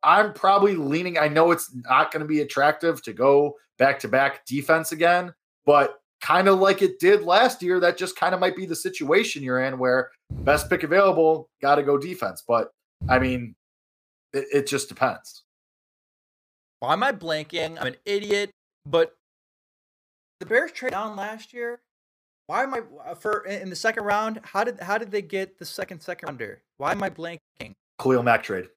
I'm 0.02 0.32
probably 0.32 0.74
leaning. 0.74 1.18
I 1.18 1.28
know 1.28 1.52
it's 1.52 1.74
not 1.74 2.12
going 2.12 2.20
to 2.20 2.28
be 2.28 2.40
attractive 2.40 3.02
to 3.04 3.12
go 3.12 3.54
back 3.78 3.98
to 4.00 4.08
back 4.08 4.44
defense 4.46 4.92
again, 4.92 5.32
but 5.64 6.00
kind 6.20 6.48
of 6.48 6.58
like 6.58 6.82
it 6.82 6.98
did 6.98 7.22
last 7.22 7.62
year, 7.62 7.80
that 7.80 7.96
just 7.96 8.16
kind 8.16 8.34
of 8.34 8.40
might 8.40 8.56
be 8.56 8.66
the 8.66 8.76
situation 8.76 9.42
you're 9.42 9.62
in 9.62 9.78
where 9.78 10.10
best 10.30 10.68
pick 10.68 10.82
available, 10.82 11.48
got 11.60 11.76
to 11.76 11.82
go 11.82 11.96
defense. 11.96 12.42
But 12.46 12.72
I 13.08 13.18
mean, 13.18 13.54
it, 14.32 14.46
it 14.52 14.66
just 14.66 14.88
depends. 14.88 15.44
Why 16.83 16.95
am 16.95 17.05
I 17.05 17.12
blanking? 17.12 17.78
I'm 17.80 17.87
an 17.87 17.97
idiot. 18.05 18.51
But 18.85 19.14
the 20.41 20.47
Bears 20.47 20.72
trade 20.72 20.91
down 20.91 21.14
last 21.14 21.53
year. 21.53 21.80
Why 22.49 22.64
am 22.64 22.74
I 22.74 22.80
uh, 23.07 23.14
for 23.14 23.47
in 23.47 23.70
the 23.70 23.76
second 23.76 24.03
round? 24.03 24.41
How 24.43 24.64
did 24.64 24.80
how 24.80 24.99
did 24.99 25.12
they 25.12 25.22
get 25.22 25.61
the 25.61 25.64
second 25.64 26.01
second 26.01 26.26
rounder? 26.26 26.61
Why 26.78 26.91
am 26.91 27.01
I 27.05 27.09
blanking? 27.09 27.74
Khalil 28.01 28.24
Mack 28.24 28.43
trade. 28.43 28.68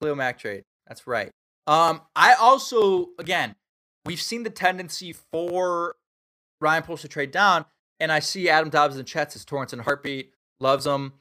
Khalil 0.00 0.14
Mack 0.14 0.38
trade. 0.38 0.62
That's 0.86 1.08
right. 1.08 1.32
Um, 1.66 2.02
I 2.14 2.34
also 2.34 3.08
again, 3.18 3.56
we've 4.06 4.22
seen 4.22 4.44
the 4.44 4.50
tendency 4.50 5.12
for 5.12 5.96
Ryan 6.60 6.84
Poles 6.84 7.00
to 7.00 7.08
trade 7.08 7.32
down, 7.32 7.64
and 7.98 8.12
I 8.12 8.20
see 8.20 8.48
Adam 8.48 8.70
Dobbs 8.70 8.96
and 8.96 9.08
Chets 9.08 9.34
as 9.34 9.44
Torrance 9.44 9.72
and 9.72 9.82
heartbeat 9.82 10.34
loves 10.60 10.84
them. 10.84 11.14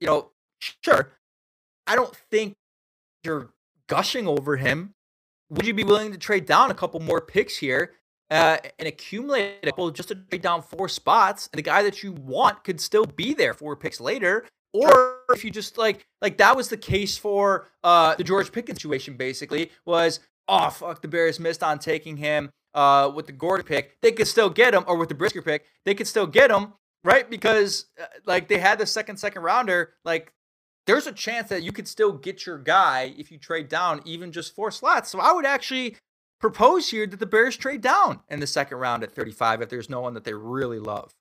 You 0.00 0.06
know, 0.06 0.30
sure. 0.58 1.12
I 1.86 1.96
don't 1.96 2.16
think 2.30 2.54
you're 3.24 3.50
gushing 3.88 4.26
over 4.26 4.56
him. 4.56 4.94
Would 5.50 5.66
you 5.66 5.74
be 5.74 5.84
willing 5.84 6.12
to 6.12 6.18
trade 6.18 6.46
down 6.46 6.70
a 6.70 6.74
couple 6.74 7.00
more 7.00 7.20
picks 7.20 7.56
here 7.56 7.92
uh, 8.30 8.58
and 8.78 8.88
accumulate 8.88 9.58
a 9.62 9.66
couple 9.66 9.90
just 9.90 10.08
to 10.08 10.14
trade 10.14 10.42
down 10.42 10.62
four 10.62 10.88
spots? 10.88 11.48
And 11.52 11.58
the 11.58 11.62
guy 11.62 11.82
that 11.82 12.02
you 12.02 12.12
want 12.12 12.64
could 12.64 12.80
still 12.80 13.04
be 13.04 13.34
there 13.34 13.54
four 13.54 13.76
picks 13.76 14.00
later. 14.00 14.46
Or 14.72 15.20
if 15.30 15.44
you 15.44 15.50
just 15.50 15.78
like 15.78 16.06
like 16.20 16.38
that 16.38 16.56
was 16.56 16.68
the 16.68 16.76
case 16.76 17.16
for 17.16 17.68
uh, 17.82 18.14
the 18.16 18.24
George 18.24 18.52
Pickens 18.52 18.78
situation. 18.78 19.16
Basically, 19.16 19.70
was 19.86 20.20
oh 20.48 20.68
fuck 20.70 21.00
the 21.00 21.08
Bears 21.08 21.40
missed 21.40 21.62
on 21.62 21.78
taking 21.78 22.18
him 22.18 22.50
uh, 22.74 23.10
with 23.14 23.26
the 23.26 23.32
Gordon 23.32 23.64
pick. 23.64 24.00
They 24.02 24.12
could 24.12 24.26
still 24.26 24.50
get 24.50 24.74
him, 24.74 24.84
or 24.86 24.96
with 24.96 25.08
the 25.08 25.14
Brisker 25.14 25.40
pick, 25.40 25.64
they 25.86 25.94
could 25.94 26.06
still 26.06 26.26
get 26.26 26.50
him 26.50 26.74
right? 27.06 27.30
Because 27.30 27.86
uh, 27.98 28.06
like 28.26 28.48
they 28.48 28.58
had 28.58 28.78
the 28.78 28.84
second 28.84 29.16
second 29.16 29.42
rounder, 29.42 29.94
like 30.04 30.32
there's 30.86 31.06
a 31.06 31.12
chance 31.12 31.48
that 31.48 31.62
you 31.62 31.72
could 31.72 31.88
still 31.88 32.12
get 32.12 32.46
your 32.46 32.58
guy 32.58 33.12
if 33.18 33.30
you 33.30 33.38
trade 33.38 33.68
down 33.68 34.00
even 34.04 34.32
just 34.32 34.54
four 34.54 34.70
slots. 34.70 35.10
So 35.10 35.20
I 35.20 35.32
would 35.32 35.46
actually 35.46 35.96
propose 36.40 36.90
here 36.90 37.06
that 37.06 37.18
the 37.18 37.26
Bears 37.26 37.56
trade 37.56 37.80
down 37.80 38.20
in 38.28 38.40
the 38.40 38.46
second 38.46 38.78
round 38.78 39.02
at 39.02 39.12
35 39.12 39.62
if 39.62 39.68
there's 39.68 39.90
no 39.90 40.00
one 40.00 40.14
that 40.14 40.24
they 40.24 40.34
really 40.34 40.78
love. 40.78 41.12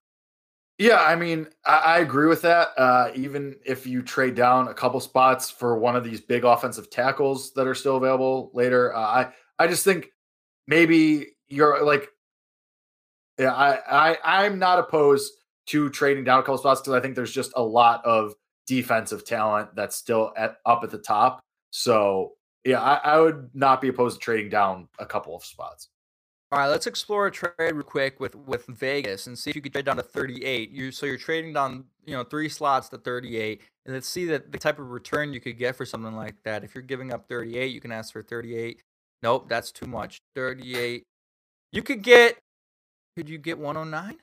Yeah, 0.78 1.00
I 1.00 1.16
mean, 1.16 1.48
I, 1.66 1.78
I 1.78 2.00
agree 2.00 2.28
with 2.28 2.42
that. 2.42 2.70
Uh, 2.78 3.10
even 3.16 3.56
if 3.66 3.88
you 3.88 4.02
trade 4.02 4.36
down 4.36 4.68
a 4.68 4.74
couple 4.74 5.00
spots 5.00 5.50
for 5.50 5.78
one 5.78 5.96
of 5.96 6.04
these 6.04 6.20
big 6.20 6.44
offensive 6.44 6.90
tackles 6.90 7.54
that 7.54 7.66
are 7.66 7.76
still 7.76 7.96
available 7.96 8.52
later, 8.54 8.94
uh, 8.94 9.00
I 9.00 9.34
I 9.58 9.68
just 9.68 9.86
think 9.86 10.10
maybe 10.68 11.28
you're 11.48 11.82
like, 11.82 12.10
yeah, 13.40 13.54
I 13.54 14.12
I 14.12 14.18
I'm 14.46 14.60
not 14.60 14.80
opposed 14.80 15.32
to 15.68 15.90
trading 15.90 16.26
down 16.26 16.40
a 16.40 16.44
couple 16.44 16.58
spots 16.58 16.82
because 16.82 16.94
I 16.94 17.00
think 17.00 17.16
there's 17.16 17.32
just 17.32 17.54
a 17.56 17.64
lot 17.64 18.04
of 18.04 18.34
defensive 18.68 19.26
talent 19.26 19.76
that's 19.76 19.96
still 19.96 20.34
at 20.38 20.58
up 20.66 20.84
at 20.84 20.92
the 20.92 20.98
top. 20.98 21.40
So 21.72 22.34
yeah, 22.64 22.82
I, 22.82 22.96
I 23.04 23.20
would 23.20 23.50
not 23.54 23.82
be 23.82 23.90
opposed 23.90 24.20
to 24.20 24.24
trading 24.24 24.50
down 24.50 24.88
a 25.00 25.06
couple 25.06 25.36
of 25.36 25.46
spots. 25.46 25.90
All 26.52 26.60
right, 26.60 26.68
let's 26.68 26.88
explore 26.88 27.28
a 27.28 27.32
trade 27.32 27.54
real 27.60 27.84
quick 27.84 28.20
with 28.20 28.36
with 28.36 28.66
Vegas 28.68 29.28
and 29.28 29.38
see 29.38 29.50
if 29.50 29.56
you 29.56 29.62
could 29.62 29.74
trade 29.74 29.86
down 29.86 29.98
to 29.98 30.04
38. 30.04 30.72
You 30.72 30.92
so 30.92 31.06
you're 31.06 31.18
trading 31.18 31.54
down, 31.54 31.86
you 32.06 32.14
know, 32.16 32.24
three 32.24 32.50
slots 32.50 32.90
to 32.90 32.98
38, 32.98 33.62
and 33.86 33.94
let's 33.94 34.08
see 34.08 34.26
that 34.26 34.52
the 34.52 34.58
type 34.58 34.80
of 34.80 34.92
return 34.92 35.34
you 35.34 35.40
could 35.40 35.58
get 35.58 35.76
for 35.76 35.86
something 35.86 36.16
like 36.16 36.36
that. 36.44 36.64
If 36.64 36.74
you're 36.76 36.84
giving 36.84 37.12
up 37.12 37.28
38, 37.28 37.74
you 37.74 37.82
can 37.82 37.92
ask 37.92 38.14
for 38.14 38.22
38. 38.22 38.82
Nope, 39.24 39.50
that's 39.50 39.72
too 39.72 39.88
much. 39.88 40.20
38. 40.36 41.04
You 41.72 41.84
could 41.84 42.02
get. 42.02 42.38
Could 43.18 43.30
you 43.30 43.38
get 43.38 43.58
109? 43.58 44.18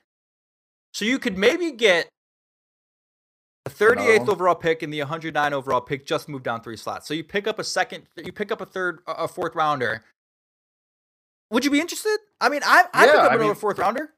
So 0.93 1.05
you 1.05 1.19
could 1.19 1.39
maybe 1.39 1.73
get 1.73 2.09
a 3.65 3.71
38th 3.71 4.27
no. 4.27 4.33
overall 4.33 4.55
pick 4.55 4.83
and 4.83 4.93
the 4.93 4.99
109 5.01 5.53
overall 5.53 5.81
pick 5.81 6.05
just 6.05 6.29
moved 6.29 6.45
down 6.45 6.63
three 6.63 6.77
slots. 6.77 7.07
So 7.07 7.15
you 7.15 7.23
pick 7.23 7.47
up 7.47 7.59
a 7.59 7.65
second, 7.65 8.05
you 8.17 8.33
pick 8.33 8.51
up 8.51 8.61
a 8.61 8.67
third, 8.67 9.01
a 9.07 9.29
fourth 9.29 9.55
rounder. 9.55 10.03
Would 11.51 11.65
you 11.65 11.71
be 11.71 11.81
interested? 11.81 12.17
I 12.41 12.49
mean, 12.49 12.63
I 12.65 12.85
I 12.93 13.05
yeah, 13.05 13.11
pick 13.11 13.21
up 13.21 13.31
I 13.31 13.35
another 13.35 13.45
mean, 13.45 13.55
fourth 13.55 13.79
rounder. 13.79 14.11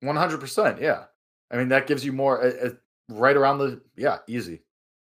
100. 0.00 0.38
percent 0.38 0.80
Yeah. 0.80 1.04
I 1.50 1.56
mean, 1.56 1.68
that 1.68 1.86
gives 1.86 2.04
you 2.04 2.12
more 2.12 2.42
uh, 2.42 2.66
uh, 2.66 2.70
right 3.08 3.36
around 3.36 3.58
the 3.58 3.82
yeah, 3.96 4.18
easy, 4.26 4.62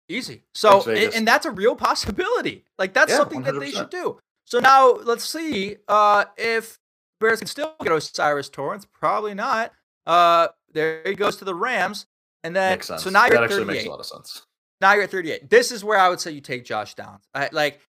easy. 0.08 0.42
So 0.54 0.82
and, 0.88 1.14
and, 1.14 1.26
that's 1.26 1.46
a 1.46 1.50
real 1.50 1.74
possibility. 1.74 2.64
Like 2.78 2.94
that's 2.94 3.10
yeah, 3.10 3.16
something 3.16 3.42
100%. 3.42 3.44
that 3.44 3.60
they 3.60 3.70
should 3.70 3.90
do. 3.90 4.20
So 4.44 4.60
now 4.60 4.92
let's 4.92 5.24
see 5.24 5.76
uh, 5.88 6.26
if 6.36 6.78
Bears 7.20 7.40
can 7.40 7.48
still 7.48 7.74
get 7.82 7.90
O'Cyrus 7.90 8.48
Torrence. 8.48 8.86
Probably 8.86 9.34
not. 9.34 9.72
Uh, 10.06 10.48
there 10.72 11.02
he 11.04 11.14
goes 11.14 11.36
to 11.36 11.44
the 11.44 11.54
Rams. 11.54 12.06
And 12.48 12.56
then 12.56 12.80
so 12.80 13.10
now 13.10 13.26
you're 13.26 13.34
that 13.34 13.44
at 13.44 13.50
38. 13.50 13.66
makes 13.66 13.84
a 13.84 13.90
lot 13.90 14.00
of 14.00 14.06
sense. 14.06 14.46
Now 14.80 14.94
you're 14.94 15.02
at 15.02 15.10
38. 15.10 15.50
This 15.50 15.70
is 15.70 15.84
where 15.84 15.98
I 15.98 16.08
would 16.08 16.18
say 16.18 16.30
you 16.30 16.40
take 16.40 16.64
Josh 16.64 16.94
Downs. 16.94 17.28
I, 17.34 17.50
like 17.52 17.80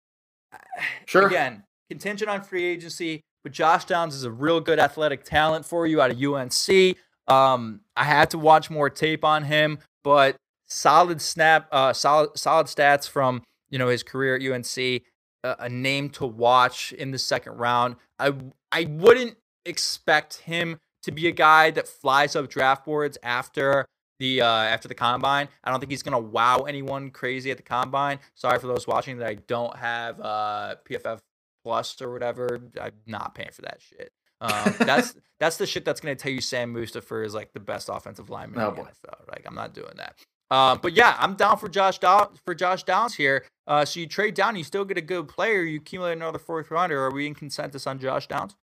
sure. 1.05 1.27
Again, 1.27 1.63
contingent 1.89 2.29
on 2.29 2.41
free 2.41 2.65
agency, 2.65 3.21
but 3.41 3.53
Josh 3.53 3.85
Downs 3.85 4.15
is 4.15 4.25
a 4.25 4.31
real 4.31 4.59
good 4.59 4.77
athletic 4.77 5.23
talent 5.23 5.65
for 5.65 5.87
you 5.87 6.01
out 6.01 6.11
of 6.11 6.21
UNC. 6.21 6.97
Um, 7.29 7.79
I 7.95 8.03
had 8.03 8.31
to 8.31 8.37
watch 8.37 8.69
more 8.69 8.89
tape 8.89 9.23
on 9.23 9.43
him, 9.43 9.79
but 10.03 10.35
solid 10.67 11.21
snap, 11.21 11.69
uh, 11.71 11.93
solid 11.93 12.37
solid 12.37 12.67
stats 12.67 13.07
from 13.07 13.43
you 13.69 13.79
know 13.79 13.87
his 13.87 14.03
career 14.03 14.35
at 14.35 14.41
UNC. 14.41 15.03
Uh, 15.41 15.55
a 15.59 15.69
name 15.69 16.09
to 16.09 16.25
watch 16.25 16.91
in 16.91 17.11
the 17.11 17.17
second 17.17 17.53
round. 17.53 17.95
I 18.19 18.33
I 18.73 18.87
wouldn't 18.89 19.37
expect 19.65 20.39
him 20.39 20.79
to 21.03 21.13
be 21.13 21.29
a 21.29 21.31
guy 21.31 21.71
that 21.71 21.87
flies 21.87 22.35
up 22.35 22.49
draft 22.49 22.83
boards 22.83 23.17
after 23.23 23.85
the 24.19 24.41
uh, 24.41 24.47
after 24.47 24.87
the 24.87 24.95
combine. 24.95 25.47
I 25.63 25.71
don't 25.71 25.79
think 25.79 25.91
he's 25.91 26.03
gonna 26.03 26.19
wow 26.19 26.59
anyone 26.59 27.09
crazy 27.09 27.51
at 27.51 27.57
the 27.57 27.63
combine. 27.63 28.19
Sorry 28.35 28.59
for 28.59 28.67
those 28.67 28.85
watching 28.85 29.17
that 29.17 29.27
I 29.27 29.35
don't 29.35 29.75
have 29.75 30.19
uh, 30.19 30.75
PFF 30.87 31.19
Plus 31.63 32.01
or 32.01 32.11
whatever. 32.11 32.59
I'm 32.79 32.91
not 33.05 33.35
paying 33.35 33.51
for 33.51 33.63
that 33.63 33.79
shit. 33.81 34.11
Um, 34.41 34.75
that's 34.79 35.15
that's 35.39 35.57
the 35.57 35.65
shit 35.65 35.85
that's 35.85 35.99
gonna 35.99 36.15
tell 36.15 36.31
you 36.31 36.41
Sam 36.41 36.73
Mustipher 36.73 37.25
is 37.25 37.33
like 37.33 37.53
the 37.53 37.59
best 37.59 37.89
offensive 37.91 38.29
lineman 38.29 38.61
oh, 38.61 38.69
in 38.69 38.75
the 38.75 38.81
NFL. 38.81 39.27
Like 39.29 39.43
I'm 39.45 39.55
not 39.55 39.73
doing 39.73 39.93
that. 39.97 40.15
Uh, 40.51 40.75
but 40.75 40.93
yeah, 40.93 41.15
I'm 41.19 41.35
down 41.35 41.57
for 41.57 41.69
Josh 41.69 41.99
Dow- 41.99 42.31
for 42.43 42.55
Josh 42.55 42.83
Downs 42.83 43.15
here. 43.15 43.45
Uh, 43.67 43.85
so 43.85 43.99
you 43.99 44.07
trade 44.07 44.33
down, 44.33 44.55
you 44.55 44.63
still 44.63 44.83
get 44.83 44.97
a 44.97 45.01
good 45.01 45.27
player. 45.27 45.61
You 45.61 45.77
accumulate 45.77 46.13
another 46.13 46.39
fourth 46.39 46.71
rounder. 46.71 47.05
Are 47.05 47.11
we 47.11 47.27
in 47.27 47.35
consensus 47.35 47.85
on 47.85 47.99
Josh 47.99 48.27
Downs? 48.27 48.55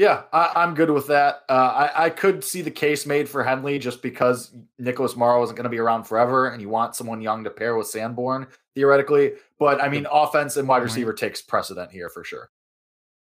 Yeah, 0.00 0.22
I, 0.32 0.62
am 0.62 0.72
good 0.72 0.88
with 0.88 1.08
that. 1.08 1.42
Uh, 1.46 1.90
I, 1.92 2.06
I, 2.06 2.08
could 2.08 2.42
see 2.42 2.62
the 2.62 2.70
case 2.70 3.04
made 3.04 3.28
for 3.28 3.44
Henley 3.44 3.78
just 3.78 4.00
because 4.00 4.50
Nicholas 4.78 5.14
Morrow 5.14 5.42
isn't 5.42 5.54
going 5.54 5.64
to 5.64 5.68
be 5.68 5.78
around 5.78 6.04
forever, 6.04 6.48
and 6.48 6.62
you 6.62 6.70
want 6.70 6.96
someone 6.96 7.20
young 7.20 7.44
to 7.44 7.50
pair 7.50 7.76
with 7.76 7.86
Sanborn 7.86 8.46
theoretically. 8.74 9.32
But 9.58 9.78
I 9.78 9.90
mean, 9.90 10.06
offense 10.10 10.56
and 10.56 10.66
wide 10.66 10.82
receiver 10.82 11.12
takes 11.12 11.42
precedent 11.42 11.92
here 11.92 12.08
for 12.08 12.24
sure. 12.24 12.48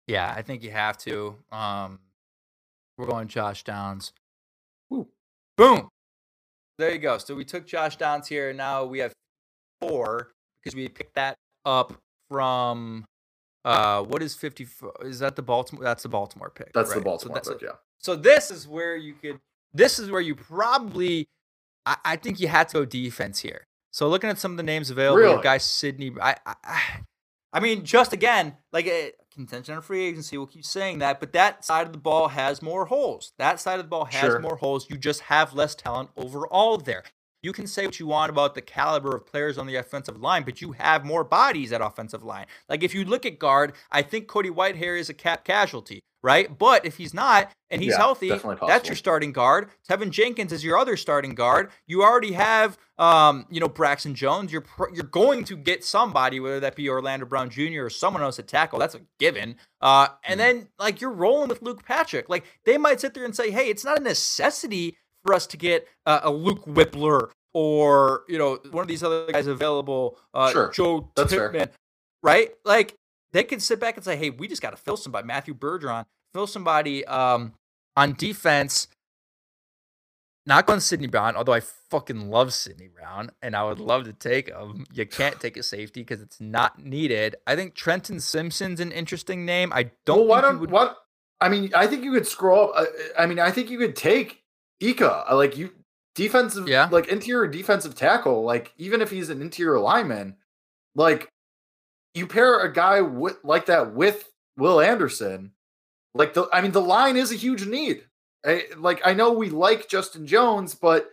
Yeah, 0.07 0.33
I 0.35 0.41
think 0.41 0.63
you 0.63 0.71
have 0.71 0.97
to. 0.97 1.37
Um, 1.49 1.99
we're 2.97 3.07
going 3.07 3.29
Josh 3.29 3.63
Downs. 3.63 4.11
Woo. 4.89 5.07
Boom. 5.55 5.87
There 6.77 6.91
you 6.91 6.99
go. 6.99 7.19
So 7.19 7.35
we 7.35 7.45
took 7.45 7.65
Josh 7.65 7.95
Downs 7.95 8.27
here. 8.27 8.51
Now 8.51 8.83
we 8.83 8.99
have 8.99 9.13
four 9.79 10.33
because 10.61 10.75
we 10.75 10.89
picked 10.89 11.15
that 11.15 11.37
up 11.63 11.93
from 12.29 13.05
uh, 13.65 14.03
what 14.03 14.21
is 14.21 14.35
50? 14.35 14.67
Is 15.01 15.19
that 15.19 15.35
the 15.35 15.41
Baltimore? 15.41 15.83
That's 15.83 16.03
the 16.03 16.09
Baltimore 16.09 16.49
pick. 16.49 16.71
That's 16.73 16.89
right? 16.89 16.99
the 16.99 17.03
Baltimore 17.03 17.39
so 17.43 17.53
pick, 17.53 17.61
yeah. 17.61 17.69
So 17.97 18.15
this 18.15 18.51
is 18.51 18.67
where 18.67 18.95
you 18.95 19.13
could, 19.13 19.39
this 19.73 19.99
is 19.99 20.11
where 20.11 20.21
you 20.21 20.35
probably, 20.35 21.27
I, 21.85 21.97
I 22.05 22.15
think 22.15 22.39
you 22.39 22.47
had 22.47 22.69
to 22.69 22.73
go 22.73 22.85
defense 22.85 23.39
here. 23.39 23.65
So 23.91 24.07
looking 24.07 24.29
at 24.29 24.37
some 24.37 24.51
of 24.51 24.57
the 24.57 24.63
names 24.63 24.89
available, 24.89 25.21
really? 25.21 25.41
guy 25.43 25.57
Sydney, 25.57 26.13
I, 26.21 26.35
I, 26.45 26.81
I 27.53 27.59
mean, 27.59 27.85
just 27.85 28.13
again, 28.13 28.57
like 28.71 28.87
a 28.87 29.13
contention 29.35 29.75
on 29.75 29.81
free 29.81 30.05
agency. 30.05 30.37
We'll 30.37 30.47
keep 30.47 30.65
saying 30.65 30.99
that, 30.99 31.19
but 31.19 31.33
that 31.33 31.63
side 31.63 31.85
of 31.85 31.93
the 31.93 31.99
ball 31.99 32.29
has 32.29 32.61
more 32.61 32.85
holes. 32.85 33.33
That 33.37 33.59
side 33.59 33.79
of 33.79 33.85
the 33.85 33.89
ball 33.89 34.05
has 34.05 34.21
Sure. 34.21 34.39
more 34.39 34.55
holes. 34.55 34.89
You 34.89 34.97
just 34.97 35.21
have 35.21 35.53
less 35.53 35.75
talent 35.75 36.09
overall 36.17 36.77
there. 36.77 37.03
You 37.45 37.53
can 37.53 37.67
say 37.67 37.85
what 37.85 37.99
you 37.99 38.07
want 38.07 38.31
about 38.31 38.55
the 38.55 38.61
caliber 38.63 39.15
of 39.15 39.27
players 39.27 39.59
on 39.59 39.67
the 39.67 39.75
offensive 39.75 40.19
line, 40.19 40.41
but 40.41 40.63
you 40.63 40.71
have 40.71 41.05
more 41.05 41.23
bodies 41.23 41.71
at 41.71 41.79
offensive 41.79 42.23
line. 42.23 42.47
Like 42.67 42.81
if 42.81 42.95
you 42.95 43.05
look 43.05 43.23
at 43.23 43.37
guard, 43.37 43.73
I 43.91 44.01
think 44.01 44.27
Cody 44.27 44.49
Whitehair 44.49 44.97
is 44.97 45.09
a 45.09 45.13
cap 45.13 45.43
casualty, 45.43 46.01
right? 46.23 46.57
But 46.57 46.87
if 46.87 46.97
he's 46.97 47.13
not 47.13 47.51
and 47.69 47.83
he's 47.83 47.91
Yeah, 47.91 47.97
healthy, 47.97 48.29
that's 48.65 48.87
your 48.87 48.95
starting 48.95 49.31
guard. 49.31 49.69
Teven 49.87 50.09
Jenkins 50.09 50.51
is 50.51 50.63
your 50.63 50.75
other 50.75 50.97
starting 50.97 51.35
guard. 51.35 51.69
You 51.85 52.01
already 52.01 52.31
have, 52.31 52.79
um, 52.97 53.45
you 53.51 53.59
know, 53.59 53.69
Braxton 53.69 54.15
Jones. 54.15 54.51
You're 54.51 54.61
pr- 54.61 54.91
you're 54.91 55.03
going 55.03 55.43
to 55.43 55.55
get 55.55 55.83
somebody, 55.83 56.39
whether 56.39 56.59
that 56.61 56.75
be 56.75 56.89
Orlando 56.89 57.27
Brown 57.27 57.51
Jr. 57.51 57.83
or 57.83 57.89
someone 57.91 58.23
else 58.23 58.39
at 58.39 58.47
tackle. 58.47 58.79
That's 58.79 58.95
a 58.95 59.01
given. 59.19 59.57
Uh, 59.81 60.07
and 60.23 60.39
then 60.39 60.69
like 60.79 60.99
you're 60.99 61.11
rolling 61.11 61.49
with 61.49 61.61
Luke 61.61 61.85
Patrick. 61.85 62.27
Like 62.27 62.45
they 62.65 62.79
might 62.79 63.01
sit 63.01 63.13
there 63.13 63.23
and 63.23 63.35
say, 63.35 63.51
hey, 63.51 63.69
it's 63.69 63.85
not 63.85 63.99
a 63.99 64.03
necessity 64.03 64.97
for 65.25 65.33
us 65.33 65.47
to 65.47 65.57
get 65.57 65.87
uh, 66.05 66.19
a 66.23 66.31
Luke 66.31 66.63
Wypler 66.65 67.29
or 67.53 68.23
you 68.27 68.37
know 68.37 68.59
one 68.71 68.81
of 68.83 68.87
these 68.87 69.03
other 69.03 69.31
guys 69.31 69.47
available. 69.47 70.17
Uh, 70.33 70.51
Sure. 70.51 70.71
Joe 70.71 71.09
That's 71.15 71.33
fair. 71.33 71.69
Right? 72.23 72.51
Like 72.63 72.95
they 73.33 73.43
could 73.43 73.61
sit 73.61 73.79
back 73.79 73.95
and 73.95 74.03
say, 74.05 74.15
hey, 74.15 74.29
we 74.29 74.47
just 74.47 74.61
got 74.61 74.71
to 74.71 74.77
fill 74.77 74.97
somebody. 74.97 75.27
Matthew 75.27 75.53
Bergeron, 75.53 76.05
fill 76.33 76.47
somebody 76.47 77.05
um, 77.05 77.53
on 77.97 78.13
defense. 78.13 78.87
Not 80.47 80.67
going 80.67 80.79
Sydney 80.79 81.07
Brown, 81.07 81.35
although 81.35 81.53
I 81.53 81.59
fucking 81.59 82.29
love 82.29 82.53
Sydney 82.53 82.87
Brown 82.87 83.31
and 83.41 83.55
I 83.55 83.63
would 83.63 83.79
love 83.79 84.03
to 84.03 84.13
take 84.13 84.49
him. 84.49 84.85
You 84.93 85.05
can't 85.07 85.39
take 85.39 85.57
a 85.57 85.63
safety 85.63 86.01
because 86.01 86.21
it's 86.21 86.39
not 86.39 86.77
needed. 86.85 87.35
I 87.47 87.55
think 87.55 87.73
Trenton 87.73 88.19
Simpson's 88.19 88.79
an 88.79 88.91
interesting 88.91 89.43
name. 89.43 89.73
I 89.73 89.89
don't. 90.05 90.19
Well, 90.19 90.27
why 90.27 90.41
think 90.41 90.51
don't 90.51 90.59
would- 90.61 90.71
what? 90.71 90.97
I 91.41 91.49
mean, 91.49 91.71
I 91.75 91.87
think 91.87 92.03
you 92.03 92.11
could 92.13 92.27
scroll. 92.27 92.71
up. 92.75 92.75
uh, 92.77 92.85
I 93.19 93.25
mean, 93.25 93.39
I 93.39 93.51
think 93.51 93.69
you 93.71 93.77
could 93.79 93.95
take 93.95 94.43
Ika. 94.79 95.31
uh, 95.31 95.35
Like 95.35 95.57
you, 95.57 95.71
defensive, 96.15 96.67
Yeah. 96.67 96.87
like 96.91 97.07
interior 97.07 97.47
defensive 97.47 97.95
tackle. 97.95 98.43
Like 98.43 98.73
even 98.77 99.01
if 99.01 99.09
he's 99.09 99.29
an 99.29 99.41
interior 99.41 99.79
lineman, 99.79 100.35
like 100.95 101.29
you 102.13 102.27
pair 102.27 102.59
a 102.61 102.71
guy 102.71 103.01
with 103.01 103.37
like 103.43 103.65
that 103.67 103.93
with 103.93 104.31
Will 104.57 104.79
Anderson. 104.81 105.51
Like 106.13 106.33
the, 106.33 106.47
I 106.53 106.61
mean, 106.61 106.71
the 106.71 106.81
line 106.81 107.17
is 107.17 107.31
a 107.31 107.35
huge 107.35 107.65
need. 107.65 108.05
I, 108.45 108.63
like 108.77 109.01
I 109.05 109.13
know 109.13 109.33
we 109.33 109.49
like 109.49 109.89
Justin 109.89 110.25
Jones, 110.25 110.73
but 110.75 111.09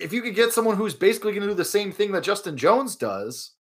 if 0.00 0.12
you 0.12 0.22
could 0.22 0.34
get 0.34 0.52
someone 0.52 0.76
who's 0.76 0.94
basically 0.94 1.32
going 1.32 1.42
to 1.42 1.48
do 1.48 1.54
the 1.54 1.64
same 1.64 1.92
thing 1.92 2.10
that 2.12 2.24
Justin 2.24 2.56
Jones 2.56 2.96
does, 2.96 3.52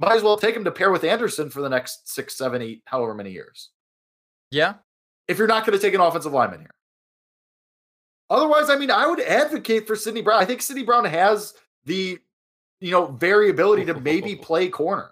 might 0.00 0.16
as 0.16 0.22
well 0.22 0.36
take 0.36 0.54
him 0.56 0.64
to 0.64 0.70
pair 0.70 0.90
with 0.90 1.04
Anderson 1.04 1.50
for 1.50 1.60
the 1.60 1.68
next 1.68 2.08
six, 2.08 2.36
seven, 2.36 2.62
eight, 2.62 2.82
however 2.86 3.12
many 3.14 3.32
years. 3.32 3.70
Yeah. 4.50 4.74
If 5.28 5.36
you're 5.38 5.48
not 5.48 5.66
going 5.66 5.76
to 5.78 5.82
take 5.84 5.94
an 5.94 6.00
offensive 6.00 6.32
lineman 6.32 6.60
here. 6.60 6.70
Otherwise, 8.30 8.70
I 8.70 8.76
mean, 8.76 8.90
I 8.90 9.06
would 9.06 9.20
advocate 9.20 9.86
for 9.86 9.96
Sydney 9.96 10.22
Brown. 10.22 10.40
I 10.40 10.44
think 10.44 10.62
Sydney 10.62 10.82
Brown 10.84 11.04
has 11.04 11.54
the, 11.84 12.18
you 12.80 12.90
know, 12.90 13.06
variability 13.06 13.84
to 13.86 13.94
maybe 14.00 14.34
play 14.48 14.68
corner. 14.68 15.10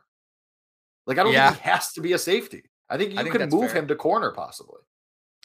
Like, 1.07 1.19
I 1.19 1.23
don't 1.25 1.33
Yeah. 1.33 1.51
think 1.51 1.63
he 1.63 1.71
has 1.71 1.93
to 1.93 2.01
be 2.01 2.13
a 2.15 2.19
safety. 2.19 2.65
I 2.89 2.97
think 2.97 3.13
you 3.13 3.19
I 3.19 3.23
think 3.23 3.35
can 3.37 3.49
move 3.51 3.71
fair. 3.71 3.81
him 3.83 3.89
to 3.89 3.97
corner 3.97 4.31
possibly. 4.31 4.81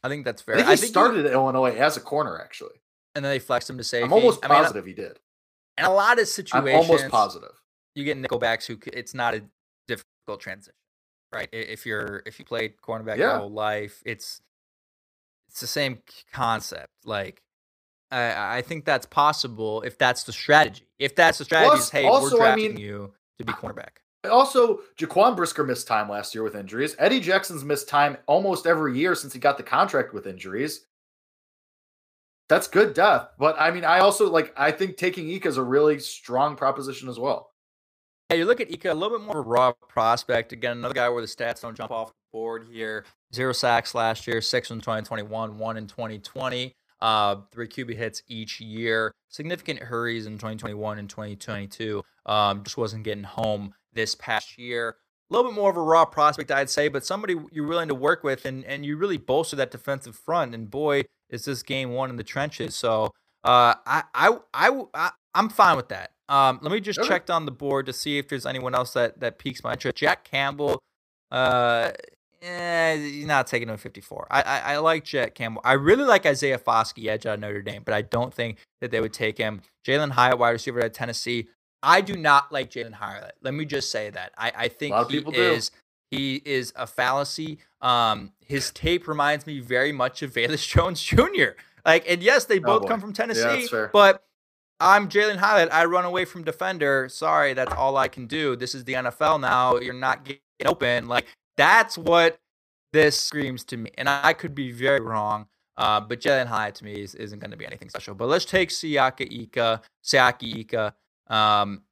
I 0.04 0.10
think 0.10 0.26
that's 0.26 0.42
fair. 0.42 0.56
I 0.56 0.64
think 0.64 0.80
he 0.80 0.86
you- 0.86 0.92
started 0.92 1.26
at 1.26 1.32
Illinois 1.34 1.76
as 1.76 1.98
a 1.98 2.02
corner, 2.02 2.40
actually. 2.40 2.76
and 3.16 3.26
then 3.26 3.32
they 3.32 3.40
flexed 3.40 3.70
him 3.70 3.78
to 3.78 3.84
safety. 3.84 4.04
I'm 4.06 4.14
almost 4.14 4.46
I 4.46 4.48
mean, 4.50 4.58
positive 4.62 4.86
he 4.86 4.94
did. 4.94 5.20
in 5.78 5.86
a 5.86 5.92
lot 5.94 6.20
of 6.20 6.28
situations, 6.28 6.70
I'm 6.70 6.82
almost 6.92 7.10
positive. 7.10 7.60
you 7.96 8.04
get 8.04 8.18
nickelbacks 8.22 8.66
who 8.68 8.78
it's 8.94 9.14
not 9.16 9.34
a 9.34 9.44
difficult 9.88 10.40
transition, 10.40 10.76
right? 11.34 11.50
If 11.52 11.86
you're 11.86 12.22
if 12.28 12.38
you 12.38 12.46
played 12.46 12.78
cornerback 12.82 13.18
your 13.18 13.36
whole 13.38 13.50
life, 13.52 14.02
it's 14.06 14.42
it's 15.50 15.60
the 15.62 15.68
same 15.68 16.04
concept. 16.32 16.92
Like 17.06 17.42
I 18.12 18.58
I 18.58 18.62
think 18.62 18.86
that's 18.86 19.06
possible 19.06 19.82
if 19.82 19.98
that's 19.98 20.24
the 20.24 20.34
strategy. 20.34 20.88
If 21.00 21.16
that's 21.16 21.38
the 21.38 21.46
strategy, 21.46 21.70
Plus, 21.70 21.84
is 21.86 21.90
hey, 21.90 22.06
also, 22.06 22.38
we're 22.38 22.44
I 22.44 22.46
drafting 22.46 22.76
mean, 22.76 22.78
you 22.78 23.14
to 23.38 23.46
be 23.46 23.54
cornerback. 23.54 24.00
Also, 24.30 24.82
Jaquan 24.98 25.36
Brisker 25.36 25.64
missed 25.64 25.88
time 25.88 26.10
last 26.10 26.34
year 26.34 26.44
with 26.44 26.56
injuries. 26.56 26.96
Eddie 27.00 27.20
Jackson's 27.20 27.64
missed 27.64 27.88
time 27.88 28.18
almost 28.26 28.66
every 28.66 28.98
year 28.98 29.16
since 29.16 29.34
he 29.34 29.40
got 29.40 29.58
the 29.58 29.64
contract 29.64 30.14
with 30.14 30.28
injuries. 30.28 30.86
That's 32.50 32.68
good 32.68 32.94
depth. 32.94 33.36
But 33.38 33.56
I 33.60 33.72
mean, 33.72 33.86
I 33.86 34.00
also 34.00 34.30
like 34.30 34.54
I 34.58 34.72
think 34.72 34.98
taking 34.98 35.30
Ika 35.30 35.48
is 35.48 35.58
a 35.58 35.64
really 35.64 36.00
strong 36.00 36.56
proposition 36.56 37.10
as 37.10 37.20
well. 37.20 37.52
Yeah, 38.30 38.38
you 38.38 38.46
look 38.46 38.60
at 38.60 38.72
Ika, 38.72 38.92
a 38.92 38.94
little 38.94 39.18
bit 39.18 39.26
more 39.26 39.40
of 39.40 39.46
a 39.46 39.50
raw 39.50 39.72
prospect. 39.72 40.52
Again, 40.52 40.78
another 40.78 40.94
guy 40.94 41.08
where 41.10 41.22
the 41.22 41.28
stats 41.28 41.62
don't 41.62 41.78
jump 41.78 41.92
off 41.92 42.10
the 42.10 42.14
board 42.34 42.68
here. 42.70 43.06
Zero 43.34 43.54
sacks 43.54 43.96
last 43.96 44.28
year, 44.28 44.42
six 44.42 44.70
in 44.70 44.80
2021, 44.80 45.58
one 45.58 45.78
in 45.78 45.88
2020. 45.88 46.76
Uh, 47.00 47.38
three 47.52 47.68
QB 47.68 47.96
hits 47.96 48.24
each 48.28 48.60
year. 48.60 49.12
Significant 49.30 49.80
hurries 49.80 50.26
in 50.26 50.34
2021 50.34 50.98
and 51.00 51.10
2022. 51.10 52.04
Um, 52.26 52.64
just 52.64 52.78
wasn't 52.78 53.04
getting 53.04 53.24
home 53.24 53.74
this 53.94 54.16
past 54.16 54.58
year. 54.58 54.96
A 55.30 55.34
little 55.36 55.52
bit 55.52 55.56
more 55.56 55.70
of 55.70 55.78
a 55.78 55.82
raw 55.82 56.06
prospect, 56.06 56.52
I'd 56.52 56.70
say, 56.70 56.88
but 56.88 57.06
somebody 57.06 57.36
you're 57.52 57.68
willing 57.68 57.90
to 57.90 57.96
work 57.96 58.24
with, 58.24 58.46
and 58.46 58.64
and 58.64 58.86
you 58.86 58.96
really 58.98 59.18
bolster 59.18 59.56
that 59.58 59.72
defensive 59.72 60.16
front. 60.16 60.56
And 60.56 60.72
boy, 60.72 61.04
is 61.30 61.46
this 61.46 61.64
game 61.64 61.92
one 61.92 62.10
in 62.10 62.16
the 62.16 62.24
trenches. 62.24 62.76
So 62.76 63.06
uh, 63.44 63.76
I, 63.86 64.04
I 64.16 64.38
I 64.54 64.82
I 64.94 65.12
I'm 65.36 65.50
fine 65.50 65.76
with 65.76 65.90
that. 65.90 66.12
Um, 66.30 66.60
let 66.62 66.72
me 66.72 66.80
just 66.80 67.00
Okay. 67.00 67.08
check 67.10 67.26
down 67.26 67.46
the 67.46 67.52
board 67.52 67.86
to 67.88 67.94
see 67.94 68.18
if 68.18 68.28
there's 68.30 68.46
anyone 68.46 68.74
else 68.74 68.94
that 68.94 69.20
that 69.20 69.38
piques 69.38 69.64
my 69.64 69.74
interest. 69.74 69.98
Jack 69.98 70.24
Campbell, 70.24 70.82
uh, 71.32 71.92
eh, 72.42 72.98
he's 72.98 73.26
not 73.26 73.48
taking 73.48 73.68
him 73.70 73.74
at 73.74 73.80
54. 73.80 74.28
I, 74.32 74.42
I 74.42 74.60
I 74.74 74.78
like 74.78 75.04
Jack 75.04 75.36
Campbell. 75.36 75.62
I 75.66 75.74
really 75.74 76.04
like 76.04 76.26
Isaiah 76.26 76.58
Foskey, 76.60 77.08
edge 77.08 77.26
out 77.26 77.36
of 77.36 77.40
Notre 77.40 77.62
Dame, 77.62 77.84
but 77.84 77.94
I 77.94 78.02
don't 78.02 78.34
think 78.34 78.58
that 78.82 78.92
they 78.92 79.00
would 79.02 79.14
take 79.14 79.38
him. 79.38 79.62
Jalin 79.86 80.12
Hyatt, 80.12 80.38
wide 80.40 80.52
receiver 80.52 80.80
at 80.82 80.94
Tennessee. 80.94 81.48
I 81.84 82.02
do 82.02 82.16
not 82.16 82.52
like 82.52 82.72
Jalin 82.72 82.94
Hyatt. 82.94 83.36
Let 83.42 83.54
me 83.54 83.66
just 83.66 83.92
say 83.92 84.10
that. 84.10 84.34
I, 84.38 84.52
I 84.56 84.68
think 84.68 84.96
he 84.96 85.06
people 85.18 85.32
do. 85.32 85.42
is 85.42 85.72
he 86.12 86.42
is 86.46 86.74
a 86.76 86.88
fallacy. 86.88 87.60
Um, 87.82 88.32
his 88.40 88.72
tape 88.72 89.08
reminds 89.08 89.46
me 89.46 89.60
very 89.60 89.92
much 89.92 90.22
of 90.24 90.34
Velus 90.36 90.68
Jones 90.68 91.02
Jr. 91.02 91.56
Like, 91.86 92.06
and 92.10 92.22
yes, 92.24 92.46
they 92.46 92.58
Oh, 92.58 92.62
both 92.62 92.82
boy. 92.84 92.88
come 92.88 93.00
from 93.02 93.14
Tennessee, 93.14 93.68
fair. 93.68 93.90
but 93.94 94.24
I'm 94.80 95.08
Jalin 95.10 95.38
Hyatt. 95.38 95.70
I 95.72 95.86
run 95.86 96.06
away 96.06 96.26
from 96.26 96.44
defender. 96.44 97.08
Sorry, 97.10 97.54
that's 97.54 97.74
all 97.74 97.98
I 97.98 98.08
can 98.08 98.28
do. 98.28 98.56
This 98.56 98.76
is 98.76 98.84
the 98.84 98.94
NFL 98.94 99.40
now. 99.42 99.78
You're 99.78 99.94
not 99.94 100.24
getting 100.26 100.40
open. 100.66 101.08
Like 101.08 101.26
that's 101.58 101.98
what 101.98 102.38
this 102.94 103.20
screams 103.20 103.64
to 103.66 103.78
me. 103.78 103.92
And 103.98 104.08
I 104.08 104.34
could 104.34 104.56
be 104.56 104.72
very 104.72 105.02
wrong. 105.02 105.48
Uh, 105.78 106.00
but 106.00 106.20
Jalin 106.20 106.48
Hyatt 106.48 106.76
to 106.76 106.86
me 106.86 106.94
is, 106.94 107.14
isn't 107.16 107.38
going 107.40 107.52
to 107.52 107.58
be 107.58 107.66
anything 107.66 107.90
special. 107.90 108.16
But 108.16 108.28
let's 108.30 108.46
take 108.46 108.70
Siaka 108.70 109.32
Ika, 109.32 109.82
Siaki 110.04 110.58
Ika. 110.62 110.94
Um, 111.28 111.84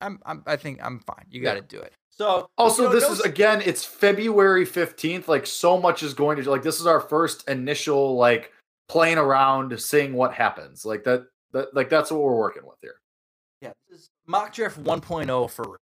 I'm, 0.00 0.18
I'm, 0.24 0.42
I 0.46 0.56
think 0.56 0.80
I'm 0.82 0.98
fine. 1.00 1.26
You 1.30 1.42
got 1.42 1.54
to 1.54 1.60
do 1.60 1.78
it. 1.78 1.92
So 2.10 2.50
Also, 2.58 2.82
you 2.82 2.88
know, 2.88 2.94
this 2.94 3.04
no 3.04 3.12
is 3.12 3.20
again, 3.20 3.62
it's 3.64 3.84
February 3.84 4.66
15th. 4.66 5.28
Like 5.28 5.46
so 5.46 5.80
much 5.80 6.02
is 6.02 6.14
going 6.14 6.42
to 6.42 6.50
like 6.50 6.62
this 6.62 6.80
is 6.80 6.86
our 6.86 7.00
first 7.00 7.48
initial 7.48 8.16
like 8.16 8.52
playing 8.88 9.18
around, 9.18 9.78
seeing 9.80 10.12
what 10.14 10.34
happens. 10.34 10.84
Like 10.84 11.04
that 11.04 11.26
that 11.52 11.74
like 11.74 11.88
that's 11.88 12.10
what 12.10 12.20
we're 12.20 12.36
working 12.36 12.66
with 12.66 12.76
here. 12.82 12.96
Yeah, 13.62 13.72
this 13.88 14.00
is 14.00 14.10
mock 14.26 14.52
draft 14.52 14.82
1.0 14.82 15.50
for 15.50 15.78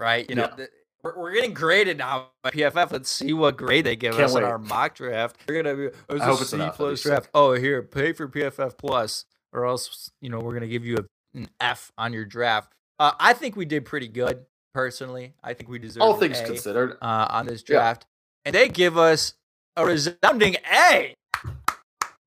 right. 0.00 0.28
You 0.28 0.36
know, 0.36 0.42
Yeah. 0.50 0.56
the, 0.56 0.68
we're, 1.02 1.18
we're 1.18 1.32
getting 1.32 1.52
graded 1.54 1.98
now 1.98 2.28
by 2.42 2.50
PFF. 2.50 2.92
Let's 2.92 3.10
see 3.10 3.32
what 3.32 3.56
grade 3.56 3.84
they 3.84 3.96
give 3.96 4.12
Can't 4.12 4.24
us 4.24 4.30
in 4.34 4.42
wait. 4.42 4.44
our 4.44 4.58
mock 4.58 4.94
draft. 4.94 5.36
We're 5.48 5.62
gonna 5.62 5.76
be 5.76 5.84
it 5.84 5.94
was 6.08 6.22
I 6.22 6.26
hope 6.26 6.40
it's 6.40 6.50
C 6.50 6.68
plus 6.74 7.02
draft. 7.02 7.28
Oh, 7.34 7.52
here, 7.54 7.82
pay 7.82 8.12
for 8.12 8.28
PFF 8.28 8.76
plus, 8.78 9.24
or 9.52 9.66
else 9.66 10.10
you 10.20 10.30
know 10.30 10.38
we're 10.40 10.54
gonna 10.54 10.68
give 10.68 10.84
you 10.84 10.96
a, 10.96 11.38
an 11.38 11.48
F 11.60 11.92
on 11.98 12.12
your 12.12 12.24
draft. 12.24 12.72
Uh, 12.98 13.12
I 13.18 13.32
think 13.32 13.56
we 13.56 13.64
did 13.64 13.84
pretty 13.84 14.08
good 14.08 14.44
personally. 14.74 15.34
I 15.42 15.54
think 15.54 15.68
we 15.68 15.78
deserve 15.78 16.02
All 16.02 16.14
things 16.14 16.40
A, 16.40 16.44
considered. 16.44 16.98
uh, 17.02 17.26
on 17.30 17.46
this 17.46 17.62
Yeah. 17.68 17.76
draft, 17.76 18.06
and 18.44 18.54
they 18.54 18.68
give 18.68 18.96
us 18.96 19.34
a 19.76 19.84
resounding 19.84 20.56
A. 20.72 21.14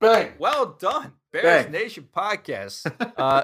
Bang. 0.01 0.33
Well 0.37 0.75
done, 0.77 1.13
Bears 1.31 1.63
Bang. 1.65 1.71
Nation 1.71 2.07
podcast. 2.15 2.91
uh, 3.17 3.43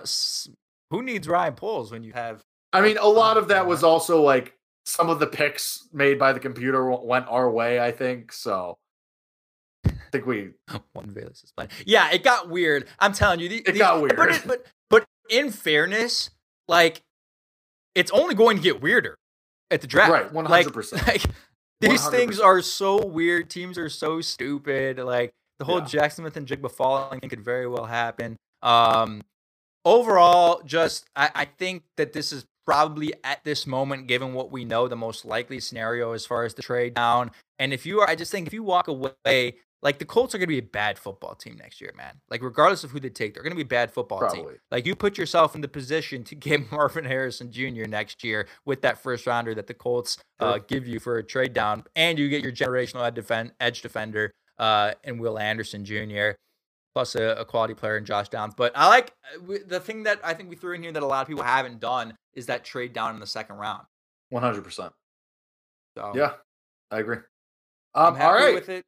who 0.89 1.01
needs 1.01 1.27
Ryan 1.27 1.53
Poles 1.53 1.91
when 1.91 2.03
you 2.03 2.11
have 2.13 2.41
I 2.73 2.81
mean, 2.81 2.97
a 2.97 3.07
lot 3.07 3.37
of 3.37 3.49
that 3.49 3.65
was 3.67 3.83
also 3.83 4.21
like 4.21 4.53
some 4.85 5.09
of 5.09 5.19
the 5.19 5.27
picks 5.27 5.87
made 5.93 6.17
by 6.19 6.33
the 6.33 6.39
computer 6.39 6.89
went 6.91 7.27
our 7.27 7.49
way, 7.49 7.79
I 7.79 7.91
think. 7.91 8.31
So 8.33 8.77
I 9.85 9.91
think 10.11 10.25
we 10.25 10.49
one 10.93 11.07
Velus 11.11 11.43
is 11.43 11.51
playing. 11.55 11.71
Yeah, 11.85 12.09
it 12.11 12.23
got 12.23 12.49
weird. 12.49 12.87
I'm 12.99 13.13
telling 13.13 13.39
you, 13.39 13.49
the, 13.49 13.57
It 13.57 13.73
the- 13.73 13.79
got 13.79 14.01
weird. 14.01 14.15
But, 14.15 14.29
it, 14.31 14.41
but 14.45 14.65
but 14.89 15.05
in 15.29 15.51
fairness, 15.51 16.29
like 16.67 17.01
it's 17.95 18.11
only 18.11 18.35
going 18.35 18.57
to 18.57 18.63
get 18.63 18.81
weirder 18.81 19.17
at 19.69 19.81
the 19.81 19.87
draft. 19.87 20.11
Right, 20.11 20.33
100%. 20.33 21.07
Like, 21.07 21.23
these 21.81 22.07
things 22.09 22.39
100%. 22.39 22.43
are 22.45 22.61
so 22.61 23.05
weird. 23.05 23.49
Teams 23.49 23.77
are 23.77 23.89
so 23.89 24.21
stupid. 24.21 24.97
Like 24.99 25.31
the 25.59 25.65
whole 25.65 25.79
Yeah. 25.79 25.85
Jaxon 25.85 26.11
Smith-Njigba 26.15 26.71
falling 26.71 27.19
thing 27.19 27.29
could 27.29 27.43
very 27.43 27.67
well 27.67 27.85
happen. 27.85 28.37
Um, 28.61 29.21
overall, 29.83 30.61
just 30.65 31.05
I, 31.15 31.29
I 31.33 31.45
think 31.45 31.83
that 31.97 32.13
this 32.13 32.31
is 32.31 32.45
probably 32.65 33.13
at 33.23 33.43
this 33.43 33.65
moment, 33.65 34.07
given 34.07 34.33
what 34.33 34.51
we 34.51 34.65
know, 34.65 34.87
the 34.87 34.95
most 34.95 35.25
likely 35.25 35.59
scenario 35.59 36.13
as 36.13 36.25
far 36.25 36.43
as 36.43 36.53
the 36.53 36.61
trade 36.61 36.93
down. 36.93 37.31
And 37.59 37.73
if 37.73 37.85
you 37.85 38.01
are, 38.01 38.09
I 38.09 38.15
just 38.15 38.31
think 38.31 38.47
if 38.47 38.53
you 38.53 38.63
walk 38.63 38.87
away, 38.87 39.55
like 39.83 39.97
the 39.97 40.05
Colts 40.05 40.35
are 40.35 40.37
going 40.37 40.47
to 40.47 40.53
be 40.53 40.59
a 40.59 40.63
bad 40.63 40.97
football 40.97 41.33
team 41.33 41.57
next 41.57 41.81
year, 41.81 41.91
man. 41.97 42.19
Like 42.29 42.43
regardless 42.43 42.83
of 42.83 42.91
who 42.91 42.99
they 42.99 43.09
take, 43.09 43.33
they're 43.33 43.43
going 43.43 43.51
to 43.51 43.57
be 43.57 43.63
a 43.63 43.65
bad 43.65 43.91
football 43.91 44.19
probably. 44.19 44.41
team. 44.41 44.59
Like 44.69 44.85
you 44.85 44.95
put 44.95 45.17
yourself 45.17 45.55
in 45.55 45.61
the 45.61 45.67
position 45.67 46.23
to 46.25 46.35
get 46.35 46.71
Marvin 46.71 47.05
Harrison 47.05 47.51
Jr. 47.51 47.85
next 47.87 48.23
year 48.23 48.47
with 48.65 48.81
that 48.81 49.01
first 49.01 49.25
rounder 49.25 49.55
that 49.55 49.67
the 49.67 49.73
Colts 49.73 50.17
uh, 50.39 50.59
give 50.67 50.87
you 50.87 50.99
for 50.99 51.17
a 51.17 51.23
trade 51.23 51.53
down, 51.53 51.83
and 51.95 52.19
you 52.19 52.29
get 52.29 52.43
your 52.43 52.51
generational 52.51 53.51
edge 53.59 53.81
defender 53.81 54.31
uh, 54.59 54.93
and 55.03 55.19
Will 55.19 55.39
Anderson 55.39 55.85
Jr 55.85 56.31
plus 56.93 57.15
a, 57.15 57.35
a, 57.35 57.45
quality 57.45 57.73
player 57.73 57.97
in 57.97 58.05
Josh 58.05 58.29
Downs. 58.29 58.53
But 58.55 58.73
I 58.75 58.87
like 58.87 59.13
uh, 59.35 59.57
the 59.65 59.79
thing 59.79 60.03
that 60.03 60.19
I 60.23 60.33
think 60.33 60.49
we 60.49 60.55
threw 60.55 60.73
in 60.73 60.83
here 60.83 60.91
that 60.91 61.01
a 61.01 61.05
lot 61.05 61.21
of 61.21 61.27
people 61.27 61.43
haven't 61.43 61.79
done 61.79 62.13
is 62.33 62.45
that 62.47 62.63
trade 62.63 62.93
down 62.93 63.13
in 63.13 63.19
the 63.19 63.27
second 63.27 63.57
round. 63.57 63.85
One 64.29 64.43
hundred 64.43 64.63
percent. 64.63 64.93
So 65.97 66.13
yeah, 66.15 66.33
I 66.89 66.99
agree. 66.99 67.17
Um, 67.93 68.15
all 68.19 68.33
right. 68.33 68.55
With 68.55 68.69
it. 68.69 68.85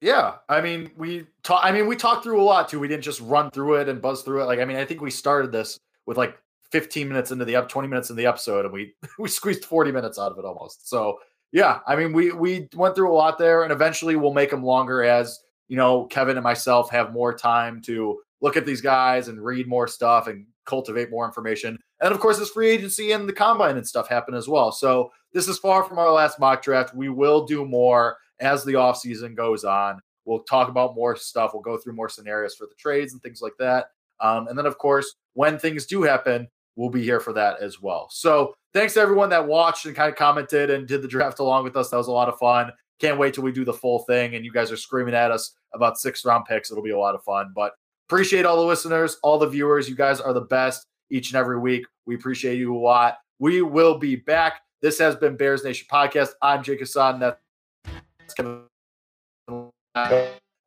Yeah, 0.00 0.36
I 0.48 0.60
mean 0.60 0.90
we 0.96 1.26
talk. 1.42 1.60
I 1.64 1.72
mean 1.72 1.86
we 1.86 1.96
talked 1.96 2.22
through 2.22 2.40
a 2.40 2.44
lot 2.44 2.68
too. 2.68 2.78
We 2.78 2.88
didn't 2.88 3.02
just 3.02 3.20
run 3.20 3.50
through 3.50 3.76
it 3.76 3.88
and 3.88 4.00
buzz 4.00 4.22
through 4.22 4.42
it. 4.42 4.46
Like 4.46 4.60
I 4.60 4.64
mean 4.64 4.76
I 4.76 4.84
think 4.84 5.00
we 5.00 5.10
started 5.10 5.50
this 5.50 5.78
with 6.06 6.16
like 6.16 6.38
15 6.70 7.08
minutes 7.08 7.30
into 7.30 7.44
the 7.44 7.56
up 7.56 7.68
20 7.68 7.88
minutes 7.88 8.10
in 8.10 8.16
the 8.16 8.26
episode 8.26 8.64
and 8.64 8.72
we 8.72 8.94
we 9.18 9.28
squeezed 9.28 9.64
40 9.64 9.90
minutes 9.90 10.18
out 10.18 10.30
of 10.30 10.38
it 10.38 10.44
almost. 10.44 10.88
So 10.88 11.18
yeah, 11.50 11.80
I 11.86 11.96
mean 11.96 12.12
we 12.12 12.30
we 12.30 12.68
went 12.74 12.94
through 12.94 13.10
a 13.10 13.14
lot 13.14 13.38
there 13.38 13.64
and 13.64 13.72
eventually 13.72 14.14
we'll 14.14 14.34
make 14.34 14.50
them 14.50 14.62
longer 14.62 15.02
as 15.02 15.40
you 15.68 15.76
know, 15.76 16.04
Kevin 16.06 16.36
and 16.36 16.44
myself 16.44 16.90
have 16.90 17.12
more 17.12 17.34
time 17.34 17.80
to 17.82 18.20
look 18.40 18.56
at 18.56 18.64
these 18.66 18.80
guys 18.80 19.28
and 19.28 19.44
read 19.44 19.68
more 19.68 19.86
stuff 19.86 20.26
and 20.26 20.46
cultivate 20.64 21.10
more 21.10 21.26
information. 21.26 21.78
And 22.00 22.12
of 22.12 22.20
course, 22.20 22.38
this 22.38 22.50
free 22.50 22.70
agency 22.70 23.12
and 23.12 23.28
the 23.28 23.32
combine 23.32 23.76
and 23.76 23.86
stuff 23.86 24.08
happen 24.08 24.34
as 24.34 24.48
well. 24.48 24.70
So 24.72 25.10
this 25.32 25.48
is 25.48 25.58
far 25.58 25.82
from 25.84 25.98
our 25.98 26.12
last 26.12 26.38
mock 26.38 26.62
draft. 26.62 26.94
We 26.94 27.08
will 27.08 27.46
do 27.46 27.64
more 27.64 28.18
as 28.40 28.64
the 28.64 28.74
offseason 28.74 29.34
goes 29.34 29.64
on. 29.64 30.00
We'll 30.24 30.40
talk 30.40 30.68
about 30.68 30.94
more 30.94 31.16
stuff. 31.16 31.52
We'll 31.54 31.62
go 31.62 31.76
through 31.76 31.94
more 31.94 32.08
scenarios 32.08 32.54
for 32.54 32.66
the 32.66 32.74
trades 32.78 33.12
and 33.12 33.22
things 33.22 33.40
like 33.42 33.54
that. 33.58 33.86
Um, 34.20 34.48
and 34.48 34.58
then, 34.58 34.66
of 34.66 34.78
course, 34.78 35.14
when 35.34 35.58
things 35.58 35.86
do 35.86 36.02
happen, 36.02 36.48
we'll 36.76 36.90
be 36.90 37.02
here 37.02 37.20
for 37.20 37.32
that 37.32 37.60
as 37.60 37.80
well. 37.80 38.08
So 38.10 38.54
thanks 38.72 38.94
to 38.94 39.00
everyone 39.00 39.30
that 39.30 39.46
watched 39.46 39.86
and 39.86 39.96
kind 39.96 40.10
of 40.10 40.16
commented 40.16 40.70
and 40.70 40.86
did 40.86 41.02
the 41.02 41.08
draft 41.08 41.40
along 41.40 41.64
with 41.64 41.76
us. 41.76 41.90
That 41.90 41.96
was 41.96 42.08
a 42.08 42.12
lot 42.12 42.28
of 42.28 42.38
fun. 42.38 42.72
Can't 43.00 43.18
wait 43.18 43.34
till 43.34 43.44
we 43.44 43.52
do 43.52 43.64
the 43.64 43.72
full 43.72 44.00
thing 44.00 44.34
and 44.34 44.44
you 44.44 44.52
guys 44.52 44.72
are 44.72 44.76
screaming 44.76 45.14
at 45.14 45.30
us 45.30 45.54
about 45.74 45.98
six 45.98 46.24
round 46.24 46.44
picks. 46.44 46.70
It'll 46.70 46.82
be 46.82 46.90
a 46.90 46.98
lot 46.98 47.14
of 47.14 47.22
fun. 47.24 47.52
But 47.54 47.72
appreciate 48.08 48.46
all 48.46 48.56
the 48.56 48.66
listeners, 48.66 49.18
all 49.22 49.38
the 49.38 49.48
viewers. 49.48 49.88
You 49.88 49.96
guys 49.96 50.20
are 50.20 50.32
the 50.32 50.40
best 50.40 50.86
each 51.10 51.30
and 51.30 51.36
every 51.36 51.58
week. 51.58 51.84
We 52.06 52.14
appreciate 52.14 52.58
you 52.58 52.76
a 52.76 52.78
lot. 52.78 53.18
We 53.38 53.62
will 53.62 53.98
be 53.98 54.16
back. 54.16 54.62
This 54.82 54.98
has 54.98 55.16
been 55.16 55.36
Bears 55.36 55.64
Nation 55.64 55.86
Podcast. 55.90 56.30
I'm 56.42 56.62
Jake 56.62 56.80
Hassan. 56.80 57.20
That's 57.20 57.38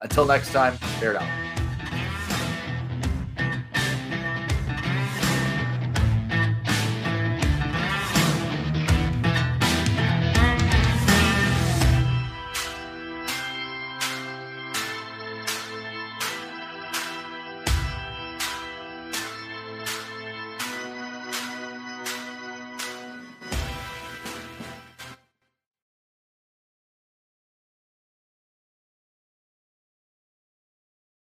Until 0.02 0.26
next 0.26 0.52
time, 0.52 0.78
bear 1.00 1.14
down. 1.14 1.41